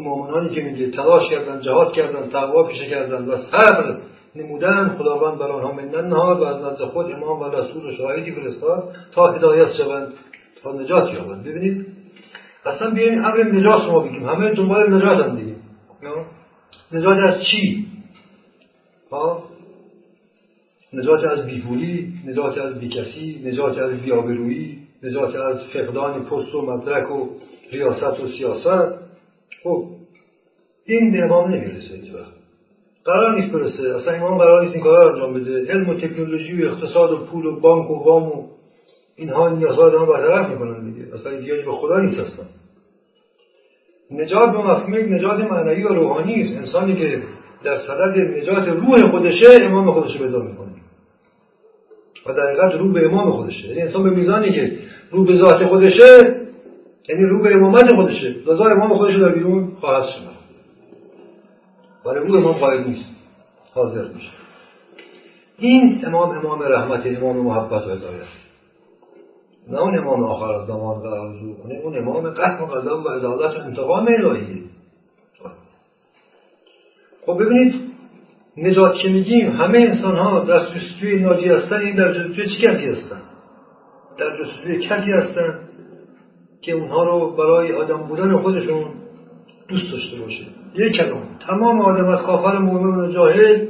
مؤمنانی 0.00 0.54
که 0.54 0.62
میگه 0.62 0.90
تلاش 0.90 1.30
کردن 1.30 1.60
جهاد 1.60 1.92
کردن 1.92 2.28
تقوا 2.28 2.62
پیشه 2.62 2.86
کردن 2.86 3.24
و 3.24 3.36
صبر 3.36 3.96
نمودن 4.36 4.96
خداوند 4.98 5.38
بر 5.38 5.46
آنها 5.46 5.72
منن 5.72 6.08
نهاد 6.08 6.40
و 6.40 6.44
از 6.44 6.56
نزد 6.56 6.84
خود 6.84 7.12
امام 7.12 7.40
و 7.40 7.44
رسول 7.44 7.86
و 7.86 7.92
شاهدی 7.92 8.32
فرستاد 8.32 8.96
تا 9.12 9.32
هدایت 9.32 9.72
شوند 9.72 10.12
تا 10.62 10.72
نجات 10.72 11.12
یابند. 11.12 11.44
ببینید 11.44 11.86
اصلا 12.66 12.90
بیاین 12.90 13.24
امر 13.24 13.42
نجات 13.42 13.82
ما 13.82 14.00
بگیم. 14.00 14.28
همه 14.28 14.50
دنبال 14.50 14.94
نجات 14.94 15.26
هم 15.26 15.36
دیگه. 15.36 15.54
نجات 16.92 17.18
از 17.18 17.44
چی؟ 17.50 17.86
ها؟ 19.10 19.42
نجات 20.92 21.24
از 21.24 21.46
بیپولی 21.46 22.12
نجات 22.26 22.58
از 22.58 22.80
بیکسی 22.80 23.42
نجات 23.44 23.78
از 23.78 24.00
بیابرویی 24.00 24.78
نجات 25.02 25.36
از 25.36 25.64
فقدان 25.72 26.24
پست 26.24 26.54
و 26.54 26.62
مدرک 26.62 27.10
و 27.10 27.28
ریاست 27.72 28.20
و 28.20 28.28
سیاست. 28.28 29.03
خب 29.64 29.86
این 30.86 31.12
به 31.12 31.18
نمی‌رسه 31.26 31.94
هیچ 31.94 32.14
وقت. 32.14 32.32
قرار 33.04 33.34
نیست 33.34 33.52
برسه. 33.52 33.96
اصلا 33.96 34.14
امام 34.14 34.38
قرار 34.38 34.62
نیست 34.62 34.74
این 34.74 34.84
کار 34.84 35.12
انجام 35.12 35.34
بده. 35.34 35.72
علم 35.72 35.88
و 35.88 35.94
تکنولوژی 35.94 36.62
و 36.62 36.66
اقتصاد 36.66 37.12
و 37.12 37.16
پول 37.16 37.46
و 37.46 37.60
بانک 37.60 37.90
و 37.90 38.04
وام 38.04 38.28
و 38.28 38.48
اینها 39.16 39.48
نیازها 39.48 39.82
آدم 39.82 40.06
برطرف 40.06 40.50
می‌کنن 40.50 40.90
دیگه. 40.90 41.14
اصلا 41.14 41.32
احتیاج 41.32 41.64
به 41.64 41.72
خدا 41.72 42.00
نیست 42.00 42.18
اصلا 42.18 42.44
نجات 44.10 44.50
به 44.50 44.58
مفهوم 44.58 45.14
نجات 45.14 45.40
معنوی 45.40 45.82
و 45.82 45.88
روحانی 45.88 46.42
است. 46.42 46.56
انسانی 46.56 46.96
که 46.96 47.22
در 47.64 47.78
صدد 47.78 48.18
نجات 48.18 48.68
روح 48.68 49.10
خودشه 49.10 49.64
امام 49.64 49.92
خودش 49.92 50.18
پیدا 50.18 50.38
می‌کنه. 50.38 50.68
و 52.26 52.32
در 52.32 52.42
حقیقت 52.42 52.80
رو 52.80 52.92
به 52.92 53.06
امام 53.06 53.32
خودشه. 53.32 53.68
یعنی 53.68 53.82
انسان 53.82 54.02
به 54.02 54.10
میزانی 54.10 54.52
که 54.52 54.78
رو 55.10 55.24
به 55.24 55.34
ذات 55.34 55.66
خودشه 55.66 56.43
یعنی 57.08 57.26
رو 57.26 57.42
به 57.42 57.54
امامت 57.54 57.94
خودشه. 57.94 58.34
لذا 58.46 58.64
امام 58.64 58.94
خودش 58.94 59.16
در 59.16 59.28
بیرون 59.28 59.76
خواهد 59.80 60.04
شد 60.04 60.34
ولی 62.04 62.18
رو 62.18 62.36
امام 62.36 62.52
قائل 62.52 62.84
نیست. 62.84 63.10
حاضر 63.74 64.08
میشه. 64.08 64.30
این 65.58 66.04
امام 66.06 66.30
امام 66.30 66.62
رحمت 66.62 67.06
امام 67.06 67.36
محبت 67.36 67.86
و 67.86 67.90
هدایت. 67.90 68.44
نه 69.68 69.78
اون 69.78 69.98
امام 69.98 70.24
آخر 70.24 70.66
زمان 70.66 70.96
و 70.96 71.06
آرزو 71.06 71.54
کنه 71.54 71.74
اون 71.74 71.98
امام 71.98 72.30
قهر 72.30 72.62
و 72.62 72.66
غضب 72.66 73.06
و 73.06 73.08
عدالت 73.08 73.56
و 73.56 73.60
انتقام 73.60 74.06
الهیه 74.08 74.62
خب 77.26 77.44
ببینید 77.44 77.74
نجات 78.56 78.94
که 78.94 79.08
میگیم 79.08 79.50
همه 79.50 79.78
انسان 79.78 80.16
ها 80.16 80.40
در 80.40 80.66
جستجوی 80.66 81.20
ناجی 81.20 81.48
هستن. 81.48 81.76
این 81.76 81.96
در 81.96 82.12
جستجوی 82.12 82.46
چه 82.46 82.70
کسی 82.70 82.86
هستن؟ 82.86 83.22
در 84.18 84.30
جستجوی 84.38 84.86
کسی 84.86 85.12
هستن؟ 85.12 85.58
که 86.64 86.72
اونها 86.72 87.04
رو 87.04 87.30
برای 87.30 87.72
آدم 87.72 87.96
بودن 87.96 88.36
خودشون 88.36 88.84
دوست 89.68 89.92
داشته 89.92 90.16
باشه. 90.16 90.42
یک 90.74 90.92
کلام. 90.92 91.22
تمام 91.46 91.80
آدم 91.80 92.08
از 92.08 92.22
کافر 92.22 92.58
مؤمن 92.58 93.00
و 93.00 93.12
جاهل 93.12 93.66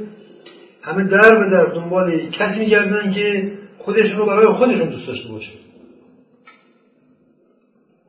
همه 0.81 1.03
در 1.03 1.39
به 1.39 1.49
در 1.51 1.65
دنبال 1.65 2.29
کسی 2.29 2.59
میگردن 2.59 3.11
که 3.13 3.51
خودشون 3.77 4.17
رو 4.17 4.25
برای 4.25 4.47
خودشون 4.47 4.89
دوست 4.89 5.07
داشته 5.07 5.29
باشه. 5.29 5.51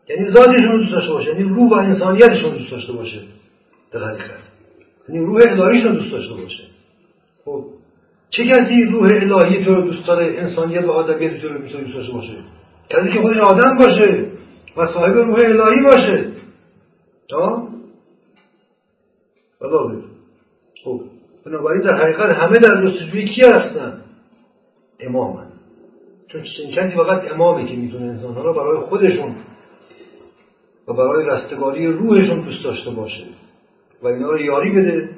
یعنی 0.08 0.30
ذاتشون 0.30 0.68
رو 0.68 0.78
دوست 0.78 0.92
داشته 0.92 1.12
باشه. 1.12 1.28
یعنی 1.28 1.42
روح 1.42 1.70
و 1.70 1.74
انسانیتشون 1.74 2.50
دوست 2.50 2.70
داشته 2.70 2.92
باشه. 2.92 3.20
در 3.92 4.04
حقیقت 4.04 4.30
یعنی 5.08 5.26
روح 5.26 5.40
الهیشون 5.46 5.92
دوست 5.92 6.12
داشته 6.12 6.34
باشه. 6.34 6.64
خب 7.44 7.64
چه 8.30 8.46
کسی 8.46 8.84
روح 8.84 9.08
الهی 9.12 9.64
تو 9.64 9.74
رو 9.74 9.80
دوست 9.80 10.06
داره 10.06 10.34
انسانیت 10.38 10.84
و 10.84 10.90
آدمیت 10.90 11.40
تو 11.40 11.48
رو 11.48 11.58
دوست 11.58 11.74
داشته 11.94 12.12
باشه؟ 12.12 12.32
کسی 12.90 13.12
که 13.12 13.20
خودش 13.20 13.36
آدم 13.36 13.76
باشه. 13.78 14.36
و 14.76 14.86
صاحب 14.86 15.14
روح 15.14 15.38
الهی 15.44 15.82
باشه. 15.82 16.32
تا 17.28 17.68
بله 19.60 20.02
خب 20.84 21.00
بنابراین 21.46 21.82
در 21.82 21.96
حقیقت 21.96 22.34
همه 22.34 22.58
در 22.58 22.86
جستجوی 22.86 23.24
کی 23.24 23.40
هستن؟ 23.40 24.02
امامن. 25.00 25.46
چون 26.28 26.44
این 26.58 26.74
کسی 26.74 26.96
فقط 26.96 27.32
امامه 27.32 27.66
که 27.66 27.76
می‌تونه 27.76 28.04
انسانها 28.04 28.42
رو 28.42 28.54
برای 28.54 28.80
خودشون 28.80 29.36
و 30.88 30.92
برای 30.92 31.26
رستگاری 31.26 31.86
روحشون 31.86 32.40
دوست 32.40 32.64
داشته 32.64 32.90
باشه. 32.90 33.24
و 34.02 34.06
اینا 34.06 34.30
رو 34.30 34.40
یاری 34.40 34.70
بده 34.70 35.10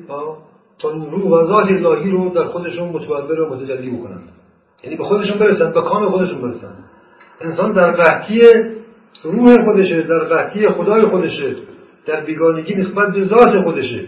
تا 0.78 0.90
روح 0.90 1.22
و 1.22 1.44
ذات 1.46 1.66
الهی 1.66 2.10
رو 2.10 2.30
در 2.30 2.44
خودشون 2.44 2.88
متبلور 2.88 3.40
و 3.40 3.54
متجلی 3.54 3.90
بکنن. 3.90 4.22
یعنی 4.84 4.96
به 4.96 5.04
خودشون 5.04 5.38
برسن 5.38 5.72
به 5.72 5.82
کام 5.82 6.08
خودشون 6.08 6.42
برسن. 6.42 6.74
انسان 7.40 7.72
در 7.72 7.92
قحطی 7.92 8.42
روح 9.22 9.64
خودشه 9.64 10.02
در 10.02 10.18
قحطی 10.18 10.68
خدای 10.68 11.02
خودشه 11.02 11.56
در 12.06 12.24
بیگانگی 12.24 12.74
نسبت 12.74 13.12
به 13.12 13.24
ذات 13.24 13.64
خودشه. 13.64 14.04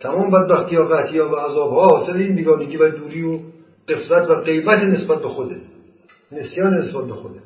تمام 0.00 0.30
بدبختی 0.30 0.76
قحطی 0.76 1.18
ها 1.18 1.28
و 1.28 1.34
عذاب 1.34 1.70
ها 1.70 1.86
حاصل 1.86 2.16
این 2.16 2.36
بیگانگی 2.36 2.76
و 2.76 2.90
دوری 2.90 3.22
و 3.22 3.38
قفلت 3.88 4.30
و 4.30 4.34
غیبت 4.34 4.82
نسبت 4.82 5.22
به 5.22 5.28
خوده. 5.28 5.56
نسیان 6.32 6.74
نسبت 6.74 7.04
به 7.04 7.14
خوده. 7.14 7.40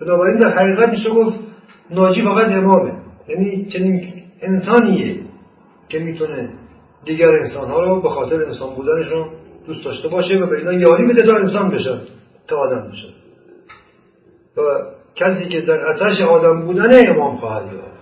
بنابراین 0.00 0.38
در 0.38 0.58
حقیقت 0.58 0.88
میشه 0.88 1.10
گفت 1.10 1.36
ناجی 1.90 2.22
فقط 2.22 2.52
امامه. 2.52 2.92
یعنی 3.28 3.66
چنین 3.72 4.12
انسانیه 4.42 5.20
که 5.88 5.98
می‌تونه 5.98 6.50
دیگر 7.04 7.28
انسان 7.28 7.70
ها 7.70 7.84
رو 7.84 8.00
به 8.00 8.08
خاطر 8.08 8.44
انسان 8.44 8.74
بودنشون 8.74 9.28
دوست 9.66 9.84
داشته 9.84 10.08
باشه 10.08 10.38
و 10.38 10.46
به 10.46 10.58
اینا 10.58 10.72
یاری 10.72 11.04
بده 11.04 11.26
تا 11.26 11.36
انسان 11.36 11.70
بشن 11.70 12.00
تا 12.48 12.56
آدم 12.56 12.90
بشن 12.90 13.08
و 14.56 14.60
کسی 15.18 15.48
که 15.48 15.60
در 15.60 15.88
اتش 15.88 16.20
آدم 16.20 16.62
بودن 16.62 17.10
امام 17.10 17.36
خواهد 17.36 17.72
یافت 17.72 17.98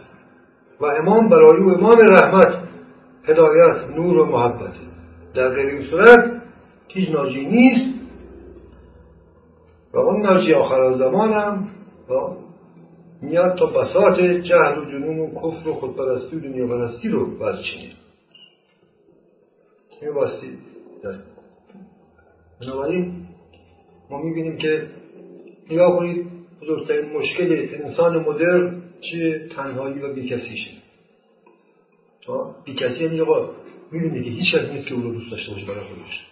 و 0.81 0.85
امام 0.85 1.29
برای 1.29 1.63
او 1.63 1.71
امام 1.71 1.95
رحمت 2.11 2.63
هدایت 3.25 3.91
نور 3.97 4.19
و 4.19 4.25
محبت. 4.25 4.75
در 5.35 5.49
غیر 5.49 5.67
این 5.67 5.83
صورت 5.91 6.43
هیچ 6.89 7.11
ناجی 7.11 7.47
نیست. 7.47 7.97
و 9.95 9.99
اون 9.99 10.23
ناجی 10.23 10.55
آخر 10.55 10.93
زمان 10.93 11.33
هم 11.33 11.69
میاد 13.23 13.59
تا 13.59 13.67
بساط 13.67 14.21
جهل 14.21 14.79
و 14.79 14.85
جنون 14.85 15.19
و 15.19 15.31
کفر 15.31 15.69
و 15.69 15.75
خودپرستی 15.75 16.37
و 16.37 16.41
دنیا 16.41 16.67
پرستی 16.67 17.09
رو 17.09 17.39
برچینه. 17.39 17.93
این 20.03 20.15
باستی 20.15 20.59
بنابراین 22.61 23.27
ما 24.11 24.19
می‌بینیم 24.19 24.57
که 24.57 24.87
نگاه 25.71 25.97
کنید 25.97 26.36
بزرگترین 26.67 27.13
مشکل 27.13 27.69
انسان 27.85 28.19
مدرن 28.19 28.83
چه 29.01 29.49
تنهایی 29.57 29.99
و 29.99 30.13
بیکسیشه 30.13 30.71
بیکسی 32.65 33.05
یعنی 33.05 33.21
آقا 33.21 33.51
می‌دونی 33.91 34.25
که 34.25 34.31
هیچ 34.31 34.55
کس 34.55 34.71
نیست 34.71 34.87
که 34.87 34.95
او 34.95 35.03
رو 35.03 35.13
دوست 35.13 35.31
داشته 35.31 35.53
باشه 35.53 35.67
برای 35.67 35.85
خودش. 35.85 36.27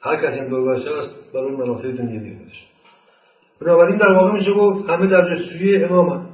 هر 0.00 0.16
کسی 0.16 0.38
هم 0.38 0.48
دور 0.48 0.76
هست 0.76 1.32
برای 1.34 1.50
منافع 1.50 1.92
دنیوی 1.92 2.36
خودش 2.36 2.66
بنابراین 3.60 3.96
در 3.96 4.12
واقع 4.12 4.32
میشه 4.32 4.52
گفت 4.52 4.90
همه 4.90 5.06
در 5.06 5.34
جستجوی 5.34 5.84
امام 5.84 6.08
هم. 6.08 6.28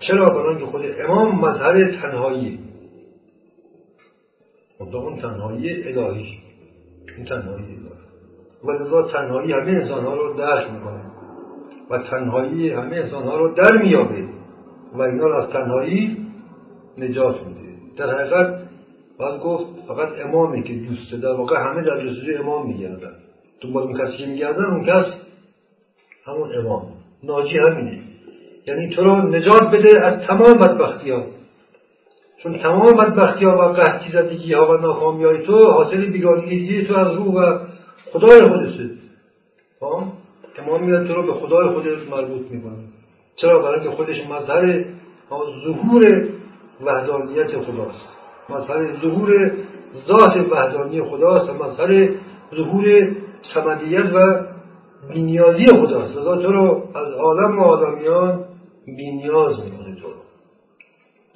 چرا؟ 0.00 0.26
برای 0.26 0.58
که 0.58 0.66
خود 0.66 0.82
امام 1.00 1.44
مظهر 1.44 2.00
تنهایی. 2.02 2.58
اون 4.78 5.20
تنهایی 5.20 5.82
الهی. 5.82 6.38
این 7.16 7.26
تنهایی 7.26 7.64
الهی. 7.64 7.97
و 8.64 8.70
لذا 8.70 9.02
تنهایی 9.02 9.52
همه 9.52 9.70
انسان 9.70 10.04
ها 10.04 10.14
رو 10.14 10.34
درک 10.34 10.70
می‌کنه. 10.72 11.02
و 11.90 11.98
تنهایی 11.98 12.70
همه 12.70 12.96
انسان 12.96 13.24
ها 13.24 13.36
رو 13.36 13.54
در 13.54 13.82
میابه 13.82 14.28
و 14.94 15.02
اینا 15.02 15.34
از 15.34 15.50
تنهایی 15.50 16.16
نجات 16.98 17.36
میده. 17.46 17.68
در 17.96 18.10
حقیقت 18.10 18.68
باید 19.18 19.40
گفت 19.40 19.64
فقط 19.88 20.08
امامی 20.24 20.62
که 20.62 20.74
دوسته 20.74 21.16
در 21.16 21.32
واقع 21.32 21.56
همه 21.56 21.82
در 21.82 22.06
جستجوی 22.06 22.36
امام 22.36 22.66
میگردن. 22.66 23.12
دنبال 23.60 23.82
اون 23.82 23.92
کسی 23.92 24.16
که 24.16 24.26
میگردن 24.26 24.64
اون 24.64 24.84
کس 24.84 25.04
همون 26.26 26.58
امام. 26.58 26.82
ناجی 27.22 27.58
همینه. 27.58 28.02
یعنی 28.66 28.88
تو 28.94 29.04
رو 29.04 29.28
نجات 29.28 29.70
بده 29.72 30.06
از 30.06 30.26
تمام 30.26 30.52
بدبختی 30.52 31.10
ها. 31.10 31.24
چون 32.42 32.58
تمام 32.58 32.86
بدبختی 32.86 33.44
ها 33.44 33.58
و 33.58 33.72
قحطی 33.72 34.12
زدگی 34.12 34.52
ها 34.52 34.70
و 34.70 34.80
ناکامی 34.80 35.24
های 35.24 35.46
تو 35.46 35.70
حاصل 35.70 36.12
بیگانگی 36.12 36.84
تو 36.84 36.98
از 36.98 37.16
روح 37.16 37.34
و 37.34 37.58
خدای 38.12 38.40
خودشه. 38.40 38.90
امام 40.58 40.84
میاد 40.84 41.06
تو 41.06 41.14
رو 41.14 41.26
به 41.26 41.40
خدای 41.40 41.68
خودت 41.68 42.08
مربوط 42.10 42.50
می‌کنه. 42.50 42.78
چرا؟ 43.36 43.62
برای 43.62 43.82
که 43.82 43.90
خودش 43.90 44.26
مظهر 44.26 44.84
ظهور 45.64 46.28
وحدانیت 46.80 47.58
خداست. 47.58 48.08
مظهر 48.48 49.00
ظهور 49.02 49.52
ذات 50.06 50.36
وحدانی 50.52 51.02
خداست. 51.02 51.50
مظهر 51.50 52.08
ظهور 52.56 53.16
سمدیت 53.54 54.12
و 54.14 54.46
بینیازی 55.08 55.66
خداست. 55.66 56.16
لذا 56.16 56.36
تو 56.36 56.52
رو 56.52 56.88
از 56.94 57.12
عالم 57.12 57.58
و 57.58 57.62
آدمیان 57.62 58.44
بینیاز 58.86 59.64
می‌کنه 59.64 59.94
تو 59.94 60.08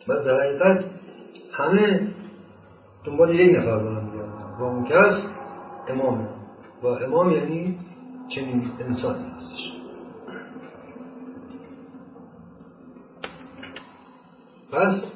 و 0.09 0.25
در 0.25 0.35
حقیقت 0.35 0.85
همه 1.53 2.09
دنبال 3.05 3.35
یک 3.35 3.57
نفر 3.57 3.79
دارن 3.79 4.09
و 4.61 4.65
اون 4.65 4.85
کس 4.85 5.27
امام. 5.89 6.29
و 6.83 6.87
امام 6.87 7.31
یعنی 7.31 7.79
چنین 8.29 8.71
انسانی 8.81 9.25
هستش 9.25 9.73
پس 14.73 15.13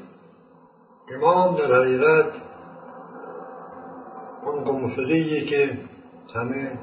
امام 1.17 1.57
در 1.57 1.75
حقیقت 1.75 2.33
اون 4.45 4.65
گم 4.65 4.89
که 5.47 5.79
همه 6.35 6.79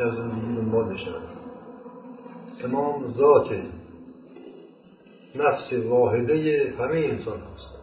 در 0.00 0.10
زندگی 0.10 0.56
دنبالشن 0.56 1.10
امام 2.64 3.12
ذات 3.12 3.48
نفس 5.34 5.72
واحده 5.72 6.74
همه 6.78 6.96
انسان 6.96 7.38
هست. 7.38 7.76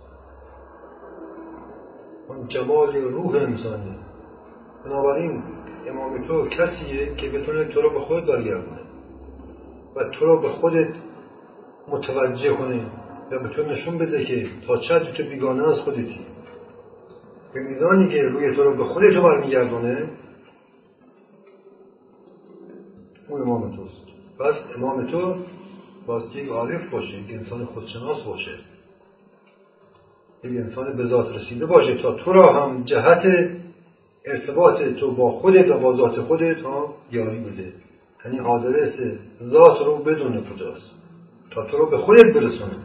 اون 2.28 2.47
جمال 2.47 2.95
روح 2.95 3.36
انسانی. 3.36 3.95
بنابراین 4.86 5.43
امام 5.88 6.27
تو 6.27 6.47
کسیه 6.47 7.15
که 7.15 7.29
بتونه 7.29 7.65
تو 7.65 7.81
رو 7.81 7.89
به 7.89 7.99
خود 7.99 8.25
برگردونه 8.25 8.79
و 9.95 10.09
تو 10.09 10.25
رو 10.25 10.41
به 10.41 10.49
خودت 10.49 10.95
متوجه 11.88 12.53
کنه 12.53 12.86
و 13.31 13.39
به 13.39 13.49
تو 13.49 13.63
نشون 13.63 13.97
بده 13.97 14.25
که 14.25 14.47
تا 14.67 14.77
چند 14.77 15.01
تو 15.01 15.23
بیگانه 15.23 15.67
از 15.67 15.79
خودتی. 15.79 16.19
به 17.53 17.59
میزانی 17.59 18.09
که 18.09 18.21
روی 18.21 18.55
تو 18.55 18.63
رو 18.63 18.77
به 18.77 18.84
خودت 18.84 19.17
برمیگردونه 19.17 20.09
اون 23.29 23.41
امام 23.41 23.75
توست. 23.75 24.07
پس 24.39 24.75
امام 24.77 25.07
تو 25.07 25.36
باستی 26.07 26.41
یک 26.41 26.49
عارف 26.49 26.89
باشه 26.89 27.13
یک 27.13 27.31
انسان 27.31 27.65
خودشناس 27.65 28.23
باشه. 28.23 28.51
یک 30.43 30.51
انسان 30.51 30.97
به 30.97 31.05
ذات 31.05 31.36
رسیده 31.36 31.65
باشه 31.65 31.95
تا 32.01 32.13
تو 32.13 32.34
را 32.34 32.53
هم 32.53 32.84
جهت 32.84 33.23
ارتباط 34.26 34.82
تو 34.82 35.11
با 35.15 35.32
خودت 35.32 35.71
و 35.71 35.80
با 35.80 35.95
ذات 35.95 36.21
خودت 36.21 36.61
ها 36.61 36.95
یاری 37.11 37.39
بده 37.39 37.74
یعنی 38.26 38.39
آدرس 38.39 38.99
ذات 39.43 39.86
رو 39.86 39.97
بدون 39.97 40.43
کجاست 40.43 40.91
تا 41.51 41.65
تو 41.65 41.78
رو 41.78 41.89
به 41.89 41.97
خودت 41.97 42.26
برسونه. 42.26 42.78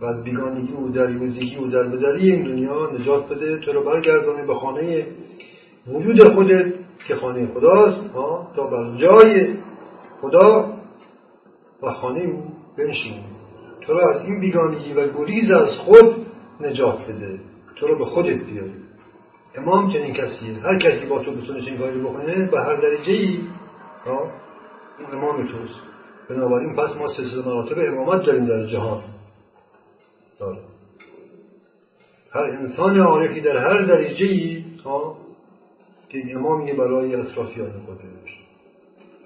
و 0.00 0.04
از 0.04 0.24
بیگانگی 0.24 0.72
و 0.72 0.88
دریوزگی 0.88 1.56
و 1.56 1.66
دربدری 1.66 2.32
این 2.32 2.42
دنیا 2.42 2.90
نجات 2.90 3.28
بده 3.28 3.58
تو 3.58 3.72
رو 3.72 3.84
برگردانه 3.84 4.46
به 4.46 4.54
خانه 4.54 5.06
وجود 5.86 6.22
خودت 6.22 6.74
که 7.08 7.14
خانه 7.14 7.46
خداست 7.46 8.14
تا 8.56 8.66
بر 8.66 8.96
جای 8.96 9.54
خدا 10.20 10.72
و 11.82 11.92
خانه 11.92 12.20
او 12.20 12.42
بنشین 12.78 13.14
تو 13.80 13.92
رو 13.92 14.08
از 14.08 14.24
این 14.24 14.40
بیگانگی 14.40 14.92
و 14.92 15.08
گریز 15.08 15.50
از 15.50 15.68
خود 15.78 16.26
نجات 16.60 16.98
بده. 17.08 17.40
تو 17.76 17.86
رو 17.86 17.98
به 17.98 18.04
خودت 18.04 18.44
بیاری. 18.44 18.87
امام 19.54 19.92
چنین 19.92 20.14
کسیه 20.14 20.58
هر 20.62 20.78
کسی 20.78 21.06
با 21.06 21.24
تو 21.24 21.32
بتونه 21.32 21.60
چنین 21.60 21.78
کاری 21.78 22.00
بکنه 22.00 22.50
به 22.50 22.60
هر 22.60 22.74
درجه 22.74 23.12
ای 23.12 23.40
این 24.98 25.08
امام 25.12 25.46
توست. 25.46 25.80
بنابراین 26.30 26.76
پس 26.76 26.96
ما 26.96 27.08
سلسله 27.08 27.46
مراتب 27.46 27.78
امامت 27.78 28.22
داریم 28.26 28.46
در 28.46 28.66
جهان. 28.66 29.02
داره. 30.38 30.58
هر 32.30 32.42
انسان 32.44 33.00
عارفی 33.00 33.40
در 33.40 33.56
هر 33.56 33.82
درجه 33.82 34.26
ای 34.26 34.64
که 36.08 36.22
امامی 36.34 36.72
برای 36.72 37.14
اطرافیان 37.14 37.72
خودش 37.86 38.38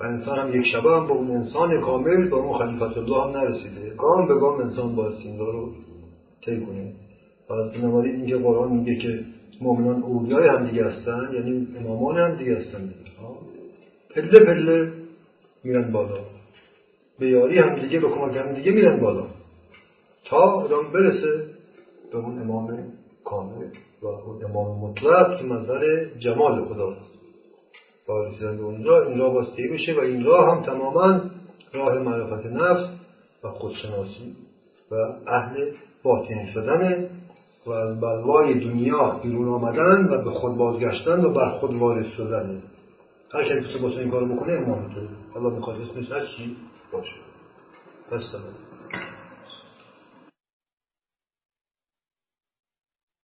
و 0.00 0.04
انسان 0.04 0.38
هم 0.38 0.60
یک 0.60 0.66
شبه 0.72 0.90
هم 0.90 1.06
به 1.06 1.12
اون 1.12 1.30
انسان 1.30 1.80
کامل 1.80 2.28
به 2.28 2.36
اون 2.36 2.58
خلیفت 2.58 2.98
الله 2.98 3.22
هم 3.22 3.30
نرسیده. 3.30 3.94
گام 3.94 4.28
به 4.28 4.34
گام 4.34 4.60
انسان 4.60 4.96
باید 4.96 5.14
سیندا 5.22 5.44
رو 5.44 5.72
طی 6.44 6.60
کنه. 6.60 6.94
از 7.50 7.72
بنابراین 7.72 8.14
اینکه 8.14 8.36
قرآن 8.36 8.72
میگه 8.72 8.96
که 8.96 9.24
مؤمنان 9.62 10.02
اولیای 10.02 10.48
هم 10.48 10.66
دیگه 10.66 10.84
هستن 10.84 11.30
یعنی 11.34 11.68
امامان 11.78 12.18
هم 12.18 12.36
دیگه 12.36 12.56
هستن. 12.56 12.94
پله 14.14 14.40
پله 14.40 14.92
میرن 15.64 15.92
بالا. 15.92 16.18
به 17.18 17.28
یاری 17.28 17.58
هم 17.58 17.78
دیگه 17.78 18.00
به 18.00 18.08
کمک 18.08 18.36
هم 18.36 18.52
دیگه 18.52 18.72
میرن 18.72 19.00
بالا. 19.00 19.26
تا 20.24 20.36
آدم 20.36 20.92
برسه 20.92 21.44
به 22.12 22.18
اون 22.18 22.38
امام 22.38 22.92
کامل 23.24 23.66
و 24.02 24.06
اون 24.06 24.44
امام 24.44 24.78
مطلق 24.78 25.38
که 25.38 25.44
منظر 25.44 26.04
جمال 26.18 26.64
خدا. 26.64 26.96
با 28.06 28.26
رسیدن 28.26 28.56
به 28.56 28.62
اونجا 28.62 29.02
این 29.02 29.18
راه 29.18 29.34
باسته 29.34 29.62
بشه 29.72 29.94
و 29.94 30.00
این 30.00 30.24
راه 30.24 30.56
هم 30.56 30.62
تماما 30.62 31.20
راه 31.72 31.98
معرفت 31.98 32.46
نفس 32.46 32.88
و 33.44 33.48
خودشناسی 33.48 34.36
و 34.90 34.94
اهل 35.26 35.70
باطنی 36.02 36.46
شدن 36.54 37.08
و 37.66 37.70
از 37.70 38.00
بلوای 38.00 38.54
دنیا 38.54 39.20
بیرون 39.22 39.48
آمدن 39.48 40.08
و 40.08 40.24
به 40.24 40.30
خود 40.30 40.56
بازگشتن 40.56 41.24
و 41.24 41.32
بر 41.32 41.48
خود 41.48 41.74
وارد 41.74 42.06
شدن. 42.06 42.62
هر 43.34 43.44
کسی 43.44 43.72
که 43.72 43.78
با 43.78 43.88
این 43.88 44.10
کار 44.10 44.24
بکنه 44.24 44.52
امام 44.52 44.94
تو 44.94 45.00
حالا 45.34 45.50
می‌خواد 45.50 45.76
اسمش 45.80 46.12
هر 46.12 46.26
چی 46.26 46.56
باشه. 46.92 47.12